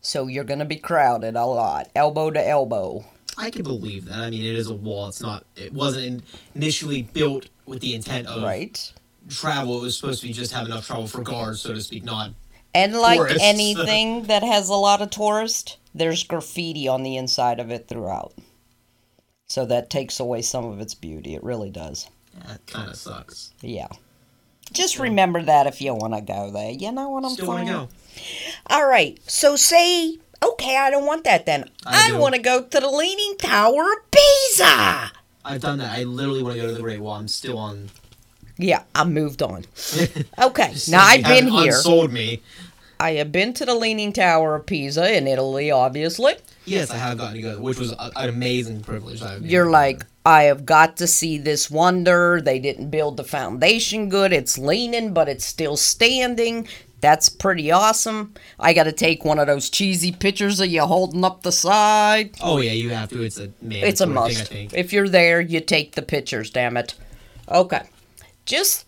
So 0.00 0.26
you're 0.26 0.44
going 0.44 0.60
to 0.60 0.64
be 0.64 0.76
crowded 0.76 1.36
a 1.36 1.44
lot, 1.44 1.90
elbow 1.94 2.30
to 2.30 2.46
elbow. 2.48 3.04
I 3.36 3.50
can 3.50 3.62
believe 3.62 4.06
that. 4.06 4.18
I 4.18 4.30
mean, 4.30 4.44
it 4.44 4.54
is 4.54 4.68
a 4.68 4.74
wall. 4.74 5.08
It's 5.08 5.20
not. 5.22 5.44
It 5.56 5.72
wasn't 5.72 6.06
in, 6.06 6.22
initially 6.54 7.02
built 7.02 7.48
with 7.66 7.80
the 7.80 7.94
intent 7.94 8.26
of 8.26 8.42
Right? 8.42 8.92
travel. 9.28 9.78
It 9.78 9.82
was 9.82 9.96
supposed 9.96 10.22
to 10.22 10.26
be 10.26 10.32
just 10.32 10.52
have 10.52 10.66
enough 10.66 10.86
travel 10.86 11.06
for 11.06 11.22
guards, 11.22 11.60
so 11.60 11.74
to 11.74 11.80
speak. 11.80 12.02
Not. 12.04 12.32
And 12.74 12.94
like 12.94 13.18
Tourists. 13.18 13.40
anything 13.42 14.22
that 14.26 14.42
has 14.42 14.68
a 14.68 14.74
lot 14.74 15.02
of 15.02 15.10
tourists, 15.10 15.76
there's 15.94 16.22
graffiti 16.24 16.88
on 16.88 17.02
the 17.02 17.16
inside 17.16 17.60
of 17.60 17.70
it 17.70 17.88
throughout. 17.88 18.32
So 19.46 19.64
that 19.66 19.90
takes 19.90 20.18
away 20.20 20.42
some 20.42 20.64
of 20.64 20.80
its 20.80 20.94
beauty. 20.94 21.34
It 21.34 21.42
really 21.44 21.70
does. 21.70 22.08
That 22.46 22.66
kind 22.66 22.88
of 22.88 22.96
sucks. 22.96 23.52
Yeah. 23.60 23.88
Just 24.72 24.98
remember 24.98 25.42
that 25.42 25.66
if 25.66 25.80
you 25.80 25.94
want 25.94 26.14
to 26.14 26.20
go 26.20 26.50
there. 26.50 26.70
You 26.70 26.92
know 26.92 27.08
what 27.10 27.24
I'm 27.24 27.30
Still 27.30 27.48
want 27.48 27.66
saying? 27.66 27.80
to 27.80 27.86
go. 27.86 27.88
All 28.66 28.86
right. 28.86 29.18
So 29.26 29.56
say, 29.56 30.16
okay, 30.42 30.76
I 30.76 30.90
don't 30.90 31.06
want 31.06 31.24
that 31.24 31.46
then. 31.46 31.70
I 31.86 32.12
I, 32.12 32.18
want 32.18 32.34
to 32.34 32.40
go 32.40 32.62
to 32.62 32.80
the 32.80 32.88
Leaning 32.90 33.36
Tower 33.38 33.82
of 33.92 34.10
Pisa. 34.10 35.12
I've 35.44 35.60
done 35.60 35.78
that. 35.78 35.96
I 35.98 36.04
literally 36.04 36.42
want 36.42 36.56
to 36.56 36.60
go 36.62 36.68
to 36.68 36.74
the 36.74 36.82
Great 36.82 37.00
Wall. 37.00 37.14
I'm 37.14 37.28
still 37.28 37.56
on. 37.58 37.88
Yeah, 38.58 38.82
I 38.94 39.04
moved 39.04 39.42
on. 39.42 39.64
Okay. 40.38 40.74
now 40.88 41.02
I've 41.04 41.24
been 41.24 41.48
here. 41.48 41.74
Unsold 41.74 42.12
me. 42.12 42.42
I 43.00 43.12
have 43.12 43.30
been 43.30 43.54
to 43.54 43.64
the 43.64 43.74
Leaning 43.76 44.12
Tower 44.12 44.56
of 44.56 44.66
Pisa 44.66 45.16
in 45.16 45.28
Italy, 45.28 45.70
obviously. 45.70 46.34
Yes, 46.64 46.90
I 46.90 46.96
have 46.96 47.16
gotten 47.16 47.34
to 47.34 47.42
go, 47.42 47.60
which 47.60 47.78
was 47.78 47.92
an 47.92 48.28
amazing 48.28 48.82
privilege. 48.82 49.22
I've 49.22 49.46
You're 49.46 49.70
like, 49.70 50.04
I 50.28 50.42
have 50.42 50.66
got 50.66 50.98
to 50.98 51.06
see 51.06 51.38
this 51.38 51.70
wonder. 51.70 52.38
They 52.42 52.58
didn't 52.58 52.90
build 52.90 53.16
the 53.16 53.24
foundation 53.24 54.10
good. 54.10 54.30
It's 54.30 54.58
leaning, 54.58 55.14
but 55.14 55.26
it's 55.26 55.46
still 55.46 55.74
standing. 55.78 56.68
That's 57.00 57.30
pretty 57.30 57.70
awesome. 57.70 58.34
I 58.60 58.74
got 58.74 58.84
to 58.84 58.92
take 58.92 59.24
one 59.24 59.38
of 59.38 59.46
those 59.46 59.70
cheesy 59.70 60.12
pictures 60.12 60.60
of 60.60 60.66
you 60.68 60.82
holding 60.82 61.24
up 61.24 61.40
the 61.44 61.50
side. 61.52 62.32
Oh 62.42 62.60
yeah, 62.60 62.72
you 62.72 62.90
have 62.90 63.08
to. 63.08 63.22
It's 63.22 63.38
a 63.38 63.50
It's 63.70 64.02
a 64.02 64.04
thing, 64.04 64.14
must. 64.14 64.48
think. 64.48 64.74
If 64.74 64.92
you're 64.92 65.08
there, 65.08 65.40
you 65.40 65.60
take 65.60 65.92
the 65.94 66.02
pictures, 66.02 66.50
damn 66.50 66.76
it. 66.76 66.94
Okay. 67.50 67.84
Just 68.44 68.84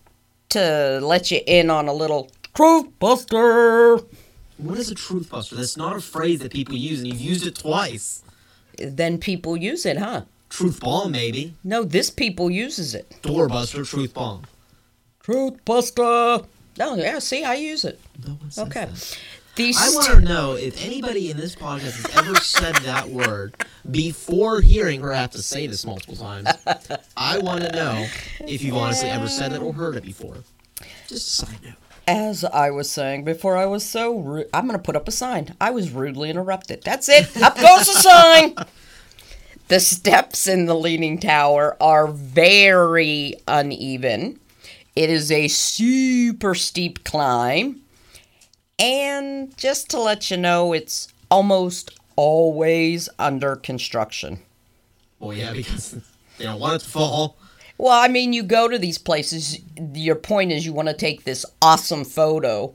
to 0.50 1.00
let 1.03 1.31
you 1.31 1.40
in 1.46 1.70
on 1.70 1.88
a 1.88 1.94
little 1.94 2.31
truth 2.53 2.88
buster. 2.98 3.96
What 4.59 4.76
is 4.76 4.90
a 4.90 4.94
truth 4.94 5.31
buster? 5.31 5.57
That's 5.57 5.79
not 5.79 5.96
a 5.96 6.00
phrase 6.03 6.40
that 6.40 6.53
people 6.53 6.74
use, 6.74 6.98
and 7.00 7.09
you've 7.09 7.22
used 7.33 7.46
it 7.46 7.55
twice. 7.55 8.22
Then 8.76 9.16
people 9.16 9.57
use 9.57 9.87
it, 9.87 9.96
huh? 9.96 10.24
Truth 10.50 10.80
bomb, 10.80 11.12
maybe. 11.12 11.54
No, 11.64 11.84
this 11.84 12.10
people 12.10 12.50
uses 12.50 12.94
it. 12.94 13.08
Doorbuster, 13.22 13.88
truth 13.88 14.12
bomb. 14.12 14.42
Truth 15.20 15.64
buster. 15.64 16.40
No, 16.78 16.94
yeah, 16.96 17.18
see, 17.20 17.44
I 17.44 17.54
use 17.54 17.84
it. 17.84 17.98
No 18.26 18.34
one 18.34 18.50
says 18.50 18.66
Okay. 18.66 18.84
that. 18.86 19.18
These 19.56 19.76
I 19.78 19.90
want 19.94 20.06
to 20.06 20.20
know 20.20 20.54
if 20.54 20.82
anybody 20.84 21.30
in 21.30 21.36
this 21.36 21.54
podcast 21.56 22.06
has 22.06 22.16
ever 22.16 22.34
said 22.36 22.76
that 22.76 23.08
word 23.10 23.54
before 23.90 24.60
hearing 24.60 25.00
her 25.02 25.12
have 25.12 25.32
to 25.32 25.42
say 25.42 25.66
this 25.66 25.84
multiple 25.84 26.16
times. 26.16 26.48
I 27.16 27.38
want 27.38 27.62
to 27.64 27.72
know 27.72 28.06
if 28.46 28.62
you've 28.62 28.76
honestly 28.76 29.10
ever 29.10 29.28
said 29.28 29.52
it 29.52 29.60
or 29.60 29.72
heard 29.74 29.96
it 29.96 30.04
before. 30.04 30.36
Just 31.08 31.42
a 31.42 31.46
side 31.46 31.58
note. 31.64 31.74
As 32.06 32.44
I 32.44 32.70
was 32.70 32.88
saying 32.90 33.24
before, 33.24 33.56
I 33.56 33.66
was 33.66 33.84
so 33.84 34.16
rude. 34.18 34.48
I'm 34.54 34.66
going 34.66 34.78
to 34.78 34.82
put 34.82 34.96
up 34.96 35.06
a 35.08 35.12
sign. 35.12 35.54
I 35.60 35.70
was 35.70 35.90
rudely 35.90 36.30
interrupted. 36.30 36.82
That's 36.84 37.08
it. 37.08 37.36
Up 37.42 37.56
goes 37.56 37.86
the 37.86 38.00
sign. 38.00 38.54
The 39.70 39.78
steps 39.78 40.48
in 40.48 40.66
the 40.66 40.74
Leaning 40.74 41.16
Tower 41.16 41.76
are 41.80 42.09
very 42.09 43.35
uneven. 43.46 44.40
It 44.96 45.11
is 45.11 45.30
a 45.30 45.46
super 45.46 46.56
steep 46.56 47.04
climb. 47.04 47.80
And 48.80 49.56
just 49.56 49.88
to 49.90 50.00
let 50.00 50.28
you 50.28 50.38
know, 50.38 50.72
it's 50.72 51.06
almost 51.30 51.96
always 52.16 53.09
under 53.20 53.54
construction. 53.54 54.40
Well, 55.20 55.35
yeah, 55.35 55.52
because 55.52 55.92
they 56.37 56.46
don't 56.46 56.59
want 56.59 56.74
it 56.74 56.85
to 56.85 56.90
fall. 56.90 57.37
Well, 57.78 57.92
I 57.92 58.09
mean, 58.09 58.33
you 58.33 58.42
go 58.42 58.66
to 58.66 58.76
these 58.76 58.98
places, 58.98 59.61
your 59.94 60.16
point 60.16 60.50
is 60.50 60.66
you 60.66 60.72
want 60.72 60.88
to 60.88 60.94
take 60.94 61.22
this 61.22 61.46
awesome 61.62 62.04
photo. 62.04 62.74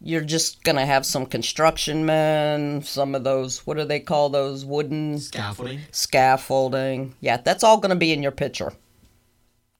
You're 0.00 0.20
just 0.22 0.62
to 0.76 0.84
have 0.84 1.06
some 1.06 1.24
construction 1.26 2.04
men, 2.04 2.82
some 2.82 3.14
of 3.14 3.24
those, 3.24 3.66
what 3.66 3.76
do 3.78 3.84
they 3.84 4.00
call 4.00 4.28
those? 4.28 4.64
Wooden 4.64 5.18
Scaffolding. 5.18 5.80
scaffolding. 5.90 7.14
Yeah, 7.20 7.38
that's 7.38 7.64
all 7.64 7.78
to 7.90 7.96
be 7.96 8.12
in 8.12 8.22
your 8.22 8.32
picture. 8.32 8.72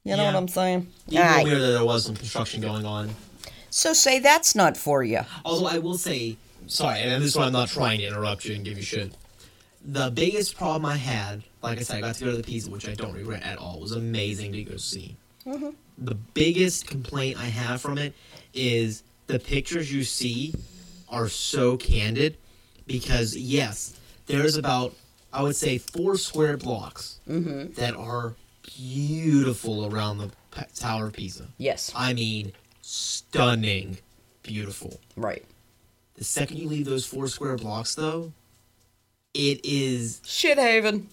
You 0.03 0.15
know 0.15 0.23
Yeah. 0.23 0.33
what 0.33 0.37
I'm 0.37 0.47
saying? 0.47 0.87
Even 1.09 1.25
Aye. 1.25 1.43
weird 1.43 1.61
that 1.61 1.67
there 1.67 1.85
was 1.85 2.05
some 2.05 2.15
construction 2.15 2.61
going 2.61 2.85
on. 2.85 3.15
So 3.69 3.93
say 3.93 4.19
that's 4.19 4.55
not 4.55 4.75
for 4.75 5.03
you. 5.03 5.21
Although 5.45 5.67
I 5.67 5.77
will 5.77 5.97
say, 5.97 6.37
sorry, 6.65 6.99
and 7.01 7.21
this 7.21 7.31
is 7.31 7.35
why 7.37 7.45
I'm 7.45 7.51
not 7.53 7.69
trying 7.69 7.99
to 7.99 8.07
interrupt 8.07 8.45
you 8.45 8.55
and 8.55 8.65
give 8.65 8.77
you 8.77 8.83
shit. 8.83 9.13
The 9.85 10.09
biggest 10.09 10.57
problem 10.57 10.85
I 10.85 10.95
had, 10.97 11.43
like 11.61 11.77
I 11.77 11.81
said, 11.83 11.97
I 11.97 12.01
got 12.01 12.15
to 12.15 12.25
go 12.25 12.31
to 12.31 12.37
the 12.37 12.43
Pisa, 12.43 12.69
which 12.71 12.89
I 12.89 12.95
don't 12.95 13.13
regret 13.13 13.43
at 13.43 13.57
all. 13.57 13.75
It 13.75 13.81
was 13.81 13.91
amazing 13.91 14.53
to 14.53 14.63
go 14.63 14.77
see. 14.77 15.15
Mm-hmm. 15.45 15.69
The 15.99 16.15
biggest 16.15 16.87
complaint 16.87 17.37
I 17.39 17.45
have 17.45 17.81
from 17.81 17.97
it 17.97 18.13
is 18.53 19.03
the 19.27 19.39
pictures 19.39 19.93
you 19.93 20.03
see 20.03 20.53
are 21.09 21.27
so 21.27 21.77
candid 21.77 22.37
because, 22.85 23.35
yes, 23.35 23.97
there's 24.25 24.55
about, 24.55 24.93
I 25.31 25.43
would 25.43 25.55
say, 25.55 25.77
four 25.77 26.17
square 26.17 26.57
blocks 26.57 27.19
mm-hmm. 27.27 27.73
that 27.73 27.95
are 27.95 28.35
beautiful 28.63 29.93
around 29.93 30.17
the 30.17 30.31
P- 30.51 30.61
Tower 30.75 31.07
of 31.07 31.13
Pisa. 31.13 31.47
Yes. 31.57 31.91
I 31.95 32.13
mean, 32.13 32.53
stunning, 32.81 33.97
beautiful. 34.43 34.99
Right. 35.15 35.45
The 36.15 36.23
second 36.23 36.57
you 36.57 36.67
leave 36.67 36.85
those 36.85 37.05
four 37.05 37.27
square 37.27 37.57
blocks, 37.57 37.95
though, 37.95 38.31
it 39.33 39.59
is 39.63 40.21
Shithaven. 40.25 41.03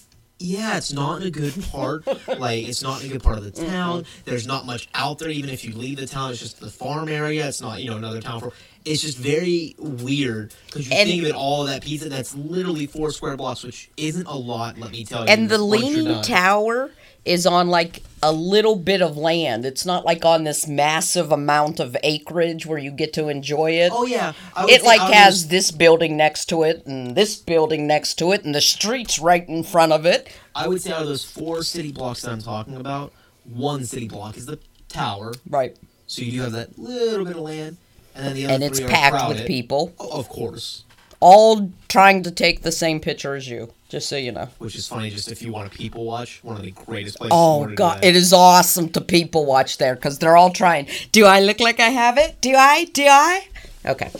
Yeah, 0.40 0.76
it's 0.76 0.92
not 0.92 1.20
in 1.22 1.28
a 1.28 1.30
good 1.30 1.54
part. 1.70 2.06
like 2.38 2.66
it's 2.68 2.82
not 2.82 3.02
in 3.02 3.08
a 3.08 3.12
good 3.12 3.22
part 3.22 3.38
of 3.38 3.44
the 3.44 3.50
town. 3.52 4.04
There's 4.24 4.46
not 4.46 4.66
much 4.66 4.88
out 4.94 5.18
there. 5.18 5.30
Even 5.30 5.48
if 5.50 5.64
you 5.64 5.74
leave 5.74 5.98
the 5.98 6.06
town, 6.06 6.32
it's 6.32 6.40
just 6.40 6.60
the 6.60 6.70
farm 6.70 7.08
area. 7.08 7.46
It's 7.46 7.60
not 7.60 7.80
you 7.82 7.90
know 7.90 7.96
another 7.96 8.20
town 8.20 8.40
for. 8.40 8.52
It's 8.84 9.00
just 9.00 9.16
very 9.16 9.74
weird 9.78 10.52
because 10.66 10.88
you 10.88 10.94
And- 10.94 11.08
think 11.08 11.22
of 11.22 11.28
it 11.28 11.34
all 11.34 11.64
that 11.64 11.82
Pisa 11.82 12.08
that's 12.10 12.34
literally 12.34 12.86
four 12.86 13.10
square 13.12 13.36
blocks, 13.36 13.62
which 13.62 13.88
isn't 13.96 14.26
a 14.26 14.36
lot. 14.36 14.76
Let 14.78 14.90
me 14.90 15.04
tell 15.04 15.22
you. 15.22 15.28
And 15.28 15.48
the 15.48 15.56
Leaning. 15.58 16.20
Tower 16.22 16.90
is 17.24 17.46
on 17.46 17.68
like 17.68 18.02
a 18.22 18.32
little 18.32 18.76
bit 18.76 19.02
of 19.02 19.16
land. 19.16 19.66
It's 19.66 19.84
not 19.84 20.04
like 20.04 20.24
on 20.24 20.44
this 20.44 20.66
massive 20.66 21.30
amount 21.30 21.78
of 21.78 21.96
acreage 22.02 22.64
where 22.64 22.78
you 22.78 22.90
get 22.90 23.12
to 23.14 23.28
enjoy 23.28 23.72
it. 23.72 23.92
Oh 23.94 24.06
yeah, 24.06 24.32
it 24.68 24.82
like 24.82 25.00
has 25.12 25.48
this 25.48 25.70
building 25.70 26.16
next 26.16 26.46
to 26.46 26.62
it 26.62 26.86
and 26.86 27.14
this 27.14 27.36
building 27.36 27.86
next 27.86 28.14
to 28.16 28.32
it 28.32 28.44
and 28.44 28.54
the 28.54 28.60
streets 28.62 29.18
right 29.18 29.46
in 29.48 29.62
front 29.62 29.92
of 29.92 30.06
it. 30.06 30.28
I 30.54 30.68
would 30.68 30.80
say 30.80 30.92
out 30.92 31.02
of 31.02 31.08
those 31.08 31.24
four 31.24 31.62
city 31.62 31.92
blocks 31.92 32.22
that 32.22 32.30
I'm 32.32 32.40
talking 32.40 32.76
about, 32.76 33.12
one 33.44 33.84
city 33.84 34.08
block 34.08 34.36
is 34.36 34.46
the 34.46 34.58
tower. 34.88 35.32
Right. 35.48 35.76
So 36.06 36.22
you 36.22 36.32
do 36.32 36.40
have 36.42 36.52
that 36.52 36.78
little 36.78 37.24
bit 37.24 37.36
of 37.36 37.42
land, 37.42 37.76
and 38.14 38.26
then 38.26 38.34
the 38.34 38.44
other 38.44 38.54
And 38.54 38.64
it's 38.64 38.80
packed 38.80 39.28
with 39.28 39.46
people, 39.46 39.92
Oh, 39.98 40.18
of 40.18 40.28
course. 40.28 40.84
all 41.20 41.72
trying 41.88 42.22
to 42.22 42.30
take 42.30 42.62
the 42.62 42.72
same 42.72 43.00
picture 43.00 43.34
as 43.34 43.48
you, 43.48 43.72
just 43.94 44.08
so 44.08 44.16
you 44.16 44.32
know. 44.32 44.48
Which 44.58 44.74
is 44.74 44.88
funny, 44.88 45.08
just 45.08 45.30
if 45.30 45.40
you 45.40 45.52
want 45.52 45.70
to 45.70 45.78
people 45.78 46.04
watch, 46.04 46.42
one 46.42 46.56
of 46.56 46.62
the 46.62 46.72
greatest 46.72 47.16
places. 47.16 47.30
Oh 47.32 47.66
god, 47.66 48.04
it 48.04 48.16
is 48.16 48.32
awesome 48.32 48.88
to 48.88 49.00
people 49.00 49.46
watch 49.46 49.78
there 49.78 49.94
because 49.94 50.18
they're 50.18 50.36
all 50.36 50.50
trying. 50.50 50.88
Do 51.12 51.26
I 51.26 51.38
look 51.38 51.60
like 51.60 51.78
I 51.78 51.90
have 51.90 52.18
it? 52.18 52.40
Do 52.40 52.54
I? 52.56 52.86
Do 52.86 53.06
I? 53.06 53.46
Okay. 53.86 54.10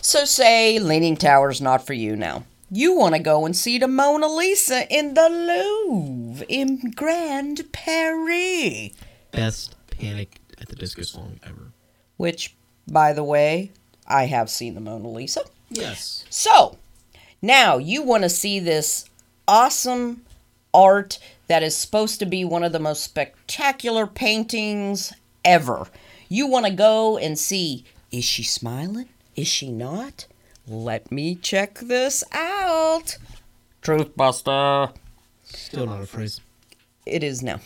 So 0.00 0.24
say 0.24 0.78
Leaning 0.78 1.16
Tower's 1.18 1.60
not 1.60 1.86
for 1.86 1.92
you 1.92 2.16
now. 2.16 2.44
You 2.70 2.94
want 2.94 3.14
to 3.14 3.20
go 3.20 3.44
and 3.44 3.54
see 3.54 3.76
the 3.76 3.88
Mona 3.88 4.26
Lisa 4.26 4.90
in 4.90 5.12
the 5.12 5.28
Louvre 5.28 6.46
in 6.48 6.92
Grand 6.92 7.70
Paris, 7.72 8.92
best 9.32 9.76
Panic 9.90 10.40
at 10.58 10.68
the 10.68 10.76
Disco 10.76 11.02
song 11.02 11.40
ever. 11.44 11.72
which, 12.16 12.54
by 12.88 13.12
the 13.12 13.24
way, 13.24 13.72
I 14.06 14.24
have 14.26 14.48
seen 14.48 14.74
the 14.74 14.80
Mona 14.80 15.10
Lisa. 15.10 15.42
Yes. 15.68 16.24
So, 16.30 16.78
now 17.42 17.76
you 17.76 18.02
want 18.02 18.22
to 18.22 18.30
see 18.30 18.60
this 18.60 19.09
awesome 19.50 20.22
art 20.72 21.18
that 21.48 21.64
is 21.64 21.76
supposed 21.76 22.20
to 22.20 22.26
be 22.26 22.44
one 22.44 22.62
of 22.62 22.70
the 22.70 22.78
most 22.78 23.02
spectacular 23.02 24.06
paintings 24.06 25.12
ever. 25.44 25.88
You 26.28 26.46
want 26.46 26.66
to 26.66 26.72
go 26.72 27.18
and 27.18 27.36
see 27.36 27.84
is 28.12 28.24
she 28.24 28.44
smiling? 28.44 29.08
Is 29.34 29.48
she 29.48 29.70
not? 29.70 30.26
Let 30.68 31.10
me 31.10 31.34
check 31.34 31.80
this 31.80 32.22
out. 32.32 33.18
Truthbuster. 33.82 34.94
Still 35.42 35.86
not 35.86 36.02
a 36.02 36.06
phrase. 36.06 36.40
It 37.04 37.24
is 37.24 37.42
now. 37.42 37.60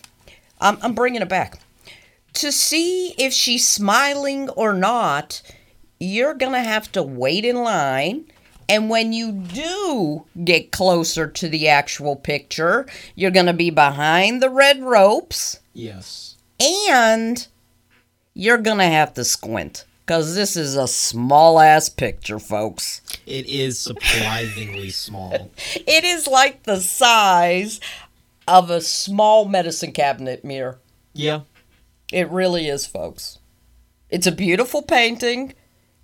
I'm, 0.60 0.78
I'm 0.80 0.94
bringing 0.94 1.20
it 1.20 1.28
back. 1.28 1.58
To 2.34 2.50
see 2.50 3.10
if 3.18 3.32
she's 3.32 3.68
smiling 3.68 4.48
or 4.50 4.72
not, 4.72 5.42
you're 6.00 6.34
going 6.34 6.52
to 6.52 6.60
have 6.60 6.90
to 6.92 7.02
wait 7.02 7.44
in 7.44 7.56
line. 7.56 8.24
And 8.68 8.88
when 8.90 9.12
you 9.12 9.32
do 9.32 10.24
get 10.44 10.72
closer 10.72 11.26
to 11.26 11.48
the 11.48 11.68
actual 11.68 12.16
picture, 12.16 12.86
you're 13.14 13.30
going 13.30 13.46
to 13.46 13.52
be 13.52 13.70
behind 13.70 14.42
the 14.42 14.50
red 14.50 14.82
ropes 14.82 15.60
Yes. 15.72 16.36
and 16.60 17.46
you're 18.34 18.58
going 18.58 18.78
to 18.78 18.84
have 18.84 19.14
to 19.14 19.24
squint 19.24 19.84
because 20.06 20.34
this 20.34 20.56
is 20.56 20.76
a 20.76 20.88
small 20.88 21.60
ass 21.60 21.88
picture, 21.88 22.38
folks. 22.38 23.00
It 23.26 23.46
is 23.46 23.78
surprisingly 23.78 24.90
small. 24.90 25.50
It 25.74 26.04
is 26.04 26.26
like 26.26 26.64
the 26.64 26.80
size 26.80 27.80
of 28.46 28.68
a 28.70 28.80
small 28.80 29.46
medicine 29.46 29.92
cabinet 29.92 30.44
mirror. 30.44 30.78
Yeah. 31.12 31.40
It 32.12 32.28
really 32.30 32.66
is, 32.68 32.86
folks. 32.86 33.38
It's 34.10 34.26
a 34.26 34.32
beautiful 34.32 34.82
painting. 34.82 35.54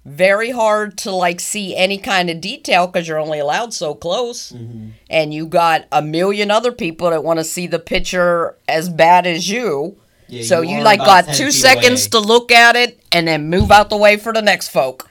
Very 0.04 0.50
hard 0.50 0.96
to 0.98 1.10
like 1.10 1.40
see 1.40 1.76
any 1.76 1.98
kind 1.98 2.30
of 2.30 2.40
detail 2.40 2.86
because 2.86 3.06
you're 3.06 3.18
only 3.18 3.38
allowed 3.38 3.74
so 3.74 3.94
close. 3.94 4.52
Mm-hmm. 4.52 4.90
And 5.10 5.34
you 5.34 5.46
got 5.46 5.86
a 5.92 6.00
million 6.00 6.50
other 6.50 6.72
people 6.72 7.10
that 7.10 7.22
want 7.22 7.38
to 7.38 7.44
see 7.44 7.66
the 7.66 7.78
picture 7.78 8.56
as 8.66 8.88
bad 8.88 9.26
as 9.26 9.48
you. 9.48 9.96
Yeah, 10.28 10.44
so 10.44 10.60
you 10.62 10.78
you, 10.78 10.82
like 10.82 11.00
got 11.00 11.26
two 11.34 11.50
seconds 11.50 12.06
away. 12.06 12.10
to 12.10 12.20
look 12.20 12.52
at 12.52 12.76
it 12.76 13.00
and 13.10 13.26
then 13.26 13.50
move 13.50 13.70
out 13.70 13.90
the 13.90 13.96
way 13.96 14.16
for 14.16 14.32
the 14.32 14.40
next 14.40 14.68
folk. 14.68 15.10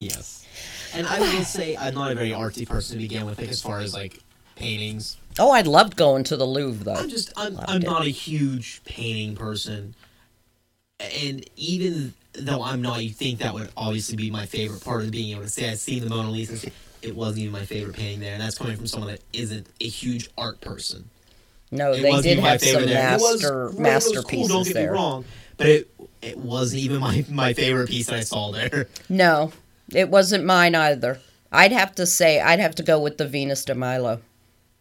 Yes. 0.00 0.44
And 0.94 1.06
I 1.06 1.20
will 1.20 1.44
say 1.44 1.76
I'm 1.76 1.94
not 1.94 2.12
a 2.12 2.14
very 2.14 2.30
artsy 2.30 2.68
person 2.68 2.96
to 2.96 3.02
begin 3.02 3.24
with, 3.24 3.38
like 3.38 3.48
as 3.48 3.62
far 3.62 3.80
as 3.80 3.94
like 3.94 4.20
paintings. 4.56 5.16
Oh, 5.38 5.50
I'd 5.52 5.66
loved 5.66 5.96
going 5.96 6.24
to 6.24 6.36
the 6.36 6.44
Louvre 6.44 6.84
though. 6.84 6.94
I'm 6.94 7.08
just 7.08 7.32
I'm 7.36 7.58
I'm 7.66 7.82
it. 7.82 7.86
not 7.86 8.04
a 8.04 8.10
huge 8.10 8.82
painting 8.84 9.36
person. 9.36 9.94
And 11.00 11.48
even 11.56 12.14
though 12.38 12.62
I'm 12.62 12.82
not, 12.82 13.02
you 13.02 13.10
think 13.10 13.38
that 13.40 13.54
would 13.54 13.70
obviously 13.76 14.16
be 14.16 14.30
my 14.30 14.46
favorite 14.46 14.84
part 14.84 15.02
of 15.04 15.10
being 15.10 15.32
able 15.32 15.42
to 15.42 15.48
say 15.48 15.70
I've 15.70 15.78
seen 15.78 16.02
the 16.04 16.10
Mona 16.10 16.30
Lisa. 16.30 16.70
It 17.02 17.14
wasn't 17.14 17.40
even 17.40 17.52
my 17.52 17.64
favorite 17.64 17.96
painting 17.96 18.20
there, 18.20 18.32
and 18.32 18.40
that's 18.42 18.56
coming 18.58 18.76
from 18.76 18.86
someone 18.86 19.10
that 19.10 19.20
isn't 19.32 19.66
a 19.80 19.86
huge 19.86 20.30
art 20.38 20.60
person. 20.60 21.08
No, 21.70 21.92
It 21.92 22.02
they 22.02 22.20
did 22.22 22.38
have 22.38 22.60
some 22.62 22.86
there. 22.86 23.14
It 23.14 23.20
was 23.20 23.42
master 23.42 23.64
was 23.66 23.78
masterpieces 23.78 24.26
cool, 24.30 24.48
don't 24.48 24.64
get 24.64 24.74
there. 24.74 24.90
me 24.92 24.96
wrong, 24.96 25.24
but 25.56 25.66
it 25.66 25.90
it 26.22 26.38
wasn't 26.38 26.82
even 26.82 27.00
my 27.00 27.24
my 27.28 27.52
favorite 27.52 27.88
piece 27.88 28.06
that 28.06 28.16
I 28.16 28.20
saw 28.20 28.52
there. 28.52 28.86
No, 29.08 29.52
it 29.92 30.08
wasn't 30.08 30.44
mine 30.44 30.74
either. 30.74 31.20
I'd 31.52 31.72
have 31.72 31.94
to 31.96 32.06
say 32.06 32.40
I'd 32.40 32.58
have 32.60 32.74
to 32.76 32.82
go 32.82 32.98
with 33.00 33.18
the 33.18 33.26
Venus 33.28 33.64
de 33.64 33.74
Milo. 33.74 34.20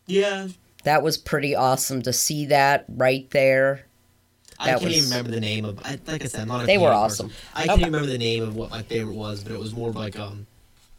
Yeah, 0.05 0.47
That 0.83 1.01
was 1.03 1.17
pretty 1.17 1.55
awesome 1.55 2.01
to 2.03 2.13
see 2.13 2.45
that 2.47 2.85
right 2.89 3.29
there. 3.31 3.85
I 4.59 4.67
That 4.67 4.79
can't 4.79 4.91
even 4.91 5.03
remember 5.09 5.31
the 5.31 5.39
name 5.39 5.65
of. 5.65 5.79
I, 5.85 5.99
like 6.07 6.23
I 6.23 6.27
said, 6.27 6.41
I'm 6.41 6.47
not. 6.47 6.63
A 6.63 6.65
They 6.65 6.77
were 6.77 6.91
awesome. 6.91 7.29
person. 7.29 7.41
I 7.55 7.59
Okay. 7.63 7.67
can't 7.69 7.85
remember 7.85 8.07
the 8.07 8.17
name 8.17 8.43
of 8.43 8.55
what 8.55 8.69
my 8.69 8.83
favorite 8.83 9.15
was, 9.15 9.43
but 9.43 9.51
it 9.51 9.59
was 9.59 9.73
more 9.73 9.89
of 9.89 9.95
like 9.95 10.17
um, 10.19 10.45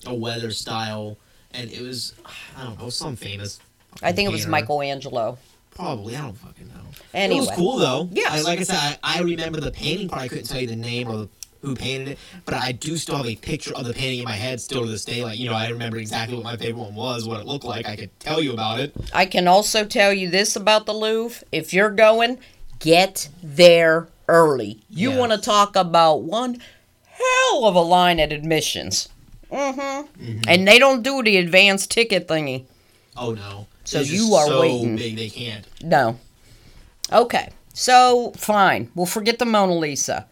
a 0.07 0.14
weather 0.14 0.50
style, 0.50 1.16
and 1.52 1.70
it 1.70 1.80
was 1.80 2.14
I 2.57 2.64
don't 2.64 2.78
know 2.78 2.90
some 2.90 3.16
famous. 3.16 3.61
I 4.02 4.12
think 4.12 4.28
it 4.28 4.32
was. 4.32 4.46
Michelangelo. 4.46 5.38
Probably, 5.74 6.14
I 6.16 6.20
don't 6.22 6.34
fucking 6.38 6.68
know. 6.68 6.74
it 7.14 7.34
was 7.34 7.50
cool 7.50 7.78
though. 7.78 8.09
Yeah. 8.12 8.28
I, 8.30 8.42
like 8.42 8.61
I 8.61 8.62
said, 8.62 8.76
I, 9.02 9.18
I 9.18 9.22
remember 9.22 9.61
the 9.61 9.72
painting 9.72 10.09
part. 10.09 10.22
I 10.22 10.28
couldn't 10.28 10.46
tell 10.46 10.61
you 10.61 10.68
the 10.68 10.76
name 10.76 11.09
or 11.09 11.28
who 11.62 11.74
painted 11.74 12.09
it, 12.09 12.18
but 12.44 12.55
I 12.55 12.72
do 12.72 12.96
still 12.96 13.16
have 13.16 13.26
a 13.26 13.34
picture 13.34 13.74
of 13.74 13.84
the 13.86 13.92
painting 13.94 14.18
in 14.20 14.24
my 14.26 14.32
head 14.36 14.61
still 14.61 14.82
to 14.84 14.88
this 14.90 15.05
day. 15.05 15.24
Like 15.24 15.38
you 15.38 15.48
know, 15.48 15.55
I 15.57 15.68
remember 15.70 15.96
exactly 15.96 16.36
what 16.36 16.44
my 16.44 16.57
favorite 16.57 16.82
one 16.82 16.94
was, 16.94 17.26
what 17.26 17.40
it 17.40 17.46
looked 17.46 17.64
like. 17.64 17.86
I 17.86 17.96
could 17.96 18.11
tell 18.20 18.40
you 18.40 18.52
about 18.52 18.78
it. 18.80 18.94
I 19.12 19.26
can 19.26 19.48
also 19.48 19.84
tell 19.84 20.12
you 20.12 20.30
this 20.30 20.55
about 20.55 20.86
the 20.86 20.92
Louvre. 20.94 21.42
If 21.50 21.72
you're 21.72 21.90
going, 21.90 22.38
get 22.85 23.28
there 23.43 24.09
early. 24.28 24.78
You 24.91 25.11
Yes. 25.11 25.18
want 25.18 25.32
to 25.32 25.39
talk 25.39 25.74
about 25.76 26.22
one 26.22 26.61
hell 27.07 27.64
of 27.64 27.74
a 27.74 27.80
line 27.80 28.20
at 28.20 28.32
admissions. 28.32 29.09
Mm-hmm. 29.51 30.41
And 30.49 30.66
they 30.68 30.78
don't 30.78 31.03
do 31.03 31.22
the 31.22 31.37
advanced 31.37 31.91
ticket 31.91 32.28
thingy. 32.28 32.64
Oh 33.16 33.32
no. 33.32 33.66
So 33.85 34.01
It's 34.01 34.11
you 34.11 34.35
are 34.35 34.47
so 34.47 34.61
waiting. 34.61 34.97
Big 34.97 35.16
they 35.16 35.28
can't. 35.30 35.66
No. 35.82 36.18
Okay. 37.12 37.51
So, 37.76 38.32
fine. 38.37 38.91
We'll 38.95 39.05
forget 39.07 39.39
the 39.39 39.45
Mona 39.45 39.74
Lisa. 39.76 40.26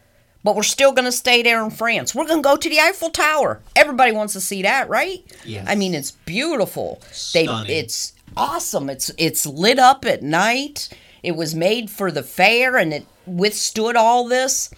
But 0.45 0.57
we're 0.57 0.63
still 0.63 0.93
going 0.93 1.05
to 1.05 1.13
stay 1.13 1.43
there 1.43 1.63
in 1.65 1.71
France. 1.71 2.15
We're 2.15 2.27
going 2.27 2.43
to 2.43 2.49
go 2.49 2.57
to 2.57 2.69
the 2.69 2.79
Eiffel 2.81 3.11
Tower. 3.11 3.61
Everybody 3.77 4.13
wants 4.13 4.33
to 4.35 4.41
see 4.41 4.63
that, 4.63 4.89
right? 4.89 5.23
Yes. 5.45 5.67
I 5.69 5.75
mean, 5.75 5.95
it's 5.95 6.13
beautiful. 6.13 7.01
They 7.35 7.45
Stunning. 7.47 7.71
it's 7.71 8.13
awesome. 8.37 8.89
It's 8.91 9.11
it's 9.19 9.45
lit 9.47 9.79
up 9.79 10.05
at 10.05 10.23
night. 10.23 10.89
It 11.23 11.37
was 11.37 11.55
made 11.55 11.91
for 11.91 12.11
the 12.11 12.23
fair 12.23 12.77
and 12.77 12.93
it 12.93 13.07
withstood 13.27 13.97
all 13.97 14.27
this. 14.29 14.71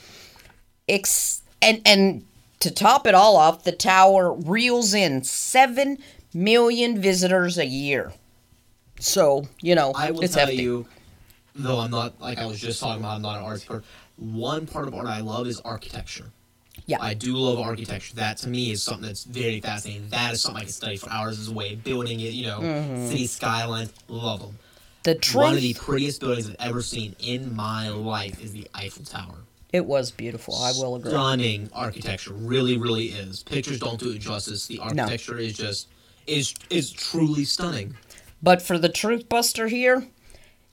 Ex- 0.89 1.43
and 1.63 1.81
and 1.87 2.25
to 2.61 2.71
top 2.71 3.07
it 3.07 3.15
all 3.15 3.37
off, 3.37 3.65
the 3.65 3.73
tower 3.73 4.33
reels 4.33 4.95
in 4.95 5.23
7 5.23 5.99
million 6.33 7.01
visitors 7.01 7.59
a 7.59 7.67
year. 7.67 8.13
So, 9.01 9.47
you 9.61 9.75
know, 9.75 9.93
I 9.95 10.11
will 10.11 10.23
it's 10.23 10.35
tell 10.35 10.47
hefty. 10.47 10.63
you, 10.63 10.87
though 11.55 11.79
I'm 11.79 11.91
not 11.91 12.21
like 12.21 12.39
I 12.39 12.47
was 12.47 12.61
just 12.61 12.81
talking 12.81 13.01
about, 13.03 13.17
I'm 13.17 13.23
not 13.23 13.39
an 13.39 13.45
arts 13.45 13.65
person. 13.65 13.85
One 14.17 14.67
part 14.67 14.89
of 14.89 14.95
art 14.95 15.07
I 15.07 15.21
love 15.21 15.47
is 15.47 15.61
architecture. 15.61 16.27
Yeah. 16.87 16.99
I 17.01 17.15
do 17.15 17.37
love 17.37 17.59
architecture. 17.59 18.15
That 18.17 18.37
to 18.39 18.49
me 18.49 18.71
is 18.71 18.83
something 18.83 19.07
that's 19.07 19.25
very 19.25 19.61
fascinating. 19.61 20.09
That 20.09 20.35
is 20.35 20.43
something 20.43 20.63
I 20.63 20.65
can 20.65 20.73
study 20.73 20.97
for 20.97 21.11
hours 21.11 21.49
a 21.49 21.53
way. 21.53 21.77
Building 21.77 22.21
it, 22.21 22.33
you 22.33 22.47
know, 22.47 22.61
mm-hmm. 22.61 23.09
city 23.09 23.27
skylines, 23.27 23.93
love 24.09 24.41
them. 24.41 24.59
The 25.05 25.19
One 25.35 25.55
of 25.55 25.61
the 25.61 25.75
prettiest 25.75 26.21
buildings 26.21 26.49
I've 26.51 26.57
ever 26.61 26.83
seen 26.83 27.15
in 27.21 27.55
my 27.55 27.89
life 27.91 28.43
is 28.43 28.53
the 28.53 28.67
Eiffel 28.75 29.05
Tower. 29.05 29.37
it 29.73 29.85
was 29.85 30.11
beautiful. 30.11 30.55
I 30.57 30.73
will 30.73 30.97
agree. 30.97 31.11
Stunning 31.11 31.69
architecture, 31.73 32.33
really, 32.33 32.77
really 32.79 33.07
is. 33.07 33.43
Pictures 33.43 33.79
don't 33.81 34.01
do 34.01 34.11
it 34.13 34.21
justice. 34.21 34.67
The 34.67 34.79
architecture 34.79 35.37
is 35.39 35.53
just 35.55 35.89
is 36.27 36.55
is 36.71 36.91
truly 36.91 37.45
stunning. 37.45 37.97
But 38.43 38.63
for 38.63 38.79
the 38.79 38.89
truth 38.89 39.29
buster 39.29 39.69
here, 39.69 40.07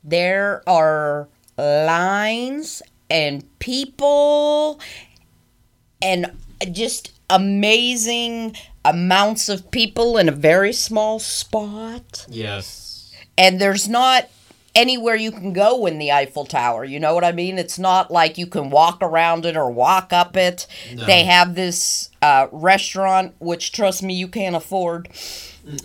there 0.04 0.64
are 0.68 1.28
lines 1.58 2.82
and 3.10 3.44
people 3.60 4.80
and 6.02 6.32
just 6.72 7.12
amazing 7.30 8.56
amounts 8.86 9.50
of 9.50 9.72
people 9.72 10.18
in 10.18 10.30
a 10.30 10.32
very 10.32 10.74
small 10.74 11.20
spot. 11.20 12.26
Yes. 12.30 12.91
And 13.42 13.60
there's 13.60 13.90
not 13.90 14.30
anywhere 14.76 15.16
you 15.16 15.32
can 15.32 15.52
go 15.52 15.86
in 15.86 15.98
the 15.98 16.12
Eiffel 16.12 16.46
Tower. 16.46 16.86
You 16.86 17.00
know 17.00 17.14
what 17.14 17.24
I 17.24 17.32
mean? 17.32 17.58
It's 17.58 17.80
not 17.80 18.12
like 18.12 18.38
you 18.38 18.48
can 18.48 18.70
walk 18.70 19.00
around 19.02 19.46
it 19.46 19.58
or 19.58 19.70
walk 19.70 20.14
up 20.14 20.38
it. 20.38 20.68
No. 20.96 21.06
They 21.06 21.24
have 21.26 21.56
this 21.56 22.10
uh, 22.22 22.48
restaurant, 22.52 23.34
which 23.40 23.72
trust 23.72 24.04
me, 24.04 24.14
you 24.14 24.28
can't 24.28 24.56
afford. 24.56 25.10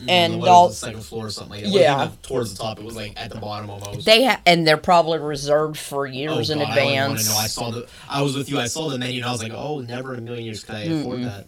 And 0.08 0.40
What 0.40 0.48
all 0.48 0.68
the 0.68 0.74
second 0.74 1.02
floor 1.02 1.26
or 1.26 1.30
something 1.30 1.62
like 1.62 1.64
that. 1.64 1.70
Yeah. 1.72 2.10
Towards 2.22 2.52
the 2.54 2.62
top. 2.62 2.78
It 2.78 2.84
was 2.84 2.96
like 2.96 3.12
at 3.20 3.30
the 3.30 3.38
bottom 3.38 3.68
almost. 3.70 4.06
they 4.06 4.24
ha- 4.24 4.40
and 4.46 4.66
they're 4.66 4.76
probably 4.78 5.18
reserved 5.18 5.78
for 5.78 6.06
Oh, 6.06 6.10
years 6.10 6.48
in 6.50 6.58
God, 6.60 6.68
I 6.70 6.74
don't 6.74 6.84
even 6.84 6.94
wanna 6.94 7.10
advance. 7.14 7.28
know. 7.30 7.36
I 7.36 7.46
saw 7.46 7.70
the. 7.70 7.86
I 8.08 8.22
was 8.22 8.36
with 8.36 8.48
you. 8.50 8.58
I 8.58 8.66
saw 8.68 8.88
the 8.88 8.98
menu 8.98 9.20
and 9.20 9.28
I 9.28 9.32
was 9.32 9.42
like, 9.42 9.52
oh, 9.54 9.80
never 9.80 10.12
in 10.14 10.20
a 10.20 10.22
million 10.22 10.44
years 10.46 10.64
could 10.64 10.76
I 10.76 10.80
afford 10.82 11.24
that. 11.24 11.46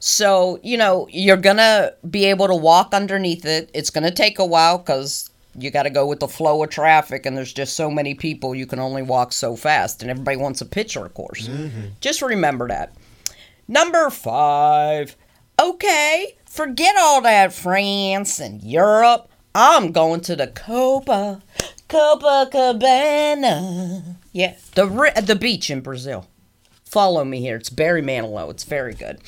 So, 0.00 0.58
you 0.62 0.78
know, 0.78 1.08
you're 1.10 1.36
going 1.36 1.58
to 1.58 1.94
be 2.08 2.24
able 2.24 2.46
to 2.46 2.54
walk 2.54 2.94
underneath 2.94 3.44
it. 3.44 3.70
It's 3.74 3.90
going 3.90 4.04
to 4.04 4.10
take 4.10 4.38
a 4.38 4.46
while 4.46 4.78
because 4.78 5.27
you 5.60 5.70
got 5.70 5.84
to 5.84 5.90
go 5.90 6.06
with 6.06 6.20
the 6.20 6.28
flow 6.28 6.62
of 6.62 6.70
traffic, 6.70 7.26
and 7.26 7.36
there's 7.36 7.52
just 7.52 7.76
so 7.76 7.90
many 7.90 8.14
people, 8.14 8.54
you 8.54 8.66
can 8.66 8.78
only 8.78 9.02
walk 9.02 9.32
so 9.32 9.56
fast. 9.56 10.02
And 10.02 10.10
everybody 10.10 10.36
wants 10.36 10.60
a 10.60 10.66
picture, 10.66 11.04
of 11.04 11.14
course. 11.14 11.48
Mm-hmm. 11.48 11.88
Just 12.00 12.22
remember 12.22 12.68
that. 12.68 12.94
Number 13.66 14.08
five. 14.10 15.16
Okay, 15.60 16.36
forget 16.46 16.94
all 16.96 17.20
that 17.22 17.52
France 17.52 18.38
and 18.38 18.62
Europe. 18.62 19.28
I'm 19.54 19.90
going 19.90 20.20
to 20.22 20.36
the 20.36 20.46
Copa, 20.46 21.42
Copacabana. 21.88 24.16
Yeah, 24.32 24.54
the 24.76 25.12
the 25.26 25.34
beach 25.34 25.68
in 25.68 25.80
Brazil. 25.80 26.28
Follow 26.84 27.24
me 27.24 27.40
here. 27.40 27.56
It's 27.56 27.70
Barry 27.70 28.02
Manilow. 28.02 28.50
It's 28.50 28.62
very 28.62 28.94
good. 28.94 29.18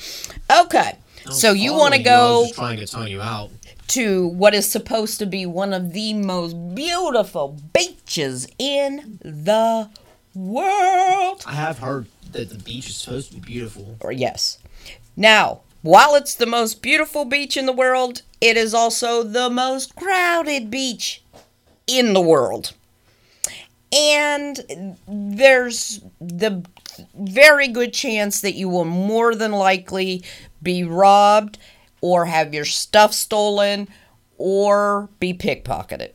Okay, 0.49 0.97
so 1.29 1.51
you 1.51 1.73
want 1.73 1.95
to 1.95 2.03
Following 2.03 2.07
I 2.07 2.21
was 2.21 2.41
go 2.41 2.45
just 2.45 2.55
trying 2.55 2.79
to 2.79 2.87
tone 2.87 3.07
you 3.07 3.21
out. 3.21 3.49
To 3.91 4.25
what 4.27 4.53
is 4.53 4.71
supposed 4.71 5.19
to 5.19 5.25
be 5.25 5.45
one 5.45 5.73
of 5.73 5.91
the 5.91 6.13
most 6.13 6.53
beautiful 6.73 7.57
beaches 7.73 8.47
in 8.57 9.19
the 9.21 9.89
world. 10.33 11.43
I 11.45 11.51
have 11.51 11.79
heard 11.79 12.07
that 12.31 12.49
the 12.49 12.57
beach 12.57 12.89
is 12.89 12.95
supposed 12.95 13.31
to 13.31 13.35
be 13.35 13.41
beautiful. 13.41 13.97
Or 13.99 14.13
yes. 14.13 14.59
Now, 15.17 15.59
while 15.81 16.15
it's 16.15 16.35
the 16.35 16.45
most 16.45 16.81
beautiful 16.81 17.25
beach 17.25 17.57
in 17.57 17.65
the 17.65 17.73
world, 17.73 18.21
it 18.39 18.55
is 18.55 18.73
also 18.73 19.23
the 19.23 19.49
most 19.49 19.93
crowded 19.97 20.71
beach 20.71 21.21
in 21.85 22.13
the 22.13 22.21
world. 22.21 22.71
And 23.91 24.95
there's 25.05 25.99
the 26.21 26.63
very 27.13 27.67
good 27.67 27.91
chance 27.91 28.39
that 28.39 28.55
you 28.55 28.69
will 28.69 28.85
more 28.85 29.35
than 29.35 29.51
likely 29.51 30.23
be 30.63 30.85
robbed 30.85 31.57
or 32.01 32.25
have 32.25 32.53
your 32.53 32.65
stuff 32.65 33.13
stolen 33.13 33.87
or 34.37 35.09
be 35.19 35.33
pickpocketed. 35.33 36.11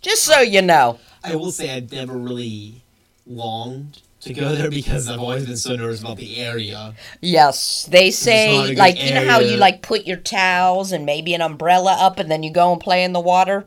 Just 0.00 0.24
so 0.24 0.40
you 0.40 0.60
know. 0.60 0.98
I 1.22 1.36
will 1.36 1.52
say 1.52 1.74
I've 1.74 1.90
never 1.90 2.18
really 2.18 2.82
longed 3.26 4.02
to 4.20 4.34
go 4.34 4.54
there 4.54 4.70
because 4.70 5.08
I've 5.08 5.20
always 5.20 5.46
been 5.46 5.56
so 5.56 5.76
nervous 5.76 6.00
about 6.00 6.16
the 6.16 6.38
area. 6.38 6.94
Yes, 7.20 7.86
they 7.90 8.10
say 8.10 8.74
like 8.74 9.02
you 9.02 9.14
know 9.14 9.26
how 9.26 9.40
you 9.40 9.56
like 9.56 9.82
put 9.82 10.06
your 10.06 10.16
towels 10.16 10.92
and 10.92 11.06
maybe 11.06 11.34
an 11.34 11.42
umbrella 11.42 11.96
up 11.98 12.18
and 12.18 12.30
then 12.30 12.42
you 12.42 12.52
go 12.52 12.72
and 12.72 12.80
play 12.80 13.04
in 13.04 13.12
the 13.12 13.20
water. 13.20 13.64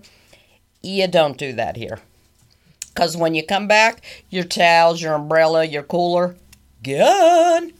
You 0.82 1.08
don't 1.08 1.38
do 1.38 1.54
that 1.54 1.78
here. 1.78 2.00
Cuz 2.96 3.16
when 3.16 3.36
you 3.36 3.44
come 3.46 3.68
back, 3.68 4.04
your 4.30 4.44
towels, 4.44 5.02
your 5.02 5.14
umbrella, 5.14 5.64
your 5.64 5.84
cooler 5.84 6.36
gone. 6.84 7.74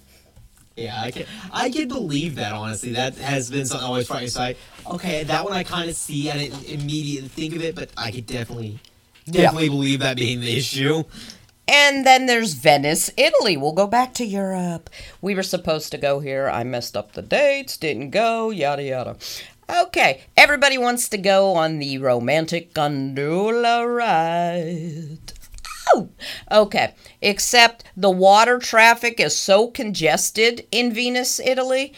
Yeah, 0.78 1.02
I 1.02 1.10
can 1.12 1.26
I 1.52 1.70
can 1.72 1.88
believe 1.88 2.36
that 2.36 2.54
honestly. 2.54 2.94
That 2.94 3.16
has 3.18 3.50
been 3.50 3.66
something 3.66 3.84
I 3.84 3.88
always 3.88 4.08
try 4.08 4.22
to 4.22 4.30
say. 4.30 4.56
Okay, 4.90 5.24
that 5.24 5.44
one 5.44 5.54
I 5.54 5.64
kind 5.64 5.90
of 5.90 5.96
see. 5.96 6.30
I 6.30 6.38
didn't 6.38 6.64
immediately 6.66 7.28
think 7.30 7.56
of 7.56 7.64
it, 7.64 7.74
but 7.76 7.90
I 7.98 8.12
could 8.12 8.28
definitely 8.28 8.80
Yeah. 9.26 9.42
definitely 9.44 9.70
believe 9.70 10.00
that 10.02 10.18
being 10.18 10.40
the 10.40 10.56
issue. 10.56 11.04
And 11.68 12.06
then 12.06 12.28
there's 12.28 12.54
Venice, 12.54 13.10
Italy. 13.18 13.58
We'll 13.58 13.74
go 13.74 13.88
back 13.88 14.14
to 14.16 14.26
Europe. 14.26 14.90
We 15.20 15.36
were 15.36 15.44
supposed 15.44 15.92
to 15.92 15.98
go 15.98 16.20
here. 16.22 16.48
I 16.48 16.64
messed 16.64 16.96
up 16.96 17.12
the 17.14 17.22
dates, 17.24 17.76
didn't 17.76 18.12
go, 18.12 18.52
yada 18.52 18.84
yada. 18.84 19.16
Okay, 19.70 20.22
everybody 20.38 20.78
wants 20.78 21.10
to 21.10 21.18
go 21.18 21.56
on 21.56 21.80
the 21.80 21.98
romantic 21.98 22.74
gondola 22.74 23.86
ride. 23.86 25.34
Oh, 25.94 26.10
okay. 26.52 26.94
Except 27.22 27.86
the 27.96 28.10
water 28.10 28.60
traffic 28.60 29.20
is 29.20 29.36
so 29.36 29.68
congested 29.68 30.68
in 30.72 30.92
Venus, 30.92 31.40
Italy. 31.40 31.94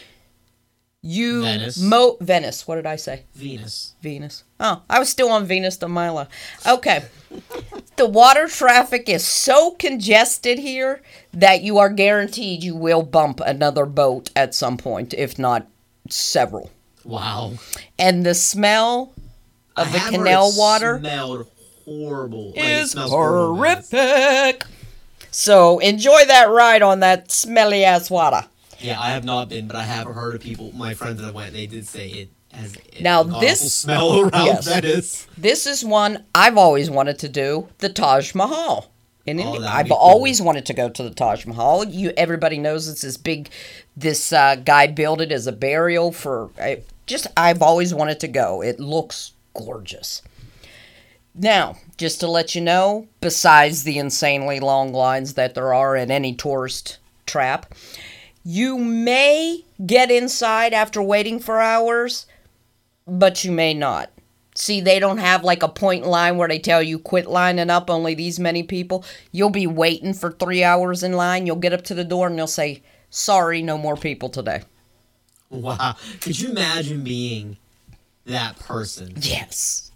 You 1.02 1.42
Venice. 1.42 1.80
mo 1.80 2.18
Venice. 2.20 2.68
What 2.68 2.76
did 2.76 2.84
I 2.84 2.96
say? 2.96 3.24
Venus. 3.34 3.94
Venus. 4.02 4.44
Oh, 4.58 4.82
I 4.90 4.98
was 4.98 5.08
still 5.08 5.30
on 5.30 5.46
Venus 5.46 5.78
de 5.78 5.88
Milo. 5.88 6.28
Okay. 6.66 7.04
the 7.96 8.06
water 8.06 8.48
traffic 8.48 9.08
is 9.08 9.26
so 9.26 9.70
congested 9.72 10.58
here 10.58 11.00
that 11.32 11.62
you 11.62 11.78
are 11.78 11.88
guaranteed 11.88 12.62
you 12.62 12.76
will 12.76 13.02
bump 13.02 13.40
another 13.40 13.86
boat 13.86 14.30
at 14.36 14.54
some 14.54 14.76
point, 14.76 15.14
if 15.14 15.38
not 15.38 15.66
several. 16.10 16.70
Wow. 17.04 17.54
And 17.98 18.26
the 18.26 18.34
smell 18.34 19.14
of 19.76 19.88
I 19.88 19.92
the 19.92 20.16
canal 20.16 20.52
water 20.54 20.98
smelled 20.98 21.50
horrible. 21.90 22.50
Like, 22.50 22.58
it 22.58 22.66
is 22.82 22.90
smells 22.92 23.10
horrible. 23.10 23.56
horrific. 23.56 24.64
So 25.30 25.78
enjoy 25.80 26.24
that 26.26 26.48
ride 26.50 26.82
on 26.82 27.00
that 27.00 27.30
smelly 27.30 27.84
ass 27.84 28.10
water. 28.10 28.46
Yeah, 28.78 29.00
I 29.00 29.10
have 29.10 29.24
not 29.24 29.48
been, 29.48 29.66
but 29.66 29.76
I 29.76 29.82
have 29.84 30.06
heard 30.06 30.34
of 30.34 30.40
people. 30.40 30.72
My 30.74 30.94
friends 30.94 31.20
that 31.20 31.34
went, 31.34 31.52
they 31.52 31.66
did 31.66 31.86
say 31.86 32.08
it 32.08 32.28
has 32.52 32.74
an 32.96 33.02
Now, 33.02 33.20
awful 33.20 33.40
this- 33.40 33.74
smell 33.74 34.20
around 34.20 34.46
yes. 34.46 34.66
Venice. 34.68 35.26
This 35.36 35.66
is 35.66 35.84
one 35.84 36.24
I've 36.34 36.56
always 36.56 36.90
wanted 36.90 37.18
to 37.20 37.28
do, 37.28 37.68
the 37.78 37.88
Taj 37.90 38.34
Mahal. 38.34 38.90
In 39.26 39.38
Oh, 39.38 39.54
India. 39.54 39.68
I've 39.68 39.88
cool. 39.88 39.96
always 39.98 40.40
wanted 40.40 40.64
to 40.66 40.72
go 40.74 40.88
to 40.88 41.02
the 41.02 41.10
Taj 41.10 41.44
Mahal. 41.44 41.84
You, 41.84 42.12
everybody 42.16 42.58
knows 42.58 42.88
it's 42.88 43.02
this 43.02 43.18
big. 43.18 43.50
This 43.94 44.32
uh, 44.32 44.56
guy 44.56 44.86
built 44.86 45.20
it 45.20 45.30
as 45.30 45.46
a 45.46 45.52
burial 45.52 46.10
for. 46.10 46.48
I, 46.58 46.82
just, 47.06 47.26
I've 47.36 47.60
always 47.60 47.92
wanted 47.92 48.18
to 48.20 48.28
go. 48.28 48.62
It 48.62 48.80
looks 48.80 49.32
gorgeous. 49.54 50.22
Now, 51.34 51.76
just 51.96 52.20
to 52.20 52.26
let 52.26 52.54
you 52.54 52.60
know, 52.60 53.06
besides 53.20 53.84
the 53.84 53.98
insanely 53.98 54.60
long 54.60 54.92
lines 54.92 55.34
that 55.34 55.54
there 55.54 55.72
are 55.72 55.96
in 55.96 56.10
any 56.10 56.34
tourist 56.34 56.98
trap, 57.26 57.72
you 58.44 58.78
may 58.78 59.64
get 59.84 60.10
inside 60.10 60.72
after 60.72 61.02
waiting 61.02 61.38
for 61.38 61.60
hours, 61.60 62.26
but 63.06 63.44
you 63.44 63.52
may 63.52 63.74
not. 63.74 64.10
See, 64.54 64.80
they 64.80 64.98
don't 64.98 65.18
have 65.18 65.44
like 65.44 65.62
a 65.62 65.68
point 65.68 66.04
line 66.04 66.36
where 66.36 66.48
they 66.48 66.58
tell 66.58 66.82
you 66.82 66.98
quit 66.98 67.28
lining 67.28 67.70
up, 67.70 67.88
only 67.88 68.14
these 68.14 68.40
many 68.40 68.62
people. 68.62 69.04
You'll 69.30 69.50
be 69.50 69.66
waiting 69.66 70.12
for 70.12 70.32
three 70.32 70.64
hours 70.64 71.02
in 71.02 71.12
line. 71.12 71.46
You'll 71.46 71.56
get 71.56 71.72
up 71.72 71.82
to 71.84 71.94
the 71.94 72.04
door 72.04 72.26
and 72.26 72.36
they'll 72.36 72.46
say, 72.46 72.82
sorry, 73.08 73.62
no 73.62 73.78
more 73.78 73.96
people 73.96 74.28
today. 74.28 74.62
Wow. 75.50 75.96
Could 76.20 76.40
you 76.40 76.50
imagine 76.50 77.04
being 77.04 77.56
that 78.26 78.58
person? 78.58 79.14
Yes. 79.16 79.89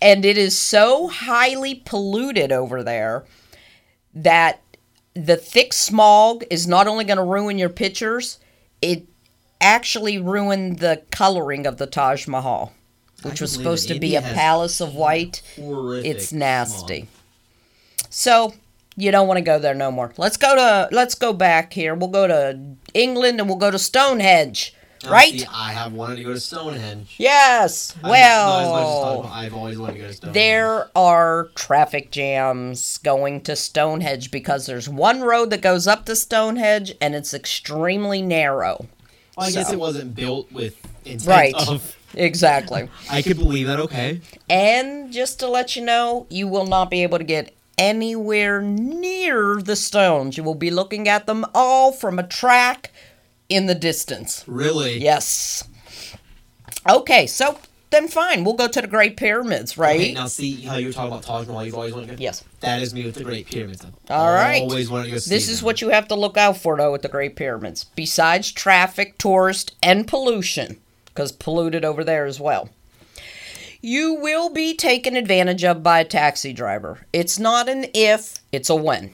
And 0.00 0.24
it 0.24 0.38
is 0.38 0.58
so 0.58 1.08
highly 1.08 1.74
polluted 1.74 2.52
over 2.52 2.82
there 2.82 3.24
that 4.14 4.60
the 5.14 5.36
thick 5.36 5.72
smog 5.72 6.44
is 6.50 6.66
not 6.66 6.86
only 6.86 7.04
going 7.04 7.18
to 7.18 7.24
ruin 7.24 7.58
your 7.58 7.68
pictures, 7.68 8.38
it 8.80 9.04
actually 9.60 10.18
ruined 10.18 10.78
the 10.78 11.02
coloring 11.10 11.66
of 11.66 11.78
the 11.78 11.86
Taj 11.86 12.26
Mahal, 12.26 12.72
which 13.22 13.40
was 13.40 13.52
supposed 13.52 13.88
to 13.88 13.98
be 13.98 14.16
a 14.16 14.22
palace 14.22 14.80
of 14.80 14.94
white. 14.94 15.42
It's 15.56 16.32
nasty. 16.32 17.08
So 18.10 18.54
you 18.96 19.10
don't 19.10 19.28
want 19.28 19.38
to 19.38 19.44
go 19.44 19.58
there 19.58 19.74
no 19.74 19.90
more. 19.90 20.12
Let's 20.16 20.36
go 20.36 20.54
to 20.54 20.88
let's 20.94 21.14
go 21.14 21.32
back 21.32 21.72
here. 21.72 21.94
We'll 21.94 22.08
go 22.08 22.26
to 22.26 22.58
England 22.94 23.40
and 23.40 23.48
we'll 23.48 23.58
go 23.58 23.70
to 23.70 23.78
Stonehenge. 23.78 24.74
Now, 25.04 25.10
Right? 25.12 25.40
see, 25.40 25.46
I 25.52 25.72
have 25.72 25.92
wanted 25.92 26.16
to 26.16 26.24
go 26.24 26.32
to 26.32 26.40
Stonehenge. 26.40 27.14
Yes. 27.18 27.94
I've- 28.02 28.08
not 28.08 28.60
as 28.60 28.66
as 28.66 28.72
Well, 28.72 29.30
I've 29.32 29.54
always 29.54 29.78
wanted 29.78 29.94
to 29.94 29.98
go 30.00 30.06
to 30.08 30.12
Stonehenge. 30.14 30.34
there 30.34 30.88
are 30.96 31.48
traffic 31.54 32.10
jams 32.10 32.98
going 32.98 33.40
to 33.42 33.56
Stonehenge 33.56 34.30
because 34.30 34.66
there's 34.66 34.88
one 34.88 35.20
road 35.22 35.50
that 35.50 35.60
goes 35.60 35.86
up 35.86 36.04
to 36.06 36.14
Stonehenge 36.16 36.94
and 37.00 37.14
it's 37.14 37.34
extremely 37.34 38.22
narrow. 38.22 38.86
Well, 39.36 39.46
I 39.46 39.50
guess 39.50 39.72
it 39.72 39.78
wasn't 39.78 40.14
built 40.14 40.52
with 40.52 40.76
intent 41.04 41.26
Right. 41.26 41.54
of. 41.68 41.96
Exactly. 42.14 42.90
I 43.10 43.22
could 43.22 43.38
believe 43.38 43.68
that. 43.68 43.80
Okay. 43.80 44.20
And 44.50 45.10
just 45.10 45.38
to 45.38 45.48
let 45.48 45.76
you 45.76 45.82
know, 45.82 46.26
you 46.28 46.46
will 46.46 46.66
not 46.66 46.90
be 46.90 47.02
able 47.02 47.16
to 47.16 47.24
get 47.24 47.54
anywhere 47.78 48.60
near 48.60 49.62
the 49.64 49.76
stones. 49.76 50.36
You 50.36 50.42
will 50.44 50.54
be 50.54 50.70
looking 50.70 51.08
at 51.08 51.26
them 51.26 51.46
all 51.54 51.90
from 51.90 52.18
a 52.18 52.22
track 52.22 52.91
in 53.54 53.66
the 53.66 53.74
distance. 53.74 54.44
Really? 54.46 54.98
Yes. 54.98 55.64
Okay, 56.88 57.26
so 57.26 57.58
then 57.90 58.08
fine. 58.08 58.42
We'll 58.42 58.54
go 58.54 58.66
to 58.66 58.80
the 58.80 58.88
Great 58.88 59.16
Pyramids, 59.16 59.78
right? 59.78 60.00
Okay, 60.00 60.14
now 60.14 60.26
see 60.26 60.62
how 60.62 60.76
you 60.76 60.86
were 60.88 60.92
talking 60.92 61.12
about 61.12 61.22
Taj 61.22 61.46
Mahal. 61.46 61.64
You've 61.64 61.74
always 61.74 61.92
wanted 61.92 62.08
to 62.08 62.16
go. 62.16 62.22
Yes. 62.22 62.42
That 62.60 62.82
is 62.82 62.92
me 62.94 63.04
with 63.04 63.14
the 63.14 63.24
Great 63.24 63.46
Pyramids. 63.46 63.84
All 64.10 64.32
right. 64.32 64.62
Always 64.62 64.90
wanted 64.90 65.04
to 65.04 65.10
go 65.10 65.14
This 65.16 65.48
is 65.48 65.60
them. 65.60 65.66
what 65.66 65.80
you 65.80 65.90
have 65.90 66.08
to 66.08 66.14
look 66.14 66.36
out 66.36 66.56
for, 66.56 66.76
though, 66.76 66.90
with 66.90 67.02
the 67.02 67.08
Great 67.08 67.36
Pyramids. 67.36 67.84
Besides 67.94 68.50
traffic, 68.50 69.18
tourist, 69.18 69.76
and 69.82 70.08
pollution, 70.08 70.80
because 71.06 71.30
polluted 71.30 71.84
over 71.84 72.02
there 72.02 72.24
as 72.24 72.40
well, 72.40 72.70
you 73.82 74.14
will 74.14 74.48
be 74.48 74.74
taken 74.74 75.14
advantage 75.14 75.62
of 75.64 75.82
by 75.82 76.00
a 76.00 76.04
taxi 76.04 76.52
driver. 76.52 77.06
It's 77.12 77.38
not 77.38 77.68
an 77.68 77.86
if, 77.94 78.38
it's 78.52 78.70
a 78.70 78.76
when, 78.76 79.12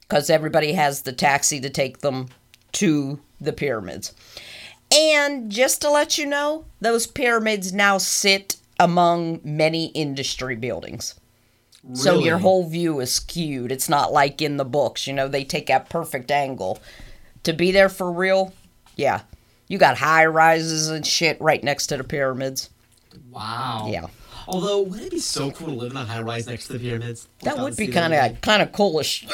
because 0.00 0.28
everybody 0.30 0.72
has 0.72 1.02
the 1.02 1.12
taxi 1.12 1.60
to 1.60 1.70
take 1.70 1.98
them 1.98 2.28
to 2.72 3.20
the 3.40 3.52
pyramids. 3.52 4.12
And 4.92 5.50
just 5.50 5.80
to 5.82 5.90
let 5.90 6.18
you 6.18 6.26
know, 6.26 6.64
those 6.80 7.06
pyramids 7.06 7.72
now 7.72 7.98
sit 7.98 8.56
among 8.78 9.40
many 9.44 9.86
industry 9.86 10.56
buildings. 10.56 11.14
So 11.94 12.18
your 12.18 12.38
whole 12.38 12.68
view 12.68 13.00
is 13.00 13.12
skewed. 13.12 13.72
It's 13.72 13.88
not 13.88 14.12
like 14.12 14.42
in 14.42 14.58
the 14.58 14.64
books, 14.66 15.06
you 15.06 15.14
know, 15.14 15.28
they 15.28 15.44
take 15.44 15.66
that 15.68 15.88
perfect 15.88 16.30
angle. 16.30 16.78
To 17.44 17.54
be 17.54 17.72
there 17.72 17.88
for 17.88 18.12
real, 18.12 18.52
yeah. 18.96 19.22
You 19.66 19.78
got 19.78 19.96
high 19.96 20.26
rises 20.26 20.88
and 20.88 21.06
shit 21.06 21.40
right 21.40 21.62
next 21.64 21.86
to 21.86 21.96
the 21.96 22.04
pyramids. 22.04 22.68
Wow. 23.30 23.88
Yeah. 23.90 24.08
Although, 24.46 24.82
wouldn't 24.82 25.06
it 25.06 25.10
be 25.12 25.20
so 25.20 25.50
cool 25.52 25.68
to 25.68 25.74
live 25.74 25.92
in 25.92 25.96
a 25.96 26.04
high 26.04 26.20
rise 26.20 26.46
next 26.46 26.66
to 26.66 26.74
the 26.74 26.80
pyramids? 26.80 27.28
That 27.42 27.58
would 27.58 27.76
be 27.76 27.86
kind 27.86 28.12
of 28.12 28.40
kind 28.40 28.62
of 28.62 28.72
coolish. 28.72 29.26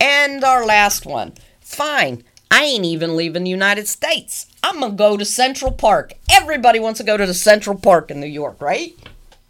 And 0.00 0.44
our 0.44 0.64
last 0.64 1.04
one. 1.04 1.34
Fine. 1.60 2.24
I 2.50 2.64
ain't 2.64 2.84
even 2.84 3.16
leaving 3.16 3.44
the 3.44 3.50
United 3.50 3.88
States. 3.88 4.46
I'm 4.62 4.80
gonna 4.80 4.94
go 4.94 5.16
to 5.16 5.24
Central 5.24 5.72
Park. 5.72 6.14
Everybody 6.30 6.80
wants 6.80 6.98
to 6.98 7.04
go 7.04 7.16
to 7.16 7.26
the 7.26 7.34
Central 7.34 7.76
Park 7.78 8.10
in 8.10 8.20
New 8.20 8.26
York, 8.26 8.60
right? 8.60 8.94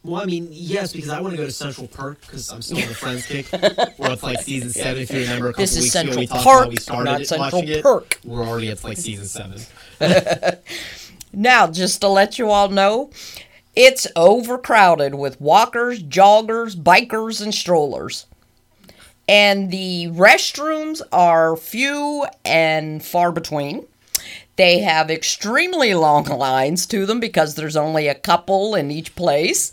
Well, 0.05 0.22
I 0.22 0.24
mean, 0.26 0.49
yes, 0.51 0.92
because 0.92 1.11
I 1.11 1.20
want 1.20 1.32
to 1.32 1.36
go 1.36 1.44
to 1.44 1.53
Central 1.53 1.86
Park 1.88 2.20
because 2.20 2.51
I'm 2.51 2.62
still 2.62 2.78
on 2.78 2.88
the 2.88 2.94
Friends 2.94 3.26
kick. 3.26 3.46
We're 3.99 4.11
up 4.11 4.20
to 4.20 4.26
like 4.26 4.40
season 4.40 4.70
seven. 4.70 5.03
If 5.03 5.11
you 5.11 5.20
remember, 5.20 5.49
a 5.49 5.53
couple 5.53 5.62
This 5.62 5.76
is 5.76 5.82
weeks 5.82 5.94
ago, 5.96 6.05
we 6.05 6.26
Central 6.26 6.26
talked 6.26 6.44
Park, 6.44 6.61
about 6.61 6.70
we 6.70 6.76
started 6.76 7.11
not 7.11 7.20
it, 7.20 7.28
Central 7.28 7.61
watching 7.61 7.68
it. 7.68 8.24
We're 8.24 8.44
already 8.44 8.70
at 8.70 8.84
like 8.84 8.96
season 8.96 9.26
seven. 9.26 9.61
Now, 11.32 11.66
just 11.66 12.01
to 12.01 12.09
let 12.09 12.38
you 12.38 12.51
all 12.51 12.68
know, 12.68 13.11
it's 13.76 14.07
overcrowded 14.16 15.14
with 15.14 15.40
walkers, 15.40 16.03
joggers, 16.03 16.74
bikers, 16.74 17.42
and 17.42 17.55
strollers. 17.55 18.26
And 19.29 19.70
the 19.70 20.09
restrooms 20.12 21.03
are 21.12 21.55
few 21.57 22.26
and 22.45 23.05
far 23.05 23.31
between. 23.31 23.85
They 24.57 24.79
have 24.81 25.11
extremely 25.11 25.95
long 25.95 26.24
lines 26.49 26.87
to 26.87 27.07
them 27.07 27.20
because 27.20 27.55
there's 27.55 27.76
only 27.76 28.09
a 28.09 28.14
couple 28.14 28.74
in 28.74 28.91
each 28.91 29.14
place. 29.14 29.70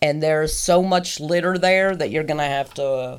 and 0.00 0.22
there's 0.22 0.54
so 0.56 0.82
much 0.82 1.18
litter 1.18 1.58
there 1.58 1.96
that 1.96 2.10
you're 2.10 2.22
gonna 2.22 2.46
have 2.46 2.72
to 2.74 3.18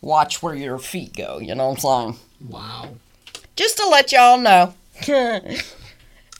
watch 0.00 0.42
where 0.42 0.54
your 0.54 0.78
feet 0.78 1.14
go. 1.16 1.38
You 1.38 1.54
know 1.54 1.68
what 1.68 1.84
I'm 1.84 2.12
saying? 2.12 2.18
Wow. 2.48 2.88
Just 3.54 3.76
to 3.78 3.86
let 3.88 4.10
y'all 4.12 4.38
know. 4.38 4.74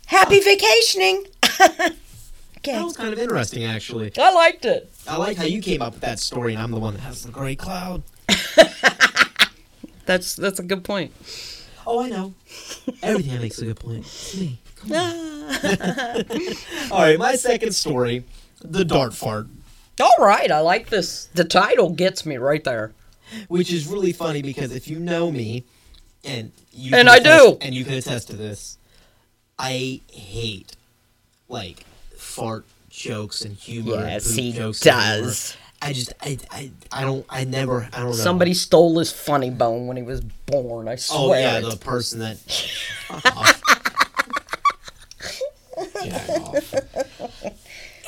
Happy 0.07 0.41
vacationing. 0.41 1.27
okay. 1.61 1.93
That 2.65 2.85
was 2.85 2.97
kind 2.97 3.13
of 3.13 3.19
interesting, 3.19 3.65
actually. 3.65 4.13
I 4.19 4.33
liked 4.33 4.65
it. 4.65 4.91
I 5.07 5.17
like 5.17 5.37
how 5.37 5.45
you 5.45 5.63
came 5.63 5.81
up 5.83 5.93
with 5.95 6.03
that 6.03 6.19
story, 6.19 6.55
and 6.55 6.63
I'm 6.63 6.71
the 6.73 6.81
one 6.81 6.95
that 6.95 7.01
has 7.01 7.23
the 7.23 7.31
great 7.33 7.59
cloud. 7.59 8.03
That's 10.07 10.37
that's 10.37 10.59
a 10.61 10.63
good 10.63 10.85
point. 10.85 11.13
Oh, 11.87 12.01
I 12.05 12.09
know. 12.09 12.35
Everything 13.03 13.41
makes 13.41 13.59
a 13.59 13.65
good 13.67 13.81
point. 13.81 13.99
It's 14.07 14.37
me. 14.37 14.59
All 16.93 17.01
right, 17.01 17.19
my 17.19 17.35
second 17.35 17.73
story, 17.75 18.25
the 18.61 18.85
dart 18.85 19.15
fart, 19.15 19.49
All 20.01 20.15
right, 20.25 20.51
I 20.51 20.61
like 20.61 20.91
this. 20.91 21.27
The 21.35 21.45
title 21.45 21.91
gets 21.91 22.25
me 22.25 22.37
right 22.37 22.63
there. 22.63 22.93
which 23.49 23.73
is 23.73 23.89
really 23.89 24.13
funny 24.13 24.43
because 24.43 24.73
if 24.73 24.87
you 24.87 25.01
know 25.01 25.33
me, 25.33 25.65
and 26.25 26.53
you 26.73 26.95
And 26.95 27.09
I 27.09 27.17
attest- 27.17 27.41
do. 27.45 27.59
and 27.61 27.75
you 27.75 27.85
can 27.85 27.95
attest 27.95 28.29
to 28.29 28.37
this, 28.37 28.79
I 29.59 30.01
hate 30.13 30.77
like 31.49 31.85
fart 32.17 32.65
jokes 32.91 33.43
and 33.43 33.57
humor. 33.57 33.97
and 33.97 34.07
Yes, 34.11 34.29
poop 34.29 34.39
he 34.39 34.53
jokes 34.53 34.87
and 34.87 34.95
humor. 35.01 35.27
does. 35.27 35.57
I 35.83 35.93
just, 35.93 36.13
I, 36.21 36.39
I, 36.51 36.71
I 36.91 37.03
don't, 37.03 37.25
I 37.29 37.45
never, 37.45 37.89
I 37.93 37.99
don't 37.99 38.07
know. 38.09 38.13
Somebody 38.13 38.55
stole 38.55 38.99
his 38.99 39.13
funny 39.13 39.51
bone 39.51 39.87
when 39.87 39.97
he 39.97 40.03
was 40.03 40.21
born. 40.21 40.89
I 40.89 40.97
swear. 40.97 41.21
Oh 41.21 41.35
yeah, 41.35 41.61
the 41.61 41.77
person 41.77 42.21
that. 42.21 42.39
Fuck 42.39 43.37
off. 43.37 43.63
Jack 46.05 46.29
off. 46.31 46.75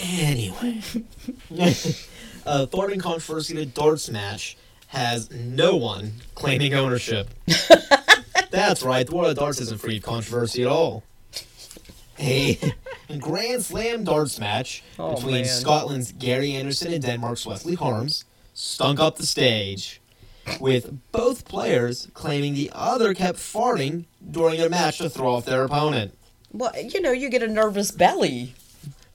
Anyway, 0.01 0.81
uh, 2.47 2.67
farting 2.67 3.01
controversy 3.01 3.55
to 3.55 3.67
darts 3.67 4.09
match 4.09 4.57
has 4.89 5.31
no 5.31 5.77
one 5.77 6.13
claiming 6.35 6.73
ownership. 6.75 7.29
That's 8.51 8.83
right, 8.83 9.07
the 9.07 9.15
world 9.15 9.31
of 9.31 9.37
darts 9.37 9.61
isn't 9.61 9.81
free 9.81 9.99
of 9.99 10.05
controversy 10.05 10.63
at 10.63 10.69
all. 10.69 11.03
A 12.21 12.59
Grand 13.19 13.65
Slam 13.65 14.05
darts 14.05 14.39
match 14.39 14.83
Oh, 14.99 15.15
between 15.15 15.35
man. 15.37 15.45
Scotland's 15.47 16.13
Gary 16.13 16.53
Anderson 16.53 16.93
and 16.93 17.03
Denmark's 17.03 17.47
Wesley 17.47 17.75
Harms 17.75 18.25
stunk 18.55 18.99
up 19.01 19.17
the 19.17 19.27
stage, 19.27 20.01
with 20.61 20.99
both 21.13 21.45
players 21.45 22.09
claiming 22.15 22.55
the 22.55 22.71
other 22.75 23.15
kept 23.15 23.39
farting 23.39 24.05
during 24.31 24.61
a 24.61 24.69
match 24.69 24.99
to 24.99 25.09
throw 25.11 25.35
off 25.35 25.45
their 25.45 25.63
opponent. 25.65 26.17
Well, 26.53 26.73
you 26.83 27.01
know, 27.01 27.13
you 27.13 27.29
get 27.29 27.43
a 27.43 27.49
nervous 27.49 27.91
belly. 27.91 28.55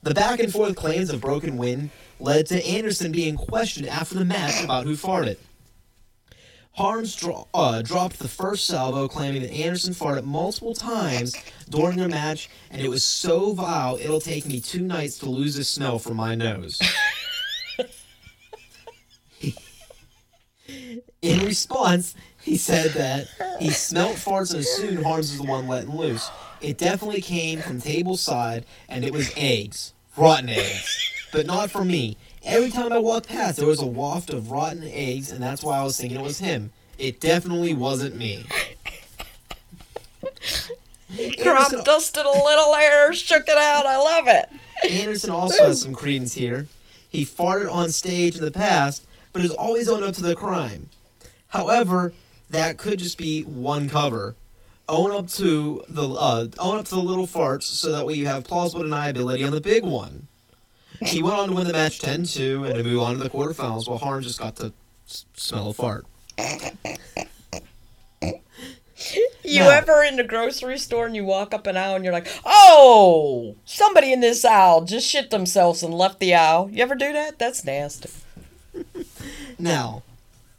The 0.02 0.14
back 0.14 0.38
and 0.40 0.52
forth 0.52 0.76
claims 0.76 1.10
of 1.10 1.20
broken 1.20 1.56
wind 1.56 1.90
led 2.20 2.46
to 2.46 2.64
Anderson 2.66 3.10
being 3.12 3.36
questioned 3.36 3.88
after 3.88 4.14
the 4.14 4.24
match 4.24 4.62
about 4.62 4.84
who 4.84 4.96
farted. 4.96 5.36
Harms 6.74 7.14
dro- 7.14 7.46
uh, 7.54 7.82
dropped 7.82 8.18
the 8.18 8.26
first 8.26 8.66
salvo, 8.66 9.06
claiming 9.06 9.42
that 9.42 9.52
Anderson 9.52 9.94
farted 9.94 10.24
multiple 10.24 10.74
times 10.74 11.36
during 11.68 11.96
their 11.96 12.08
match, 12.08 12.50
and 12.70 12.82
it 12.82 12.88
was 12.88 13.04
so 13.04 13.52
vile 13.52 13.96
it'll 14.00 14.20
take 14.20 14.44
me 14.44 14.60
two 14.60 14.82
nights 14.82 15.18
to 15.18 15.30
lose 15.30 15.54
the 15.54 15.62
smell 15.62 16.00
from 16.00 16.16
my 16.16 16.34
nose. 16.34 16.80
In 21.22 21.44
response, 21.44 22.16
he 22.42 22.56
said 22.56 22.90
that 22.92 23.28
he 23.60 23.70
smelt 23.70 24.16
farts 24.16 24.50
and 24.50 24.60
assumed 24.60 25.04
Harms 25.04 25.30
was 25.30 25.38
the 25.38 25.44
one 25.44 25.68
letting 25.68 25.96
loose. 25.96 26.28
It 26.60 26.76
definitely 26.76 27.20
came 27.20 27.60
from 27.60 27.80
table 27.80 28.16
side, 28.16 28.66
and 28.88 29.04
it 29.04 29.12
was 29.12 29.32
eggs. 29.36 29.92
Rotten 30.16 30.48
eggs. 30.48 31.12
But 31.32 31.46
not 31.46 31.70
for 31.70 31.84
me. 31.84 32.16
Every 32.44 32.70
time 32.70 32.92
I 32.92 32.98
walked 32.98 33.28
past, 33.28 33.56
there 33.56 33.66
was 33.66 33.80
a 33.80 33.86
waft 33.86 34.30
of 34.30 34.50
rotten 34.50 34.84
eggs, 34.84 35.30
and 35.32 35.42
that's 35.42 35.62
why 35.62 35.78
I 35.78 35.82
was 35.82 35.96
thinking 35.98 36.18
it 36.18 36.22
was 36.22 36.38
him. 36.38 36.72
It 36.98 37.20
definitely 37.20 37.74
wasn't 37.74 38.16
me. 38.16 38.44
Anderson, 41.18 41.84
dusted 41.84 42.26
a 42.26 42.30
little 42.30 42.74
air, 42.74 43.12
shook 43.12 43.48
it 43.48 43.56
out. 43.56 43.86
I 43.86 43.96
love 43.96 44.28
it. 44.28 44.50
Anderson 44.90 45.30
also 45.30 45.64
has 45.64 45.80
some 45.80 45.94
credence 45.94 46.34
here. 46.34 46.66
He 47.08 47.24
farted 47.24 47.72
on 47.72 47.90
stage 47.90 48.36
in 48.36 48.44
the 48.44 48.50
past, 48.50 49.06
but 49.32 49.42
has 49.42 49.52
always 49.52 49.88
owned 49.88 50.04
up 50.04 50.14
to 50.16 50.22
the 50.22 50.34
crime. 50.34 50.90
However, 51.48 52.12
that 52.50 52.76
could 52.76 52.98
just 52.98 53.16
be 53.16 53.42
one 53.42 53.88
cover. 53.88 54.34
Own 54.88 55.12
up 55.12 55.28
to 55.30 55.82
the 55.88 56.08
uh, 56.08 56.48
own 56.58 56.78
up 56.78 56.84
to 56.86 56.94
the 56.96 57.00
little 57.00 57.26
farts, 57.26 57.62
so 57.62 57.90
that 57.92 58.04
way 58.04 58.14
you 58.14 58.26
have 58.26 58.44
plausible 58.44 58.84
deniability 58.84 59.46
on 59.46 59.52
the 59.52 59.60
big 59.60 59.82
one. 59.82 60.26
He 61.02 61.22
went 61.22 61.36
on 61.36 61.48
to 61.48 61.54
win 61.54 61.66
the 61.66 61.72
match 61.72 61.98
10-2 62.00 62.66
and 62.66 62.74
to 62.76 62.84
move 62.84 63.00
on 63.02 63.16
to 63.18 63.22
the 63.22 63.30
quarterfinals, 63.30 63.88
while 63.88 63.98
Harm 63.98 64.22
just 64.22 64.38
got 64.38 64.56
to 64.56 64.72
s- 65.08 65.24
smell 65.34 65.68
a 65.70 65.72
fart. 65.72 66.06
You 69.42 69.60
Now- 69.60 69.70
ever 69.70 70.02
in 70.02 70.16
the 70.16 70.24
grocery 70.24 70.78
store 70.78 71.04
and 71.06 71.14
you 71.14 71.24
walk 71.24 71.52
up 71.52 71.66
an 71.66 71.76
aisle 71.76 71.96
and 71.96 72.04
you're 72.04 72.14
like, 72.14 72.28
oh, 72.46 73.56
somebody 73.66 74.12
in 74.12 74.20
this 74.20 74.44
aisle 74.44 74.84
just 74.84 75.06
shit 75.08 75.30
themselves 75.30 75.82
and 75.82 75.92
left 75.92 76.18
the 76.20 76.34
aisle. 76.34 76.70
You 76.72 76.82
ever 76.82 76.94
do 76.94 77.12
that? 77.12 77.38
That's 77.38 77.64
nasty. 77.64 78.08
Now, 79.58 80.02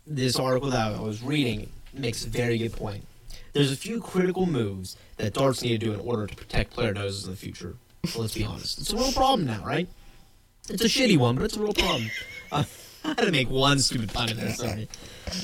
this 0.05 0.37
article 0.37 0.69
that 0.69 0.93
I 0.95 0.99
was 1.01 1.23
reading 1.23 1.69
makes 1.93 2.23
a 2.25 2.29
very 2.29 2.57
good 2.59 2.73
point. 2.73 3.05
There's 3.53 3.71
a 3.71 3.75
few 3.75 3.99
critical 4.01 4.45
moves 4.45 4.95
that 5.17 5.33
darts 5.33 5.63
need 5.63 5.79
to 5.79 5.85
do 5.87 5.93
in 5.93 5.99
order 6.01 6.27
to 6.27 6.35
protect 6.35 6.71
player 6.73 6.93
noses 6.93 7.25
in 7.25 7.31
the 7.31 7.37
future. 7.37 7.75
Let's 8.15 8.35
be 8.35 8.43
honest. 8.43 8.79
It's 8.79 8.93
a 8.93 8.97
real 8.97 9.11
problem 9.13 9.47
now, 9.47 9.63
right? 9.65 9.87
It's 10.69 10.83
a 10.83 10.87
shitty 10.87 11.17
one, 11.17 11.35
but 11.35 11.45
it's 11.45 11.57
a 11.57 11.61
real 11.61 11.73
problem. 11.73 12.09
Uh, 12.51 12.63
I 13.03 13.09
had 13.09 13.17
to 13.17 13.31
make 13.31 13.49
one 13.49 13.77
stupid 13.79 14.11
pun 14.11 14.29
in 14.29 14.37
there, 14.37 14.53
sorry. 14.53 14.87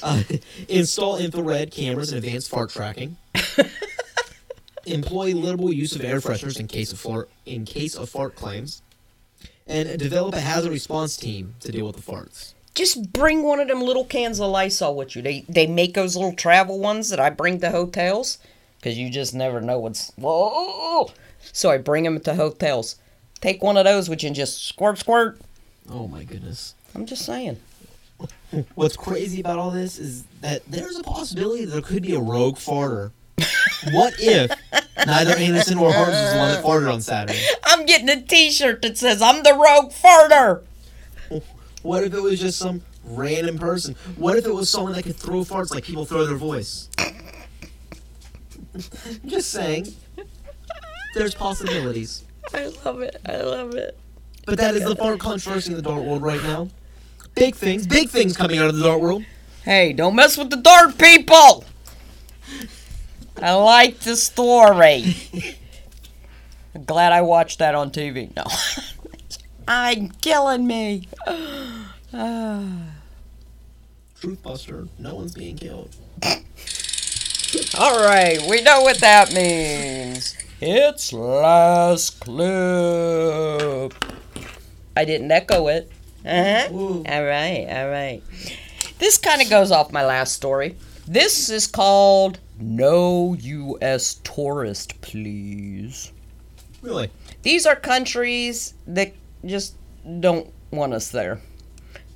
Uh, 0.01 0.24
install 0.67 1.17
infrared 1.17 1.72
cameras 1.72 2.11
and 2.11 2.24
advanced 2.24 2.49
fart 2.49 2.72
tracking. 2.72 3.17
Employ 4.86 5.34
liberal 5.34 5.72
use 5.72 5.95
of 5.95 6.03
air 6.03 6.19
fresheners 6.19 6.59
in 6.59 6.67
case 6.67 6.91
of 6.91 6.99
fart, 6.99 7.30
in 7.45 7.65
case 7.65 7.95
of 7.95 8.09
fart 8.09 8.36
claims. 8.36 8.82
And 9.67 9.99
develop 9.99 10.34
a 10.34 10.41
hazard 10.41 10.72
response 10.72 11.15
team 11.15 11.53
to 11.59 11.72
deal 11.72 11.86
with 11.86 11.97
the 11.97 12.01
farts. 12.01 12.53
Just 12.74 13.13
bring 13.13 13.43
one 13.43 13.59
of 13.59 13.67
them 13.67 13.82
little 13.82 14.05
cans 14.05 14.39
of 14.39 14.49
Lysol 14.49 14.95
with 14.95 15.15
you. 15.15 15.22
They 15.22 15.45
they 15.47 15.67
make 15.67 15.93
those 15.93 16.15
little 16.15 16.34
travel 16.34 16.80
ones 16.80 17.09
that 17.09 17.19
I 17.19 17.30
bring 17.30 17.59
to 17.59 17.69
hotels 17.69 18.39
because 18.78 18.97
you 18.97 19.09
just 19.09 19.36
never 19.36 19.61
know 19.61 19.78
what's. 19.78 20.11
Whoa! 20.15 21.11
So 21.53 21.69
I 21.69 21.78
bring 21.78 22.05
them 22.05 22.19
to 22.22 22.36
hotels. 22.36 22.95
Take 23.42 23.64
one 23.64 23.76
of 23.76 23.86
those 23.86 24.08
with 24.08 24.22
you 24.22 24.28
and 24.28 24.36
just 24.36 24.68
squirt, 24.68 25.00
squirt. 25.00 25.42
Oh 25.89 26.08
my 26.08 26.24
goodness. 26.24 26.76
I'm 26.94 27.08
just 27.08 27.26
saying. 27.26 27.58
What's 28.76 28.96
crazy 28.96 29.42
about 29.42 29.58
all 29.58 29.72
this 29.72 29.98
is 29.98 30.26
that 30.42 30.62
there's 30.68 30.98
a 30.98 31.04
possibility 31.04 31.66
that 31.66 31.72
there 31.72 31.82
could 31.82 32.04
be 32.04 32.14
a 32.14 32.20
rogue 32.20 32.58
farter. 32.58 33.12
what 33.92 34.14
if 34.20 34.52
neither 35.08 35.36
Anderson 35.36 35.80
or 35.80 35.92
Harms 35.92 36.12
was 36.12 36.32
the 36.34 36.38
one 36.38 36.52
that 36.52 36.64
farted 36.64 36.94
on 36.94 37.02
Saturday? 37.02 37.42
I'm 37.64 37.88
getting 37.88 38.10
a 38.10 38.22
T-shirt 38.22 38.84
that 38.84 39.00
says 39.00 39.22
I'm 39.22 39.42
the 39.42 39.54
rogue 39.54 39.92
farter. 39.92 40.62
What 41.82 42.04
if 42.04 42.14
it 42.14 42.22
was 42.22 42.39
just 42.39 42.60
some 42.60 42.84
random 43.04 43.58
person? 43.58 43.96
What 44.18 44.38
if 44.38 44.46
it 44.46 44.54
was 44.54 44.70
someone 44.70 44.94
that 44.94 45.04
could 45.04 45.16
throw 45.16 45.44
farts 45.44 45.74
like 45.74 45.84
people 45.84 46.06
throw 46.06 46.28
their 46.28 46.38
voice? 46.38 46.89
just 49.26 49.50
saying. 49.50 49.88
There's 51.16 51.34
possibilities. 51.34 52.24
I 52.54 52.72
love 52.86 53.02
it. 53.02 53.22
I 53.28 53.38
love 53.38 53.76
it. 53.76 53.98
But 54.46 54.58
that 54.58 54.76
is 54.76 54.84
the 54.84 54.96
fart 54.96 55.20
controversy 55.20 55.72
in 55.72 55.78
the 55.78 55.84
dart 55.84 56.04
world 56.04 56.22
right 56.22 56.42
now. 56.44 56.70
Big 57.36 57.56
things, 57.56 57.88
big 57.88 58.10
things 58.10 58.36
coming 58.36 58.58
out 58.60 58.70
of 58.70 58.76
the 58.76 58.84
dart 58.84 59.00
world. 59.00 59.24
Hey, 59.64 59.94
don't 59.94 60.16
mess 60.16 60.38
with 60.38 60.50
the 60.50 60.58
dart 60.58 60.98
people. 60.98 61.64
I 63.42 63.54
like 63.54 64.00
the 64.00 64.16
story. 64.16 65.16
I'm 66.76 66.84
glad 66.86 67.14
I 67.14 67.22
watched 67.22 67.60
that 67.60 67.76
on 67.76 67.92
TV. 67.92 68.36
No. 68.36 68.44
I'm 69.68 70.10
killing 70.10 70.68
me. 70.68 71.08
Truth 74.20 74.44
Buster, 74.44 74.88
no 75.00 75.16
one's 75.16 75.34
being 75.34 75.58
killed. 75.58 75.96
All 77.78 78.04
right, 78.04 78.39
we 78.50 78.62
know 78.62 78.82
what 78.82 79.00
that 79.00 79.34
means. 79.34 80.36
It's 80.64 81.12
last 81.12 82.20
clip. 82.20 83.95
I 84.95 85.05
didn't 85.05 85.32
echo 85.32 85.68
it. 85.70 85.91
Uh 86.24 86.43
huh. 86.43 86.68
All 86.72 87.01
right, 87.03 87.66
all 87.68 87.89
right. 87.89 88.22
This 88.99 89.18
kind 89.18 89.41
of 89.41 89.49
goes 89.49 89.72
off 89.72 89.91
my 89.91 90.05
last 90.05 90.34
story. 90.34 90.76
This 91.07 91.49
is 91.49 91.66
called 91.66 92.39
No 92.59 93.34
U.S. 93.34 94.20
Tourist, 94.24 95.01
Please. 95.01 96.12
Really? 96.84 97.09
These 97.41 97.66
are 97.66 97.76
countries 97.76 98.76
that 98.86 99.14
just 99.43 99.76
don't 100.20 100.53
want 100.70 100.93
us 100.93 101.09
there. 101.09 101.41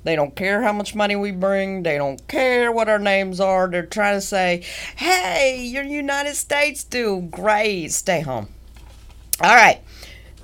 They 0.06 0.14
don't 0.14 0.36
care 0.36 0.62
how 0.62 0.72
much 0.72 0.94
money 0.94 1.16
we 1.16 1.32
bring. 1.32 1.82
They 1.82 1.98
don't 1.98 2.24
care 2.28 2.70
what 2.70 2.88
our 2.88 3.00
names 3.00 3.40
are. 3.40 3.66
They're 3.68 3.84
trying 3.84 4.16
to 4.16 4.20
say, 4.20 4.62
hey, 4.94 5.64
your 5.64 5.82
United 5.82 6.36
States 6.36 6.84
do 6.84 7.22
great. 7.28 7.88
Stay 7.88 8.20
home. 8.20 8.46
All 9.42 9.52
right. 9.52 9.80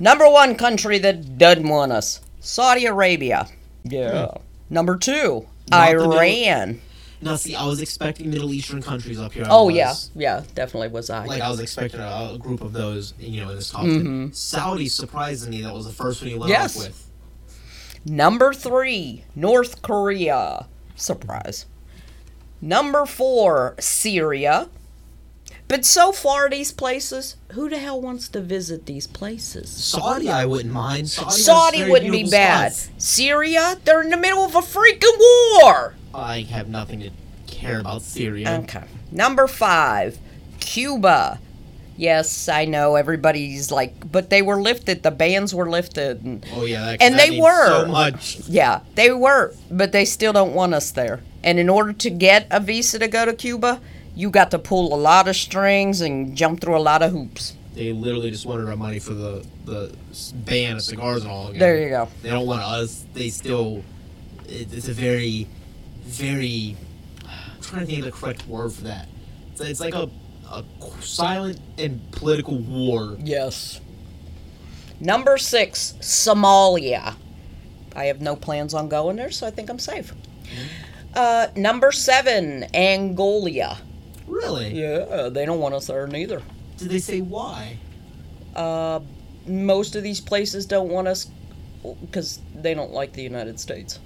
Number 0.01 0.29
one 0.29 0.57
country 0.57 0.99
that 0.99 1.39
doesn't 1.39 1.69
want 1.69 1.93
us 1.93 2.21
Saudi 2.41 2.87
Arabia. 2.87 3.47
Yeah. 3.85 4.33
Number 4.69 4.97
two, 4.97 5.47
Not 5.71 5.91
Iran. 5.91 6.81
Now, 7.21 7.37
see, 7.37 7.55
I 7.55 7.65
was 7.65 7.81
expecting 7.81 8.31
Middle 8.31 8.53
Eastern 8.53 8.83
countries 8.83 9.21
up 9.21 9.33
here. 9.33 9.45
I 9.45 9.49
Oh 9.49 9.67
was. 9.67 9.77
yeah, 9.77 9.95
yeah, 10.17 10.45
definitely 10.57 10.89
was 10.89 11.09
I. 11.09 11.25
Like 11.27 11.41
I 11.41 11.49
was 11.49 11.61
expecting 11.61 12.01
a, 12.01 12.33
a 12.35 12.39
group 12.39 12.63
of 12.63 12.73
those, 12.73 13.15
you 13.21 13.41
know, 13.43 13.51
in 13.51 13.55
this 13.57 13.71
top 13.71 13.83
Mm-hmm. 13.85 14.25
10. 14.25 14.33
Saudi, 14.33 14.89
surprisingly, 14.89 15.63
that 15.63 15.73
was 15.73 15.87
the 15.87 15.93
first 15.93 16.21
one 16.21 16.31
you 16.33 16.41
went 16.41 16.51
Yes. 16.51 16.77
off 16.77 16.83
with. 16.89 17.09
Number 18.05 18.53
three, 18.53 19.25
North 19.35 19.83
Korea. 19.83 20.67
Surprise. 20.97 21.67
Number 22.61 23.07
four, 23.07 23.75
Syria. 23.79 24.69
But 25.69 25.85
so 25.87 26.13
far, 26.13 26.51
these 26.51 26.71
places, 26.71 27.37
who 27.53 27.69
the 27.71 27.79
hell 27.79 28.01
wants 28.01 28.29
to 28.31 28.41
visit 28.41 28.85
these 28.87 29.07
places? 29.07 29.71
Saudi, 29.71 30.29
I 30.29 30.45
wouldn't 30.45 30.75
mind. 30.75 31.09
Saudi, 31.09 31.31
Saudi 31.31 31.91
wouldn't 31.91 32.13
be 32.13 32.29
bad. 32.31 32.73
spots. 32.73 32.91
Syria, 33.05 33.79
they're 33.85 34.03
in 34.03 34.11
the 34.11 34.17
middle 34.17 34.45
of 34.45 34.55
a 34.55 34.61
freaking 34.61 35.19
war. 35.19 35.95
I 36.15 36.43
have 36.51 36.69
nothing 36.69 37.01
to 37.01 37.11
care 37.47 37.81
about 37.81 38.03
Syria. 38.03 38.61
Okay. 38.65 38.85
Number 39.11 39.47
five, 39.47 40.19
Cuba. 40.61 41.39
Yes, 41.97 42.49
I 42.49 42.65
know 42.65 42.97
everybody's 42.97 43.71
like, 43.71 44.11
but 44.11 44.31
they 44.31 44.43
were 44.43 44.61
lifted. 44.61 45.03
The 45.03 45.11
bans 45.11 45.55
were 45.55 45.69
lifted. 45.69 46.23
And, 46.23 46.45
Oh 46.55 46.65
yeah, 46.65 46.85
that, 46.87 47.03
And 47.03 47.19
that 47.19 47.29
they 47.31 47.41
were. 47.41 47.67
so 47.67 47.87
much. 47.87 48.41
yeah, 48.49 48.81
they 48.95 49.11
were, 49.13 49.55
but 49.71 49.93
they 49.93 50.05
still 50.05 50.33
don't 50.33 50.55
want 50.55 50.75
us 50.75 50.91
there. 50.91 51.21
And 51.45 51.59
in 51.59 51.69
order 51.69 51.93
to 51.93 52.11
get 52.11 52.47
a 52.51 52.61
visa 52.61 52.99
to 52.99 53.09
go 53.09 53.25
to 53.25 53.33
Cuba, 53.35 53.81
you 54.15 54.31
got 54.31 54.51
to 54.53 54.59
pull 54.59 54.95
a 54.95 54.97
lot 54.97 55.29
of 55.29 55.37
strings 55.37 56.01
and 56.01 56.37
jump 56.37 56.61
through 56.61 56.77
a 56.77 56.81
lot 56.81 57.03
of 57.03 57.13
hoops. 57.13 57.55
They 57.75 57.93
literally 57.93 58.31
just 58.31 58.45
wanted 58.47 58.69
our 58.69 58.77
money 58.77 58.99
for 58.99 59.15
the 59.15 59.47
the 59.65 59.95
ban 60.35 60.77
of 60.77 60.83
cigars 60.83 61.23
and 61.23 61.31
all. 61.31 61.49
Again. 61.49 61.61
There 61.61 61.81
you 61.83 61.89
go. 61.89 62.09
They 62.21 62.29
don't 62.31 62.47
want 62.47 62.63
us. 62.63 63.05
They 63.15 63.31
still. 63.31 63.83
It's 64.49 64.89
a 64.89 64.93
very, 64.93 65.47
very. 66.03 66.77
I'm 67.25 67.61
trying 67.63 67.81
to 67.81 67.87
think 67.87 67.99
of 68.01 68.05
the 68.07 68.13
correct 68.13 68.47
word 68.47 68.73
for 68.73 68.83
that. 68.83 69.09
It's, 69.53 69.61
it's 69.63 69.81
like 69.81 69.95
a, 69.95 70.11
a 70.53 70.65
silent 71.01 71.61
and 71.79 72.11
political 72.13 72.59
war. 72.59 73.17
Yes. 73.19 73.81
Number 75.01 75.39
six, 75.39 75.95
Somalia. 76.01 77.17
I 77.97 78.05
have 78.05 78.21
no 78.21 78.37
plans 78.37 78.75
on 78.75 78.89
going 78.89 79.17
there, 79.17 79.31
so 79.31 79.47
I 79.47 79.51
think 79.51 79.69
I'm 79.69 79.79
safe. 79.79 80.15
Uh, 81.15 81.49
number 81.57 81.93
seven, 81.93 82.65
Angola. 82.75 83.79
Really? 84.27 84.73
Yeah, 84.73 85.29
they 85.29 85.45
don't 85.45 85.61
want 85.61 85.75
us 85.75 85.87
there 85.89 86.07
neither. 86.07 86.43
Did 86.79 86.89
they 86.89 86.99
say 86.99 87.21
why? 87.21 87.79
Uh, 88.55 89.01
most 89.47 89.97
of 89.97 90.03
these 90.03 90.21
places 90.21 90.67
don't 90.67 90.89
want 90.89 91.09
us 91.09 91.31
because 92.01 92.41
they 92.55 92.75
don't 92.75 92.93
like 92.93 93.13
the 93.13 93.23
United 93.23 93.59
States. 93.59 93.99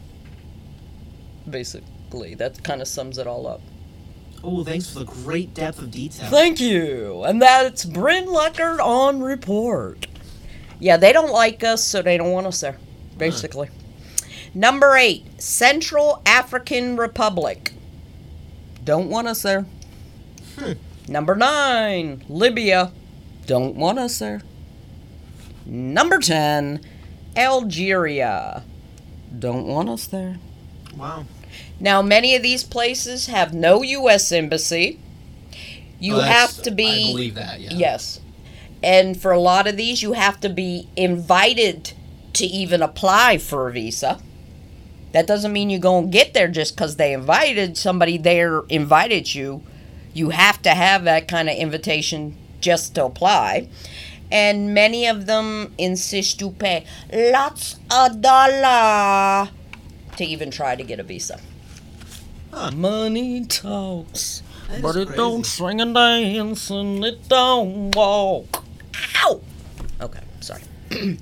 Basically, 1.49 2.34
that 2.34 2.62
kind 2.64 2.80
of 2.80 2.88
sums 2.88 3.18
it 3.18 3.26
all 3.26 3.47
up. 3.47 3.61
Oh, 4.49 4.62
thanks 4.62 4.92
for 4.92 5.01
the 5.01 5.05
great 5.07 5.55
depth 5.55 5.80
of 5.80 5.90
detail. 5.90 6.30
Thank 6.30 6.61
you. 6.61 7.24
And 7.24 7.42
that's 7.42 7.84
Bryn 7.84 8.26
Luckard 8.26 8.78
on 8.78 9.20
report. 9.20 10.07
Yeah, 10.78 10.97
they 10.97 11.12
don't 11.12 11.32
like 11.32 11.64
us, 11.64 11.82
so 11.82 12.01
they 12.01 12.16
don't 12.16 12.30
want 12.30 12.47
us 12.47 12.61
there, 12.61 12.78
basically. 13.18 13.70
Number 14.55 14.97
eight, 14.97 15.42
Central 15.42 16.22
African 16.24 16.97
Republic. 16.97 17.72
Don't 18.84 19.11
want 19.11 19.26
us 19.26 19.42
there. 19.42 19.66
Hmm. 20.57 20.74
Number 21.09 21.34
nine, 21.34 22.24
Libya. 22.28 22.92
Don't 23.47 23.74
want 23.74 23.99
us 23.99 24.20
there. 24.20 24.42
Number 25.66 26.20
10, 26.20 26.80
Algeria. 27.36 28.62
Don't 29.36 29.66
want 29.66 29.88
us 29.88 30.07
there. 30.07 30.38
Wow. 30.97 31.26
Now, 31.78 32.02
many 32.02 32.34
of 32.34 32.42
these 32.42 32.64
places 32.64 33.26
have 33.26 33.52
no 33.52 33.82
U.S. 33.82 34.32
embassy. 34.32 34.98
You 35.98 36.16
Oh, 36.16 36.20
have 36.20 36.62
to 36.62 36.70
be. 36.70 37.11
I 37.11 37.12
believe 37.12 37.34
that. 37.34 37.61
Yeah. 37.61 37.70
Yes. 37.72 38.20
And 38.82 39.20
for 39.20 39.32
a 39.32 39.40
lot 39.40 39.66
of 39.66 39.76
these, 39.76 40.02
you 40.02 40.12
have 40.12 40.40
to 40.40 40.48
be 40.48 40.88
invited 40.96 41.92
to 42.34 42.46
even 42.46 42.82
apply 42.82 43.38
for 43.38 43.68
a 43.68 43.72
visa. 43.72 44.20
That 45.12 45.26
doesn't 45.26 45.52
mean 45.52 45.70
you're 45.70 45.80
going 45.80 46.07
to 46.07 46.11
get 46.11 46.34
there 46.34 46.48
just 46.48 46.76
because 46.76 46.96
they 46.96 47.12
invited 47.14 47.78
somebody 47.78 48.18
there, 48.18 48.61
invited 48.68 49.34
you. 49.34 49.62
You 50.12 50.30
have 50.30 50.61
to 50.62 50.70
have 50.70 51.04
that 51.04 51.28
kind 51.28 51.48
of 51.48 51.57
invitation 51.57 52.36
just 52.61 52.94
to 52.96 53.04
apply. 53.07 53.68
And 54.30 54.74
many 54.74 55.07
of 55.07 55.26
them 55.26 55.72
insist 55.78 56.40
you 56.40 56.50
pay 56.50 56.84
lots 57.12 57.76
of 57.90 58.20
dollar 58.20 59.50
to 60.17 60.25
even 60.25 60.51
try 60.51 60.77
to 60.77 60.83
get 60.83 60.99
a 61.01 61.03
visa. 61.03 61.41
Huh. 62.53 62.71
Money 62.73 63.45
talks. 63.45 64.43
That 64.69 64.77
is 64.77 64.83
But 64.83 64.97
it 64.97 65.17
don't 65.17 65.43
crazy. 65.43 65.57
swing 65.57 65.81
and 65.81 65.95
dance 65.95 66.71
and 66.71 67.05
it 67.05 67.29
don't 67.29 67.95
walk. 67.95 68.64
Ow! 69.25 69.41
Okay, 70.01 70.21
sorry. 70.41 70.62
A 70.91 71.19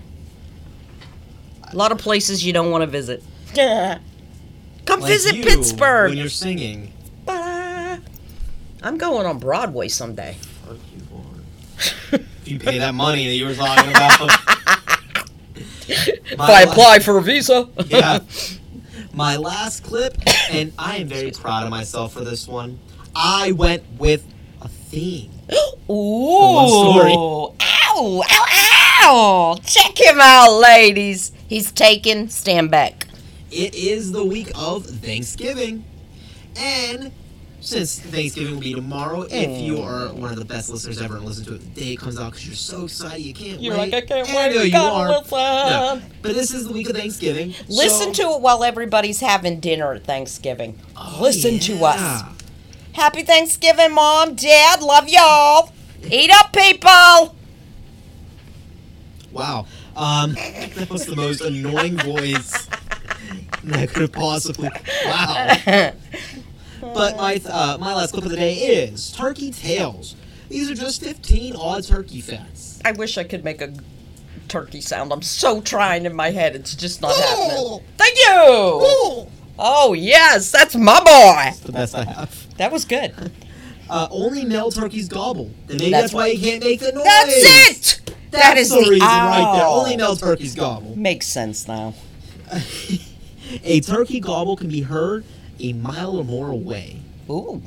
lot 1.77 1.91
of 1.93 1.99
places 1.99 2.45
you 2.45 2.53
don't 2.53 2.71
want 2.71 2.83
to 2.83 2.87
visit. 2.87 3.23
Come 3.55 5.01
Like 5.01 5.11
visit 5.13 5.35
you, 5.37 5.43
Pittsburgh. 5.43 6.11
when 6.11 6.19
you're 6.19 6.29
singing. 6.29 6.93
Ba-da. 7.25 7.99
I'm 8.83 8.99
going 8.99 9.27
on 9.27 9.39
Broadway 9.39 9.89
someday. 9.89 10.37
Fuck 10.67 10.77
you, 10.95 11.03
Lord. 11.11 12.27
if 12.43 12.49
you 12.49 12.59
pay 12.61 12.79
that 12.79 12.95
money 12.95 13.27
that 13.27 13.35
you 13.35 13.47
were 13.47 13.55
talking 13.55 13.91
about. 13.91 14.31
If 15.87 16.41
I 16.41 16.63
apply 16.63 17.01
for 17.01 17.19
a 17.19 17.23
visa. 17.23 17.69
yeah. 17.89 18.21
My 19.15 19.37
last 19.37 19.85
clip, 19.85 20.17
and 20.51 20.73
I 20.77 20.97
am 20.97 21.09
very 21.09 21.31
proud 21.31 21.65
of 21.65 21.71
myself 21.71 22.15
for 22.15 22.25
this 22.25 22.49
one. 22.49 22.81
I 23.15 23.53
went 23.53 23.85
with 23.97 24.27
a 24.61 24.69
theme. 24.69 25.31
Ooh. 25.91 26.67
story. 26.69 27.13
Ow, 27.13 28.23
ow, 28.29 28.47
ow. 29.05 29.57
Check 29.65 29.99
him 30.01 30.19
out, 30.21 30.59
ladies. 30.59 31.31
He's 31.49 31.71
taken. 31.71 32.29
Stand 32.29 32.73
back. 32.73 33.07
It 33.53 33.77
is 33.77 34.11
the 34.11 34.25
week 34.25 34.51
of 34.57 34.85
Thanksgiving. 34.85 35.85
And 36.57 37.13
since 37.65 37.99
Thanksgiving 37.99 38.55
will 38.55 38.61
be 38.61 38.75
tomorrow, 38.75 39.23
if 39.23 39.61
you 39.61 39.81
are 39.81 40.13
one 40.13 40.31
of 40.31 40.39
the 40.39 40.45
best 40.45 40.69
listeners 40.69 41.01
ever 41.01 41.17
and 41.17 41.25
listen 41.25 41.45
to 41.47 41.55
it 41.55 41.75
the 41.75 41.81
day 41.81 41.93
it 41.95 41.99
comes 41.99 42.19
out 42.21 42.33
because 42.33 42.47
you're 42.47 42.55
so 42.55 42.85
excited 42.85 43.21
you 43.21 43.33
can't 43.33 43.61
You're 43.61 43.77
wait. 43.77 43.93
like, 43.93 44.05
I 44.05 44.07
can't 44.07 44.29
wait 44.29 44.37
I 44.37 44.49
know 44.49 44.61
to 44.61 44.69
you 44.69 44.77
are. 44.77 45.09
No, 45.09 46.03
But 46.23 46.35
this 46.35 46.53
is 46.53 46.67
the 46.67 46.73
week 46.73 46.91
of 46.91 46.97
Thanksgiving. 46.97 47.55
Listen 47.69 48.13
to 48.13 48.23
it 48.23 48.41
while 48.43 48.63
everybody's 48.65 49.21
having 49.21 49.61
dinner 49.61 49.95
at 49.95 50.05
Thanksgiving. 50.05 50.79
Listen 51.19 51.59
to 51.61 51.85
us. 51.85 52.23
Happy 52.93 53.23
Thanksgiving, 53.23 53.93
Mom, 53.93 54.35
Dad. 54.35 54.83
Love 54.83 55.09
y'all. 55.09 55.73
Eat 56.11 56.31
up, 56.31 56.53
people. 56.53 57.35
Wow. 59.33 59.67
Um, 59.97 60.33
that 60.75 60.89
was 60.91 61.07
the 61.07 61.17
most 61.17 61.41
annoying 61.41 61.97
voice 61.97 62.69
that 63.65 63.89
could 63.89 64.03
have 64.03 64.13
possibly. 64.13 64.71
Wow. 65.07 65.93
But 66.93 67.17
my 67.17 67.41
uh, 67.49 67.79
my 67.79 67.95
last 67.95 68.13
clip 68.13 68.25
of 68.25 68.31
the 68.31 68.37
day 68.37 68.55
is 68.55 69.13
turkey 69.13 69.51
tails. 69.51 70.17
These 70.49 70.71
are 70.71 70.75
just 70.75 71.03
15 71.03 71.57
odd 71.57 71.85
turkey 71.85 72.21
facts. 72.21 72.81
I 72.85 72.93
wish 72.93 73.17
I 73.17 73.25
could 73.25 73.45
make 73.45 73.63
a 73.63 73.73
turkey 74.49 74.81
sound. 74.81 75.13
I'm 75.13 75.23
so 75.23 75.61
trying 75.61 76.05
in 76.05 76.15
my 76.15 76.31
head. 76.31 76.55
It's 76.55 76.75
just 76.75 77.01
not 77.01 77.17
happening. 77.17 77.81
Thank 77.97 78.17
you. 78.19 79.27
Oh, 79.59 79.95
yes. 79.97 80.51
That's 80.51 80.75
my 80.77 80.99
boy. 80.99 81.05
That's 81.07 81.61
The 81.61 81.73
best 81.73 81.95
I 81.95 82.05
have. 82.05 82.57
That 82.59 82.73
was 82.73 82.85
good. 82.85 83.33
Uh, 83.89 84.09
only 84.11 84.45
male 84.45 84.71
turkeys 84.71 85.09
gobble. 85.09 85.51
And 85.69 85.79
maybe 85.79 85.91
That's 85.91 86.05
that's, 86.05 86.15
why 86.15 86.29
you 86.29 86.39
can't 86.39 86.63
make 86.63 86.81
the 86.81 86.93
noise. 86.93 87.05
That's 87.05 87.35
it. 87.37 88.01
That's 88.31 88.45
that 88.45 88.57
is 88.57 88.71
the, 88.71 88.77
the, 88.77 88.91
reason 88.91 89.07
right 89.07 89.57
there. 89.57 89.67
Only 89.67 89.97
male 89.97 90.17
turkeys 90.17 90.55
gobble. 90.55 90.97
Makes 90.97 91.27
sense 91.27 91.69
now. 91.69 91.95
A 93.63 93.81
turkey 93.81 94.21
gobble 94.21 94.57
can 94.57 94.69
be 94.69 94.81
heard 94.81 95.25
a 95.61 95.73
mile 95.73 96.17
or 96.17 96.25
more 96.25 96.51
away. 96.51 97.01
Ooh. 97.29 97.63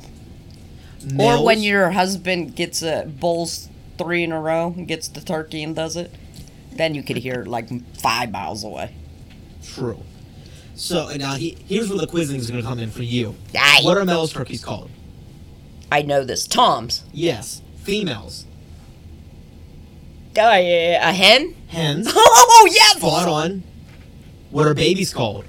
Or 1.18 1.44
when 1.44 1.62
your 1.62 1.90
husband 1.90 2.56
gets 2.56 2.82
a 2.82 3.04
bowls 3.06 3.68
three 3.96 4.24
in 4.24 4.32
a 4.32 4.40
row 4.40 4.74
and 4.76 4.86
gets 4.86 5.08
the 5.08 5.20
turkey 5.20 5.62
and 5.62 5.74
does 5.74 5.96
it, 5.96 6.12
then 6.72 6.94
you 6.94 7.02
could 7.02 7.16
hear 7.16 7.42
it 7.42 7.48
like 7.48 7.68
five 7.96 8.30
miles 8.30 8.64
away. 8.64 8.94
True. 9.64 10.02
So 10.74 11.08
now 11.16 11.34
he, 11.34 11.56
here's 11.66 11.88
where 11.88 11.98
the 11.98 12.06
quizzing 12.06 12.38
is 12.38 12.50
going 12.50 12.62
to 12.62 12.68
come 12.68 12.78
in 12.78 12.90
for 12.90 13.02
you. 13.02 13.34
Aye. 13.56 13.80
What 13.82 13.96
are 13.96 14.04
males 14.04 14.32
turkeys 14.32 14.64
called? 14.64 14.90
I 15.90 16.02
know 16.02 16.24
this. 16.24 16.46
Tom's. 16.46 17.04
Yes, 17.12 17.62
females. 17.82 18.44
Uh, 20.36 20.42
a 20.52 21.12
hen? 21.12 21.54
Hens. 21.68 22.08
Oh, 22.60 22.68
yes! 22.72 22.96
Spot 22.96 23.28
on. 23.28 23.62
What 24.50 24.66
are 24.66 24.74
babies 24.74 25.12
called? 25.14 25.44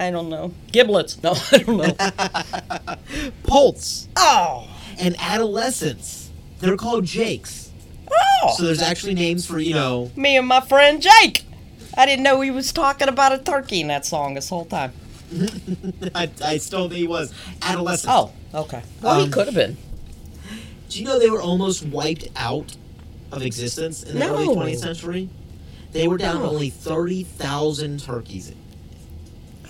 I 0.00 0.10
don't 0.10 0.28
know. 0.28 0.52
Giblets. 0.70 1.22
No, 1.22 1.32
I 1.52 1.58
don't 1.58 1.76
know. 1.76 2.96
Poults 3.44 4.08
oh. 4.16 4.68
and 5.00 5.16
adolescents. 5.18 6.30
They're 6.60 6.76
called 6.76 7.04
jakes. 7.04 7.70
Oh, 8.10 8.54
So 8.56 8.64
there's 8.64 8.82
actually 8.82 9.14
names 9.14 9.46
for 9.46 9.58
you 9.58 9.74
know. 9.74 10.10
me 10.16 10.36
and 10.36 10.46
my 10.46 10.60
friend 10.60 11.00
Jake. 11.02 11.44
I 11.96 12.06
didn't 12.06 12.22
know 12.22 12.40
he 12.40 12.50
was 12.50 12.72
talking 12.72 13.08
about 13.08 13.32
a 13.32 13.38
turkey 13.38 13.80
in 13.80 13.88
that 13.88 14.06
song 14.06 14.34
this 14.34 14.48
whole 14.48 14.64
time. 14.64 14.92
I, 16.14 16.30
I 16.42 16.56
still 16.58 16.88
think 16.88 16.98
he 17.00 17.06
was 17.06 17.34
adolescent. 17.60 18.12
Oh, 18.14 18.32
okay. 18.54 18.82
Well, 19.02 19.16
he 19.18 19.24
Um, 19.24 19.30
could 19.30 19.46
have 19.46 19.54
been. 19.54 19.76
Do 20.88 20.98
you 21.00 21.04
know 21.04 21.18
they 21.18 21.28
were 21.28 21.42
almost 21.42 21.84
wiped 21.84 22.28
out 22.36 22.74
of 23.30 23.42
existence 23.42 24.02
in 24.04 24.18
the 24.18 24.26
early 24.26 24.46
20th 24.46 24.78
century? 24.78 25.28
They 25.92 26.08
were 26.08 26.16
down 26.18 26.42
No. 26.42 26.50
only 26.50 26.70
30,000 26.70 28.00
turkeys. 28.00 28.52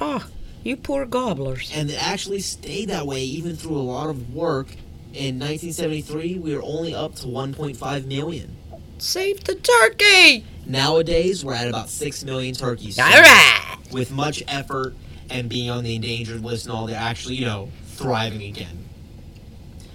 Oh, 0.00 0.26
you 0.62 0.76
poor 0.76 1.06
gobblers. 1.06 1.72
And 1.74 1.90
it 1.90 2.02
actually 2.02 2.40
stayed 2.40 2.88
that 2.90 3.06
way 3.06 3.22
even 3.22 3.56
through 3.56 3.76
a 3.76 3.82
lot 3.82 4.10
of 4.10 4.34
work. 4.34 4.68
In 5.14 5.38
1973, 5.38 6.38
we 6.38 6.54
were 6.54 6.62
only 6.62 6.94
up 6.94 7.14
to 7.16 7.26
1.5 7.26 8.06
million. 8.06 8.56
Save 8.98 9.44
the 9.44 9.54
turkey! 9.54 10.44
Nowadays, 10.66 11.44
we're 11.44 11.54
at 11.54 11.68
about 11.68 11.88
6 11.88 12.24
million 12.24 12.54
turkeys. 12.54 12.96
So 12.96 13.04
All 13.04 13.10
right. 13.10 13.76
With 13.90 14.10
much 14.10 14.42
effort 14.48 14.94
and 15.30 15.48
being 15.48 15.70
on 15.70 15.84
the 15.84 15.94
endangered 15.94 16.42
list 16.42 16.66
and 16.66 16.74
all, 16.74 16.86
they're 16.86 16.96
actually, 16.96 17.36
you 17.36 17.46
know, 17.46 17.70
thriving 17.86 18.42
again. 18.42 18.88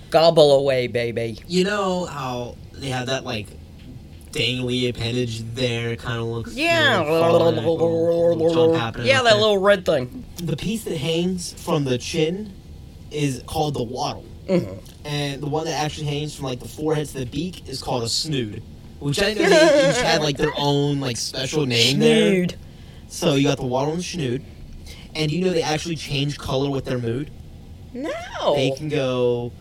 Gobble 0.10 0.54
away, 0.54 0.88
baby. 0.88 1.39
You 1.47 1.64
know 1.64 2.06
how 2.06 2.56
they 2.72 2.89
have 2.89 3.08
that, 3.08 3.24
like, 3.24 3.47
dangly 4.34 4.89
appendage 4.89 5.43
there, 5.53 5.95
kind 5.95 6.19
of 6.19 6.25
looks. 6.25 6.53
you 6.55 6.63
Yeah. 6.65 6.99
know, 7.03 7.19
falling 7.19 7.55
little- 7.55 8.36
little 8.36 8.73
Yeah, 9.05 9.21
that 9.21 9.23
there. 9.23 9.34
little 9.39 9.59
red 9.59 9.86
thing. 9.86 10.25
the 10.38 10.57
piece 10.57 10.84
that 10.84 10.97
hangs 10.97 11.53
from 11.57 11.86
the 11.86 11.97
chin 11.97 12.51
is 13.11 13.41
called 13.45 13.75
the 13.75 13.84
wattle, 13.84 14.25
Mhm. 14.49 14.77
and 15.05 15.41
the 15.41 15.45
one 15.47 15.65
that 15.65 15.73
actually 15.79 16.07
hangs 16.07 16.36
from 16.36 16.45
like 16.45 16.59
the 16.59 16.67
forehead 16.67 17.07
to 17.09 17.19
the 17.19 17.25
beak 17.25 17.63
is 17.67 17.81
called 17.81 18.03
a 18.03 18.09
snood. 18.09 18.61
Which 18.99 19.21
I 19.21 19.34
know 19.34 19.49
they 19.49 19.89
each 19.91 20.01
had 20.01 20.21
like 20.21 20.38
their 20.38 20.53
own 20.57 20.99
like 20.99 21.17
special 21.17 21.65
name 21.65 21.99
there. 21.99 22.31
Snood. 22.34 22.55
So 23.09 23.36
you 23.36 23.47
got 23.47 23.57
the 23.59 23.65
wattle 23.65 23.91
and 23.93 23.99
the 23.99 24.03
snood, 24.03 24.41
and 25.13 25.31
you 25.31 25.45
know 25.45 25.51
they 25.51 25.61
actually 25.61 25.95
change 25.95 26.38
color 26.39 26.69
with 26.69 26.86
their 26.86 26.97
mood. 26.97 27.29
No. 27.93 28.55
They 28.55 28.71
can 28.71 28.89
go 28.89 29.51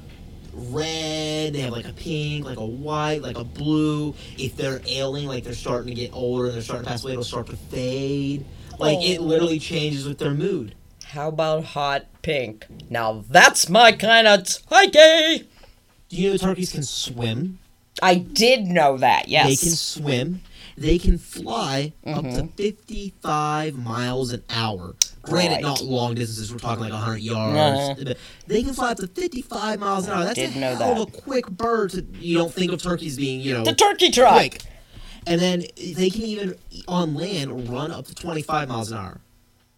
red. 0.52 1.52
They 1.54 1.60
have 1.60 1.72
like 1.72 1.88
a 1.88 1.92
pink, 1.92 2.44
like 2.44 2.58
a 2.58 2.64
white, 2.66 3.22
like 3.22 3.38
a 3.38 3.44
blue. 3.44 4.14
If 4.38 4.56
they're 4.56 4.80
ailing, 4.86 5.26
like 5.26 5.44
they're 5.44 5.54
starting 5.54 5.88
to 5.94 6.00
get 6.00 6.12
older 6.12 6.46
and 6.46 6.54
they're 6.54 6.62
starting 6.62 6.84
to 6.84 6.90
pass 6.90 7.02
away, 7.04 7.12
it'll 7.12 7.24
start 7.24 7.46
to 7.48 7.56
fade. 7.56 8.44
Like 8.78 8.98
it 9.02 9.18
Oh. 9.20 9.24
literally 9.24 9.58
changes 9.58 10.06
with 10.06 10.18
their 10.18 10.32
mood. 10.34 10.74
How 11.04 11.28
about 11.28 11.64
hot 11.64 12.06
pink? 12.22 12.66
Now 12.90 13.24
that's 13.28 13.68
my 13.68 13.92
kind 13.92 14.26
of 14.26 14.46
turkey. 14.68 15.46
Do 16.08 16.16
you 16.16 16.30
know 16.30 16.36
turkeys 16.36 16.72
can 16.72 16.82
swim? 16.82 17.58
I 18.02 18.14
did 18.16 18.64
know 18.66 18.96
that. 18.98 19.28
Yes. 19.28 19.46
They 19.48 19.56
can 19.56 19.76
swim. 19.76 20.40
They 20.76 20.98
can 20.98 21.18
fly 21.18 21.92
up 22.06 22.22
to 22.24 22.28
Mhm. 22.44 22.52
55 22.56 23.74
miles 23.76 24.32
an 24.32 24.42
hour. 24.48 24.94
Granted, 25.22 25.54
Right. 25.54 25.62
not 25.62 25.82
long 25.82 26.14
distances. 26.14 26.52
We're 26.52 26.58
talking 26.58 26.82
like 26.82 26.92
100 26.92 27.18
yards. 27.18 28.00
Uh-huh. 28.00 28.14
They 28.48 28.62
can 28.62 28.74
fly 28.74 28.90
up 28.90 28.98
to 28.98 29.06
55 29.06 29.78
miles 29.78 30.06
an 30.06 30.12
hour. 30.14 30.24
That's 30.24 30.34
Didn't 30.34 30.62
a 30.62 30.74
hell 30.74 31.02
of 31.02 31.08
a 31.08 31.12
quick 31.12 31.48
bird. 31.48 31.90
To, 31.92 32.04
you 32.18 32.36
don't 32.38 32.52
think 32.52 32.72
of 32.72 32.82
turkeys 32.82 33.16
being, 33.16 33.40
you 33.40 33.54
know, 33.54 33.62
the 33.64 33.74
turkey 33.74 34.10
truck. 34.10 34.34
quick. 34.34 34.62
And 35.26 35.40
then 35.40 35.60
they 35.76 36.10
can 36.10 36.22
even 36.22 36.56
on 36.88 37.14
land 37.14 37.68
run 37.68 37.92
up 37.92 38.06
to 38.06 38.14
25 38.16 38.68
miles 38.68 38.90
an 38.90 38.98
hour, 38.98 39.20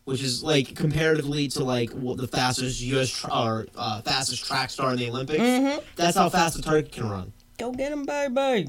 which 0.07 0.23
is 0.23 0.43
like 0.43 0.75
comparatively 0.75 1.49
to 1.49 1.63
like 1.63 1.91
the 1.91 2.27
fastest 2.27 2.81
U.S. 2.81 3.11
Tra- 3.11 3.31
or 3.31 3.67
uh, 3.77 4.01
fastest 4.01 4.47
track 4.47 4.71
star 4.71 4.93
in 4.93 4.97
the 4.99 5.11
Olympics. 5.11 5.41
Mhm. 5.43 5.83
That's 5.97 6.17
how 6.17 6.31
fast 6.31 6.59
a 6.59 6.63
turkey 6.63 6.89
can 6.89 7.11
run. 7.11 7.33
Go 7.59 7.71
get 7.73 7.93
him, 7.93 8.07
baby. 8.07 8.69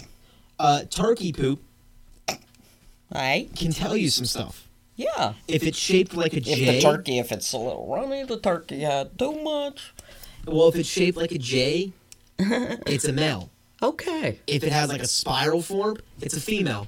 Uh, 0.60 0.84
turkey 0.90 1.32
poop 1.32 1.62
Right? 3.14 3.50
can 3.56 3.72
tell 3.72 3.96
you 3.96 4.10
some 4.10 4.26
stuff. 4.26 4.65
Yeah. 4.96 5.34
If 5.48 5.64
it's 5.64 5.78
shaped 5.78 6.16
like 6.16 6.34
a 6.34 6.40
J. 6.40 6.52
If 6.54 6.76
the 6.76 6.82
turkey, 6.82 7.20
if 7.20 7.32
it's 7.32 7.52
a 7.54 7.58
little 7.58 7.88
runny, 7.88 8.24
the 8.24 8.40
turkey 8.40 8.82
had 8.82 9.18
too 9.18 9.42
much. 9.44 9.94
well, 10.46 10.70
if 10.70 10.76
it's 10.76 10.90
shaped 10.90 11.18
like 11.18 11.32
a 11.32 11.38
J, 11.38 11.92
it's 12.40 13.06
a 13.06 13.14
male. 13.14 13.50
Okay. 13.84 14.40
If 14.48 14.64
it 14.64 14.72
has 14.72 14.90
like 14.90 15.02
a 15.02 15.08
spiral 15.08 15.62
form, 15.62 15.98
it's 16.22 16.36
a 16.36 16.42
female. 16.42 16.88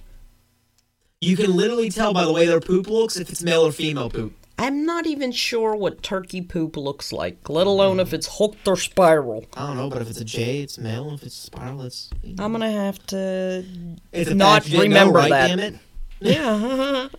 You 1.19 1.35
can 1.35 1.55
literally 1.55 1.89
tell 1.89 2.13
by 2.13 2.25
the 2.25 2.31
way 2.31 2.45
their 2.45 2.59
poop 2.59 2.87
looks 2.87 3.17
if 3.17 3.29
it's 3.29 3.43
male 3.43 3.65
or 3.65 3.71
female 3.71 4.09
poop. 4.09 4.33
I'm 4.59 4.85
not 4.85 5.05
even 5.05 5.31
sure 5.31 5.75
what 5.75 6.01
turkey 6.01 6.41
poop 6.41 6.77
looks 6.77 7.13
like, 7.13 7.47
let 7.47 7.67
alone 7.67 7.99
if 7.99 8.11
it's 8.11 8.39
hooked 8.39 8.67
or 8.67 8.75
spiral. 8.75 9.45
I 9.55 9.67
don't 9.67 9.77
know, 9.77 9.89
but 9.89 10.01
if 10.01 10.09
it's 10.09 10.19
a 10.19 10.25
J, 10.25 10.61
it's 10.61 10.79
male. 10.79 11.13
If 11.13 11.23
it's 11.23 11.35
spiral, 11.35 11.83
it's. 11.83 12.09
I'm 12.39 12.51
gonna 12.51 12.71
have 12.71 13.05
to. 13.07 13.63
It's 14.11 14.31
not 14.31 14.63
fact 14.63 14.71
didn't 14.71 14.81
remember 14.81 15.13
know, 15.13 15.19
right, 15.19 15.57
that. 15.57 15.75
Yeah. 16.19 17.07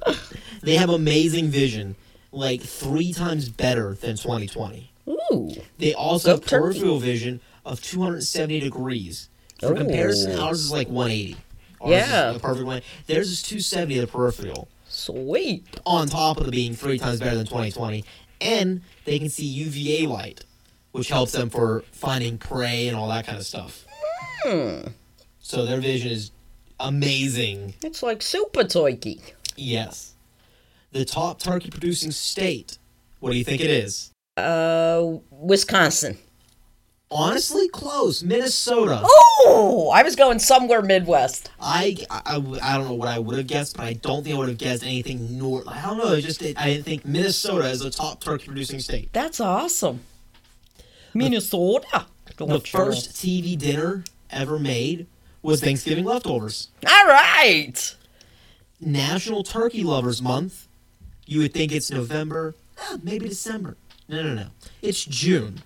They 0.60 0.74
have 0.74 0.90
amazing 0.90 1.50
vision, 1.50 1.94
like 2.32 2.60
three 2.60 3.12
times 3.12 3.48
better 3.48 3.94
than 3.94 4.16
2020. 4.16 4.90
Ooh. 5.08 5.50
They 5.78 5.94
also 5.94 6.30
have 6.32 6.44
peripheral 6.44 6.98
vision 6.98 7.40
of 7.64 7.80
270 7.80 8.58
degrees. 8.60 9.28
For 9.60 9.68
Oh. 9.68 9.74
comparison, 9.76 10.36
ours 10.38 10.58
is 10.64 10.72
like 10.72 10.88
180. 10.88 11.36
Ours 11.80 11.90
Yeah. 11.92 12.30
is 12.30 12.36
a 12.36 12.40
perfect 12.40 12.66
one. 12.66 12.82
Theirs 13.06 13.30
is 13.30 13.40
270 13.42 14.00
the 14.00 14.06
peripheral. 14.08 14.66
Sweet. 14.88 15.64
On 15.86 16.08
top 16.08 16.38
of 16.40 16.48
it 16.48 16.50
being 16.50 16.74
three 16.74 16.98
times 16.98 17.20
better 17.20 17.36
than 17.36 17.46
2020, 17.46 18.04
and 18.40 18.80
they 19.04 19.20
can 19.20 19.28
see 19.28 19.44
UVA 19.46 20.06
light, 20.08 20.40
which 20.90 21.08
helps 21.08 21.30
them 21.32 21.50
for 21.50 21.84
finding 21.92 22.36
prey 22.36 22.88
and 22.88 22.96
all 22.96 23.08
that 23.10 23.26
kind 23.26 23.38
of 23.38 23.46
stuff. 23.46 23.84
Hmm. 24.42 24.88
So 25.38 25.64
their 25.64 25.80
vision 25.80 26.10
is 26.10 26.32
amazing. 26.80 27.74
It's 27.82 28.02
like 28.02 28.22
super 28.22 28.64
turkey. 28.64 29.20
Yes. 29.56 30.14
The 30.92 31.04
top 31.04 31.40
turkey 31.40 31.70
producing 31.70 32.10
state. 32.10 32.78
What 33.20 33.32
do 33.32 33.36
you 33.38 33.44
think 33.44 33.60
it 33.60 33.70
is? 33.70 34.12
Uh, 34.36 35.18
Wisconsin. 35.30 36.18
Honestly, 37.10 37.68
close. 37.68 38.22
Minnesota. 38.22 39.00
Oh, 39.02 39.90
I 39.94 40.02
was 40.02 40.14
going 40.14 40.38
somewhere 40.38 40.82
Midwest. 40.82 41.50
I, 41.60 41.96
I, 42.10 42.36
I 42.62 42.76
don't 42.76 42.86
know 42.86 42.94
what 42.94 43.08
I 43.08 43.18
would 43.18 43.38
have 43.38 43.46
guessed, 43.46 43.76
but 43.76 43.86
I 43.86 43.94
don't 43.94 44.24
think 44.24 44.36
I 44.36 44.38
would 44.38 44.48
have 44.48 44.58
guessed 44.58 44.84
anything 44.84 45.38
north. 45.38 45.66
I 45.66 45.80
don't 45.82 45.96
know. 45.96 46.12
It 46.12 46.20
just 46.20 46.42
I 46.42 46.52
didn't 46.52 46.84
think 46.84 47.06
Minnesota 47.06 47.68
is 47.68 47.80
the 47.80 47.90
top 47.90 48.22
turkey 48.22 48.46
producing 48.46 48.78
state. 48.80 49.10
That's 49.12 49.40
awesome. 49.40 50.00
Minnesota. 51.14 52.06
The 52.36 52.60
first 52.60 53.10
TV 53.14 53.58
dinner 53.58 54.04
ever 54.30 54.58
made 54.58 55.06
was 55.42 55.60
Thanksgiving 55.60 56.04
leftovers. 56.04 56.68
All 56.88 57.06
right. 57.06 57.94
National 58.80 59.42
Turkey 59.42 59.82
Lovers 59.84 60.22
Month. 60.22 60.66
You 61.26 61.40
would 61.40 61.52
think 61.52 61.72
it's 61.72 61.90
November, 61.90 62.54
eh, 62.80 62.96
maybe 63.02 63.28
December. 63.28 63.76
No, 64.08 64.22
no, 64.22 64.34
no. 64.34 64.46
It's 64.80 65.04
June. 65.04 65.62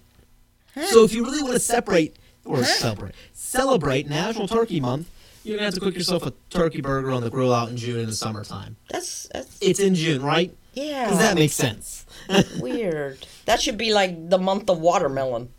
So 0.87 1.05
if 1.05 1.13
you 1.13 1.25
really 1.25 1.43
want 1.43 1.55
to 1.55 1.61
separate 1.61 2.17
or 2.45 2.65
celebrate 2.65 3.15
celebrate 3.35 4.09
National 4.09 4.49
Turkey 4.49 4.81
Month, 4.81 5.09
you're 5.45 5.57
gonna 5.59 5.67
have 5.67 5.75
to 5.75 5.81
cook 5.81 5.95
yourself 5.95 6.27
a 6.27 6.33
turkey 6.51 6.81
burger 6.81 7.11
on 7.13 7.23
the 7.23 7.31
grill 7.31 7.53
out 7.53 7.69
in 7.69 7.77
June 7.77 8.01
in 8.01 8.07
the 8.07 8.13
summertime. 8.15 8.77
That's 8.91 9.29
that's 9.33 9.59
It's 9.61 9.79
in 9.81 9.95
June, 9.95 10.23
right? 10.23 10.53
yeah. 10.75 11.11
Does 11.11 11.19
that 11.19 11.35
make 11.37 11.53
sense? 11.53 12.07
weird? 12.61 13.25
That 13.45 13.61
should 13.61 13.77
be 13.77 13.93
like 13.93 14.31
the 14.31 14.39
month 14.39 14.71
of 14.71 14.81
watermelon. 14.81 15.51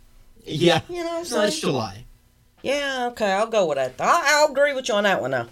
yeah. 0.46 0.82
You 0.90 1.04
know 1.04 1.10
what 1.12 1.18
I'm 1.20 1.26
So 1.26 1.42
it's? 1.44 1.60
July. 1.60 2.06
Yeah. 2.64 3.10
Okay, 3.12 3.32
I'll 3.32 3.48
go 3.48 3.68
with 3.68 3.78
that. 3.78 3.94
I'll, 4.00 4.22
I'll 4.26 4.52
agree 4.52 4.74
with 4.74 4.90
you 4.90 4.96
on 4.96 5.04
that 5.04 5.22
one 5.22 5.32
now. 5.32 5.48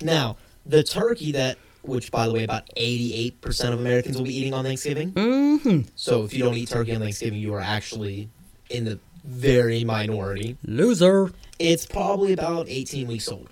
Now, 0.00 0.36
the 0.64 0.84
turkey 0.84 1.32
that, 1.32 1.58
which 1.82 2.12
by 2.12 2.26
the 2.26 2.32
way, 2.32 2.44
about 2.44 2.68
88% 2.76 3.72
of 3.72 3.80
Americans 3.80 4.16
will 4.16 4.24
be 4.24 4.36
eating 4.36 4.54
on 4.54 4.64
Thanksgiving. 4.64 5.12
Mm-hmm. 5.12 5.80
So 5.96 6.22
if 6.24 6.32
you 6.32 6.44
don't 6.44 6.54
eat 6.54 6.68
turkey 6.68 6.94
on 6.94 7.00
Thanksgiving, 7.00 7.40
you 7.40 7.54
are 7.54 7.60
actually 7.60 8.28
in 8.70 8.84
the 8.84 9.00
very 9.24 9.84
minority. 9.84 10.56
Loser. 10.64 11.32
It's 11.58 11.86
probably 11.86 12.32
about 12.32 12.68
18 12.68 13.08
weeks 13.08 13.28
old. 13.28 13.48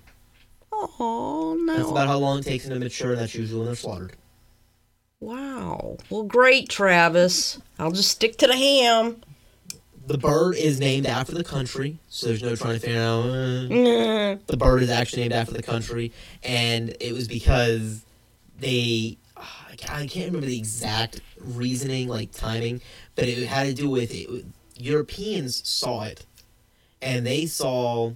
Oh 0.71 1.57
no. 1.59 1.77
That's 1.77 1.89
about 1.89 2.07
how 2.07 2.17
long 2.17 2.39
it 2.39 2.45
takes 2.45 2.65
them 2.65 2.73
to 2.73 2.79
mature, 2.79 3.11
and 3.11 3.21
that's 3.21 3.33
usually 3.33 3.59
when 3.59 3.67
they're 3.67 3.75
slaughtered. 3.75 4.13
Wow. 5.19 5.97
Well, 6.09 6.23
great, 6.23 6.69
Travis. 6.69 7.59
I'll 7.79 7.91
just 7.91 8.11
stick 8.11 8.37
to 8.37 8.47
the 8.47 8.55
ham. 8.55 9.21
The 10.07 10.17
bird 10.19 10.55
is 10.55 10.79
named 10.79 11.05
after 11.07 11.33
the 11.33 11.43
country, 11.43 11.97
so 12.09 12.27
there's 12.27 12.43
no 12.43 12.55
trying 12.55 12.75
to 12.75 12.79
figure 12.79 13.01
out. 13.01 13.25
uh, 13.25 14.37
the 14.45 14.57
bird 14.57 14.83
is 14.83 14.89
actually 14.91 15.23
named 15.23 15.33
after 15.33 15.53
the 15.53 15.63
country, 15.63 16.11
and 16.43 16.95
it 16.99 17.13
was 17.13 17.27
because 17.27 18.05
they. 18.59 19.17
ah, 19.35 19.67
I 19.71 19.75
can't- 19.75 20.27
remember 20.27 20.45
the 20.45 20.57
exact 20.57 21.21
reasoning, 21.39 22.07
like 22.07 22.31
timing, 22.31 22.81
but 23.15 23.27
it 23.27 23.47
had 23.47 23.65
to 23.67 23.73
do 23.73 23.89
with 23.89 24.13
it. 24.13 24.45
Europeans 24.77 25.67
saw 25.67 26.03
it, 26.03 26.25
and 27.01 27.25
they 27.25 27.45
saw, 27.47 28.11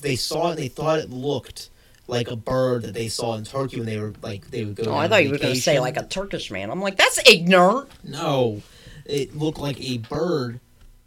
they 0.00 0.16
saw 0.16 0.48
it. 0.48 0.50
and 0.52 0.58
They 0.60 0.68
thought 0.68 0.98
it 0.98 1.10
looked 1.10 1.68
like 2.08 2.30
a 2.30 2.36
bird 2.36 2.82
that 2.84 2.94
they 2.94 3.08
saw 3.08 3.34
in 3.34 3.44
Turkey 3.44 3.76
when 3.78 3.86
they 3.86 3.98
were 3.98 4.14
like 4.22 4.50
they 4.50 4.64
would 4.64 4.76
go. 4.76 4.84
Oh, 4.92 4.96
I 4.96 5.08
thought 5.08 5.24
you 5.24 5.30
were 5.32 5.38
going 5.38 5.54
to 5.54 5.60
say 5.60 5.78
like 5.78 5.96
a 5.98 6.04
Turkish 6.06 6.50
man. 6.50 6.70
I'm 6.70 6.80
like, 6.80 6.96
that's 6.96 7.18
ignorant. 7.28 7.90
No, 8.02 8.62
it 9.04 9.36
looked 9.36 9.58
like 9.58 9.78
a 9.80 9.98
bird 9.98 10.58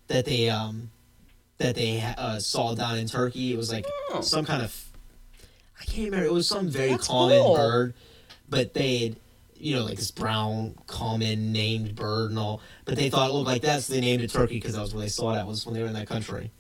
that 0.08 0.26
they 0.26 0.50
um 0.50 0.90
that 1.58 1.76
they 1.76 2.02
uh, 2.18 2.40
saw 2.40 2.76
down 2.76 2.98
in 2.98 3.08
Turkey. 3.08 3.54
It 3.54 3.58
was 3.58 3.72
like 3.72 3.86
Oh. 4.12 4.22
some 4.22 4.46
kind 4.46 4.62
of 4.64 4.72
I 5.82 5.86
can't 5.86 6.06
remember. 6.06 6.26
It 6.26 6.34
was 6.34 6.48
some 6.48 6.70
very 6.70 6.92
That's 6.92 7.08
common 7.08 7.42
cool. 7.42 7.56
bird, 7.56 7.94
but 8.50 8.74
they'd 8.74 9.16
you 9.58 9.76
know 9.76 9.84
like 9.86 9.98
this 9.98 10.12
brown 10.12 10.76
common 10.88 11.52
named 11.52 11.96
bird 11.96 12.30
and 12.32 12.40
all. 12.40 12.62
But 12.86 12.96
they 12.96 13.10
thought 13.10 13.30
it 13.30 13.34
looked 13.34 13.48
like 13.48 13.62
that, 13.64 13.84
so 13.84 13.94
they 13.94 14.02
named 14.02 14.22
it 14.24 14.30
turkey 14.32 14.56
because 14.56 14.74
that 14.74 14.82
was 14.82 14.94
where 14.94 15.02
they 15.04 15.10
saw 15.10 15.34
that 15.34 15.48
was 15.48 15.66
when 15.66 15.74
they 15.76 15.82
were 15.82 15.88
in 15.88 15.94
that 15.94 16.08
country. 16.08 16.52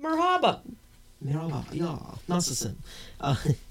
Merhaba. 0.00 0.60
Merhaba, 1.24 1.64
yeah, 1.72 1.98
nasılsın? 2.28 2.76
Uh, 3.20 3.34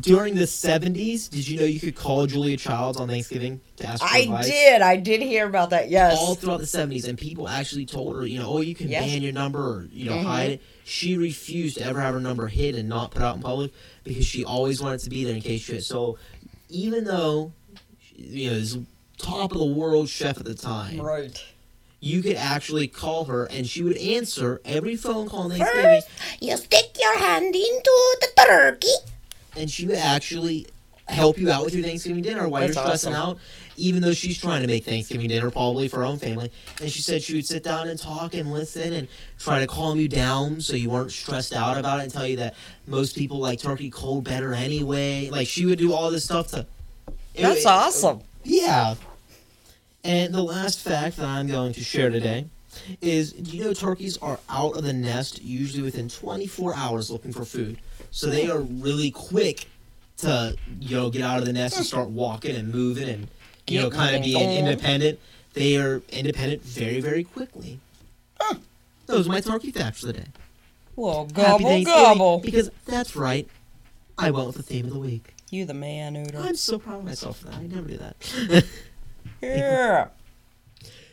during 0.00 0.34
the 0.34 0.46
seventies, 0.46 1.28
did 1.28 1.46
you 1.46 1.58
know 1.58 1.66
you 1.66 1.80
could 1.80 1.94
call 1.94 2.26
Julia 2.26 2.56
Childs 2.56 2.98
on 2.98 3.08
Thanksgiving 3.08 3.60
to 3.76 3.86
ask 3.86 4.02
for 4.02 4.08
I 4.12 4.18
advice? 4.20 4.46
did. 4.46 4.82
I 4.82 4.96
did 4.96 5.22
hear 5.22 5.46
about 5.46 5.70
that. 5.70 5.90
Yes. 5.90 6.16
all 6.18 6.34
throughout 6.34 6.60
the 6.60 6.66
70s 6.66 7.06
and 7.08 7.16
people 7.18 7.48
actually 7.48 7.86
told 7.86 8.16
her 8.16 8.26
you 8.26 8.38
know 8.38 8.48
oh 8.48 8.60
you 8.60 8.74
can 8.74 8.88
Yes. 8.88 9.04
ban 9.04 9.22
your 9.22 9.32
number 9.32 9.60
or 9.60 9.88
you 9.92 10.06
know 10.06 10.16
Mhm. 10.16 10.22
hide 10.24 10.50
it 10.52 10.62
she 10.84 11.16
refused 11.16 11.76
to 11.78 11.84
ever 11.84 12.00
have 12.00 12.14
her 12.14 12.20
number 12.20 12.46
hid 12.48 12.74
and 12.74 12.88
not 12.88 13.10
put 13.10 13.22
out 13.22 13.36
in 13.36 13.42
public 13.42 13.72
because 14.04 14.24
she 14.26 14.44
always 14.44 14.80
wanted 14.82 15.00
to 15.00 15.10
be 15.10 15.24
there 15.24 15.34
in 15.34 15.40
case 15.42 15.62
she 15.62 15.80
so 15.80 16.18
even 16.68 17.04
though 17.04 17.52
you 18.16 18.50
know 18.50 18.58
this 18.58 18.76
top 19.18 19.52
of 19.52 19.58
the 19.58 19.64
world 19.64 20.08
chef 20.08 20.38
at 20.38 20.44
the 20.44 20.54
time 20.54 21.00
Right. 21.00 21.42
you 22.00 22.22
could 22.22 22.36
actually 22.36 22.86
call 22.88 23.24
her 23.26 23.44
and 23.46 23.66
she 23.66 23.82
would 23.82 23.96
answer 23.96 24.60
every 24.64 24.96
phone 24.96 25.28
call 25.28 25.40
on 25.44 25.50
Thanksgiving 25.50 25.82
First, 26.00 26.08
you 26.40 26.56
stick 26.56 26.96
your 27.00 27.18
hand 27.18 27.54
into 27.54 28.16
the 28.20 28.28
turkey. 28.46 28.88
And 29.56 29.70
she 29.70 29.86
would 29.86 29.96
actually 29.96 30.66
help 31.06 31.36
you 31.36 31.50
out 31.50 31.64
with 31.64 31.74
your 31.74 31.84
Thanksgiving 31.84 32.22
dinner 32.22 32.48
while 32.48 32.62
That's 32.62 32.74
you're 32.76 32.84
stressing 32.84 33.12
awesome. 33.14 33.30
out, 33.36 33.38
even 33.76 34.00
though 34.00 34.14
she's 34.14 34.38
trying 34.38 34.62
to 34.62 34.66
make 34.66 34.84
Thanksgiving 34.84 35.28
dinner 35.28 35.50
probably 35.50 35.86
for 35.86 35.98
her 35.98 36.04
own 36.06 36.18
family. 36.18 36.50
And 36.80 36.90
she 36.90 37.02
said 37.02 37.22
she 37.22 37.34
would 37.34 37.44
sit 37.46 37.62
down 37.62 37.88
and 37.88 37.98
talk 38.00 38.32
and 38.32 38.50
listen 38.50 38.92
and 38.94 39.06
try 39.38 39.60
to 39.60 39.66
calm 39.66 39.98
you 40.00 40.08
down 40.08 40.62
so 40.62 40.74
you 40.74 40.88
weren't 40.88 41.12
stressed 41.12 41.52
out 41.52 41.76
about 41.76 42.00
it 42.00 42.04
and 42.04 42.12
tell 42.12 42.26
you 42.26 42.36
that 42.36 42.54
most 42.86 43.16
people 43.16 43.38
like 43.38 43.58
turkey 43.60 43.90
cold 43.90 44.24
better 44.24 44.54
anyway. 44.54 45.28
Like 45.30 45.46
she 45.46 45.66
would 45.66 45.78
do 45.78 45.92
all 45.92 46.10
this 46.10 46.24
stuff 46.24 46.48
to. 46.52 46.60
it- 47.34 47.42
That's 47.42 47.60
it- 47.60 47.66
uh, 47.66 47.70
awesome. 47.70 48.20
Yeah. 48.42 48.94
And 50.04 50.34
the 50.34 50.42
last 50.42 50.80
fact 50.80 51.16
that 51.18 51.26
I'm 51.26 51.46
going 51.48 51.72
to 51.74 51.80
share 51.84 52.08
today 52.10 52.46
is 53.00 53.32
do 53.32 53.56
you 53.56 53.64
know 53.64 53.72
turkeys 53.74 54.16
are 54.18 54.38
out 54.48 54.76
of 54.76 54.84
the 54.84 54.92
nest 54.92 55.42
usually 55.42 55.82
within 55.82 56.08
24 56.08 56.74
hours 56.74 57.10
looking 57.10 57.32
for 57.32 57.44
food. 57.44 57.78
So 58.14 58.28
they 58.30 58.48
are 58.48 58.60
really 58.60 59.10
quick 59.10 59.66
to, 60.18 60.56
you 60.78 60.96
know, 60.96 61.10
get 61.10 61.22
out 61.22 61.40
of 61.40 61.46
the 61.46 61.52
nest 61.52 61.76
and 61.76 61.84
start 61.84 62.10
walking 62.10 62.54
and 62.54 62.72
moving 62.72 63.08
and, 63.08 63.26
you 63.66 63.82
know, 63.82 63.90
kind 63.90 64.14
of 64.14 64.22
being 64.22 64.50
independent. 64.56 65.18
They 65.54 65.76
are 65.78 66.00
independent 66.10 66.62
very, 66.62 67.00
very 67.00 67.24
quickly. 67.24 67.80
Those 69.06 69.26
are 69.26 69.30
my 69.32 69.40
turkey 69.40 69.72
facts 69.72 69.98
for 70.00 70.06
the 70.06 70.12
day. 70.12 70.26
Well, 70.94 71.24
gobble 71.24 71.82
gobble. 71.82 72.38
Because 72.38 72.70
that's 72.86 73.16
right. 73.16 73.48
I 74.16 74.30
went 74.30 74.46
with 74.46 74.56
the 74.56 74.62
theme 74.62 74.86
of 74.86 74.92
the 74.92 75.00
week. 75.00 75.34
You 75.50 75.64
the 75.64 75.74
man, 75.74 76.16
Udo. 76.16 76.40
I'm 76.40 76.54
so 76.54 76.78
proud 76.78 77.00
of 77.00 77.04
myself 77.04 77.40
for 77.40 77.46
that. 77.46 77.56
I 77.56 77.66
never 77.66 77.88
do 77.88 77.98
that. 77.98 78.64
Yeah. 79.42 80.08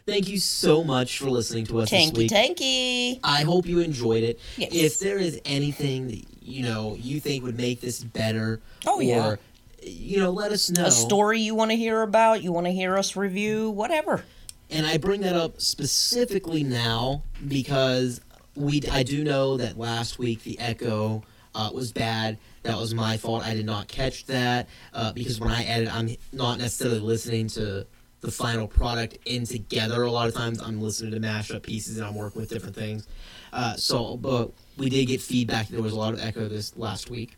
Thank 0.05 0.29
you 0.29 0.39
so 0.39 0.83
much 0.85 1.17
for 1.17 1.29
listening 1.29 1.65
to 1.65 1.79
us 1.79 1.89
this 1.89 2.11
Tanky 2.11 2.17
week. 2.17 2.31
tanky. 2.31 3.19
I 3.23 3.41
hope 3.41 3.65
you 3.65 3.79
enjoyed 3.79 4.23
it. 4.23 4.39
Yes. 4.55 4.71
If 4.71 4.99
there 4.99 5.17
is 5.17 5.41
anything 5.43 6.07
that 6.07 6.23
you 6.41 6.63
know 6.63 6.95
you 6.99 7.19
think 7.19 7.43
would 7.43 7.57
make 7.57 7.81
this 7.81 8.03
better, 8.03 8.61
Oh, 8.85 8.97
or 8.99 9.03
yeah. 9.03 9.35
you 9.83 10.19
know, 10.19 10.31
let 10.31 10.51
us 10.51 10.69
know. 10.69 10.85
A 10.85 10.91
story 10.91 11.39
you 11.39 11.55
want 11.55 11.71
to 11.71 11.77
hear 11.77 12.01
about, 12.01 12.41
you 12.43 12.51
want 12.51 12.65
to 12.67 12.71
hear 12.71 12.97
us 12.97 13.15
review, 13.15 13.69
whatever. 13.69 14.23
And 14.69 14.85
I 14.85 14.97
bring 14.97 15.21
that 15.21 15.35
up 15.35 15.59
specifically 15.59 16.63
now 16.63 17.23
because 17.47 18.21
we 18.55 18.81
I 18.91 19.03
do 19.03 19.23
know 19.23 19.57
that 19.57 19.77
last 19.77 20.17
week 20.19 20.43
the 20.43 20.57
echo 20.59 21.23
uh, 21.53 21.69
was 21.73 21.91
bad. 21.91 22.37
That 22.63 22.77
was 22.77 22.93
my 22.93 23.17
fault. 23.17 23.43
I 23.43 23.53
did 23.53 23.65
not 23.65 23.87
catch 23.87 24.25
that 24.27 24.69
uh, 24.93 25.11
because 25.13 25.39
when 25.39 25.51
I 25.51 25.63
edit, 25.63 25.93
I'm 25.93 26.15
not 26.31 26.57
necessarily 26.59 26.99
listening 26.99 27.47
to 27.49 27.85
the 28.21 28.31
final 28.31 28.67
product 28.67 29.17
in 29.25 29.45
together. 29.45 30.03
A 30.03 30.11
lot 30.11 30.27
of 30.27 30.35
times, 30.35 30.61
I'm 30.61 30.79
listening 30.79 31.11
to 31.11 31.19
mashup 31.19 31.63
pieces 31.63 31.97
and 31.97 32.05
I'm 32.05 32.13
working 32.15 32.39
with 32.39 32.49
different 32.51 32.75
things. 32.75 33.07
Uh, 33.51 33.75
so, 33.75 34.15
but 34.15 34.51
we 34.77 34.89
did 34.89 35.05
get 35.07 35.21
feedback. 35.21 35.67
There 35.69 35.81
was 35.81 35.93
a 35.93 35.97
lot 35.97 36.13
of 36.13 36.21
echo 36.21 36.47
this 36.47 36.75
last 36.77 37.09
week. 37.09 37.35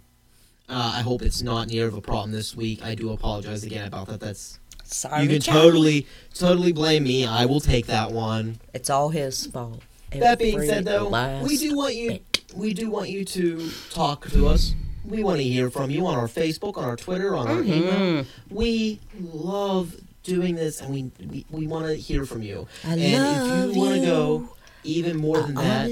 Uh, 0.70 0.94
I 0.96 1.02
hope 1.02 1.22
it's 1.22 1.42
not 1.42 1.68
near 1.68 1.88
of 1.88 1.94
a 1.94 2.02
problem 2.02 2.32
this 2.32 2.56
week. 2.56 2.84
I 2.84 2.96
do 2.96 3.12
apologize 3.12 3.64
again 3.64 3.86
about 3.88 4.08
that. 4.08 4.20
That's 4.22 4.60
Sorry. 4.86 5.24
you 5.24 5.30
can 5.30 5.42
Jack. 5.42 5.54
totally, 5.54 6.08
totally 6.34 6.72
blame 6.72 7.04
me. 7.04 7.26
I 7.26 7.46
will 7.46 7.60
take 7.60 7.86
that 7.88 8.12
one. 8.12 8.60
It's 8.74 8.90
all 8.90 9.10
his 9.10 9.46
fault. 9.48 9.82
That 10.12 10.40
being 10.40 10.62
said, 10.62 10.86
though, 10.86 11.10
we 11.44 11.58
do 11.58 11.76
want 11.76 11.96
you, 11.96 12.12
bit. 12.12 12.44
we 12.56 12.74
do 12.74 12.90
want 12.90 13.10
you 13.10 13.26
to 13.26 13.70
talk 13.90 14.30
to 14.30 14.48
us. 14.48 14.74
We 15.04 15.24
want 15.24 15.38
to 15.40 15.44
hear 15.44 15.70
from 15.70 15.90
you 15.90 16.06
on 16.06 16.16
our 16.16 16.28
Facebook, 16.28 16.78
on 16.78 16.86
our 16.86 16.96
Twitter, 16.96 17.36
on 17.36 17.48
our 17.48 17.56
Mm-hmm. 17.58 17.74
email. 17.74 18.26
We 18.50 19.02
love 19.20 19.96
doing 20.24 20.56
this, 20.56 20.80
and 20.80 20.94
we 20.94 21.12
we, 21.30 21.46
we 21.50 21.68
want 21.68 21.88
to 21.88 21.96
hear 21.96 22.26
from 22.26 22.42
you. 22.42 22.68
I 22.86 22.94
and 22.94 23.02
if 23.02 23.76
you 23.76 23.82
want 23.82 23.96
to 23.96 24.02
go 24.06 24.53
even 24.84 25.18
more 25.18 25.42
than 25.42 25.56
that, 25.56 25.88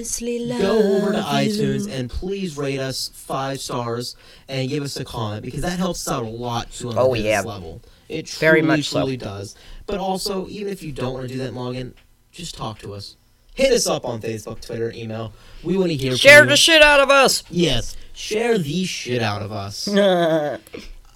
go 0.60 0.80
over 0.98 1.12
to 1.14 1.20
iTunes 1.22 1.88
you. 1.88 1.94
and 1.94 2.10
please 2.10 2.58
rate 2.58 2.80
us 2.80 3.10
five 3.14 3.60
stars 3.60 4.16
and 4.50 4.70
give 4.70 4.84
us 4.84 4.98
a 4.98 5.06
comment 5.06 5.44
because 5.44 5.62
that 5.62 5.80
helps 5.80 6.08
out 6.08 6.24
a 6.24 6.28
lot 6.28 6.72
to 6.74 6.90
on 6.90 6.96
the 6.96 7.02
Oh, 7.02 7.14
business 7.14 7.30
yeah. 7.30 7.42
level. 7.42 7.82
It 8.10 8.26
truly, 8.26 8.40
Very 8.40 8.62
much 8.62 8.90
so. 8.90 9.16
does. 9.16 9.56
But 9.86 10.00
also, 10.00 10.48
even 10.50 10.72
if 10.74 10.84
you 10.84 10.92
don't 10.92 11.14
want 11.14 11.28
to 11.28 11.34
do 11.34 11.40
that, 11.40 11.54
Morgan, 11.54 11.94
just 12.32 12.56
talk 12.56 12.80
to 12.80 12.94
us. 12.94 13.16
Hit 13.56 13.72
us 13.74 13.88
up 13.88 14.06
on 14.06 14.22
Facebook, 14.22 14.62
Twitter, 14.66 14.92
email. 14.96 15.34
We 15.64 15.78
want 15.78 15.90
to 15.92 15.96
hear 15.98 16.16
Share 16.16 16.40
from 16.40 16.48
you. 16.48 16.54
the 16.54 16.58
shit 16.58 16.82
out 16.82 17.00
of 17.02 17.10
us. 17.10 17.44
Yes, 17.50 17.96
share 18.14 18.58
the 18.58 18.86
shit 18.86 19.22
out 19.22 19.42
of 19.42 19.52
us. 19.52 19.88
I, 19.98 20.58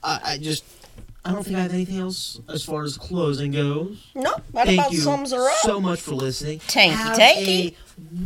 I 0.03 0.37
just, 0.37 0.63
I 1.27 1.31
don't 1.31 1.43
think 1.43 1.57
I 1.57 1.61
have 1.61 1.73
anything 1.73 1.97
else 1.97 2.39
as 2.49 2.63
far 2.63 2.83
as 2.83 2.97
closing 2.97 3.51
goes. 3.51 3.97
no, 4.13 4.35
that 4.53 4.67
Thank 4.67 4.79
about 4.79 4.91
you 4.91 4.99
sums 4.99 5.31
her 5.31 5.49
up. 5.49 5.55
so 5.63 5.81
much 5.81 5.99
for 5.99 6.11
listening. 6.13 6.59
Tanky, 6.59 6.89
have 6.91 7.17
tanky. 7.17 7.71
a 7.71 7.75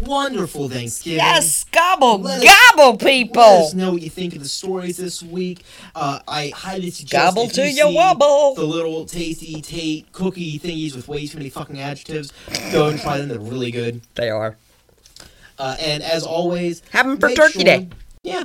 wonderful 0.06 0.68
Thanksgiving. 0.68 1.18
yes, 1.20 1.64
gobble, 1.72 2.20
Let 2.20 2.44
us- 2.44 2.54
gobble, 2.76 2.92
Let 2.92 3.00
people. 3.00 3.42
us 3.42 3.74
know 3.74 3.94
what 3.94 4.02
you 4.02 4.10
think 4.10 4.36
of 4.36 4.44
the 4.44 4.50
stories 4.50 4.98
this 4.98 5.24
week. 5.24 5.64
Uh, 5.96 6.20
I 6.28 6.52
highly 6.54 6.92
suggest 6.92 7.12
Gobble 7.36 7.44
if 7.48 7.54
to 7.54 7.62
you 7.62 7.68
your 7.74 7.88
see 7.90 7.96
wobble. 7.96 8.56
The 8.56 8.66
little 8.66 9.06
tasty 9.06 9.62
Tate 9.62 10.12
cookie 10.12 10.60
thingies 10.60 10.94
with 10.94 11.08
way 11.08 11.26
too 11.26 11.38
many 11.38 11.50
fucking 11.50 11.80
adjectives. 11.80 12.34
Go 12.74 12.90
and 12.90 13.00
try 13.00 13.18
them; 13.18 13.30
they're 13.30 13.40
really 13.40 13.72
good. 13.72 14.02
They 14.16 14.30
are. 14.30 14.58
Uh, 15.58 15.78
and 15.80 16.04
as 16.04 16.24
always, 16.26 16.82
Have 16.92 17.06
'em 17.06 17.18
for 17.18 17.30
Turkey 17.32 17.60
sure- 17.60 17.64
Day. 17.64 17.88
Yeah. 18.24 18.44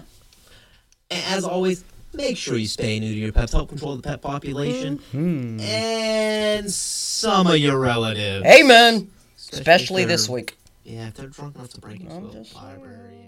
And 1.11 1.23
as 1.35 1.45
always, 1.45 1.83
make 2.15 2.37
sure 2.37 2.57
you 2.57 2.67
stay 2.67 2.99
new 3.01 3.13
to 3.13 3.19
your 3.19 3.33
pets. 3.33 3.53
Help 3.53 3.69
control 3.69 3.97
the 3.97 4.03
pet 4.03 4.21
population 4.23 4.99
Hmm. 5.13 5.61
and 5.61 6.71
some 6.73 7.47
of 7.47 7.59
your 7.59 7.79
relatives. 7.79 8.45
Amen. 8.47 9.11
Especially 9.37 9.59
Especially 9.61 10.05
this 10.05 10.29
week. 10.29 10.57
Yeah, 10.85 11.09
if 11.09 11.15
they're 11.15 11.27
drunk 11.29 11.57
enough 11.57 11.71
to 11.71 11.81
break 11.81 12.01
into 12.01 12.15
a 12.15 12.45
library. 12.55 13.24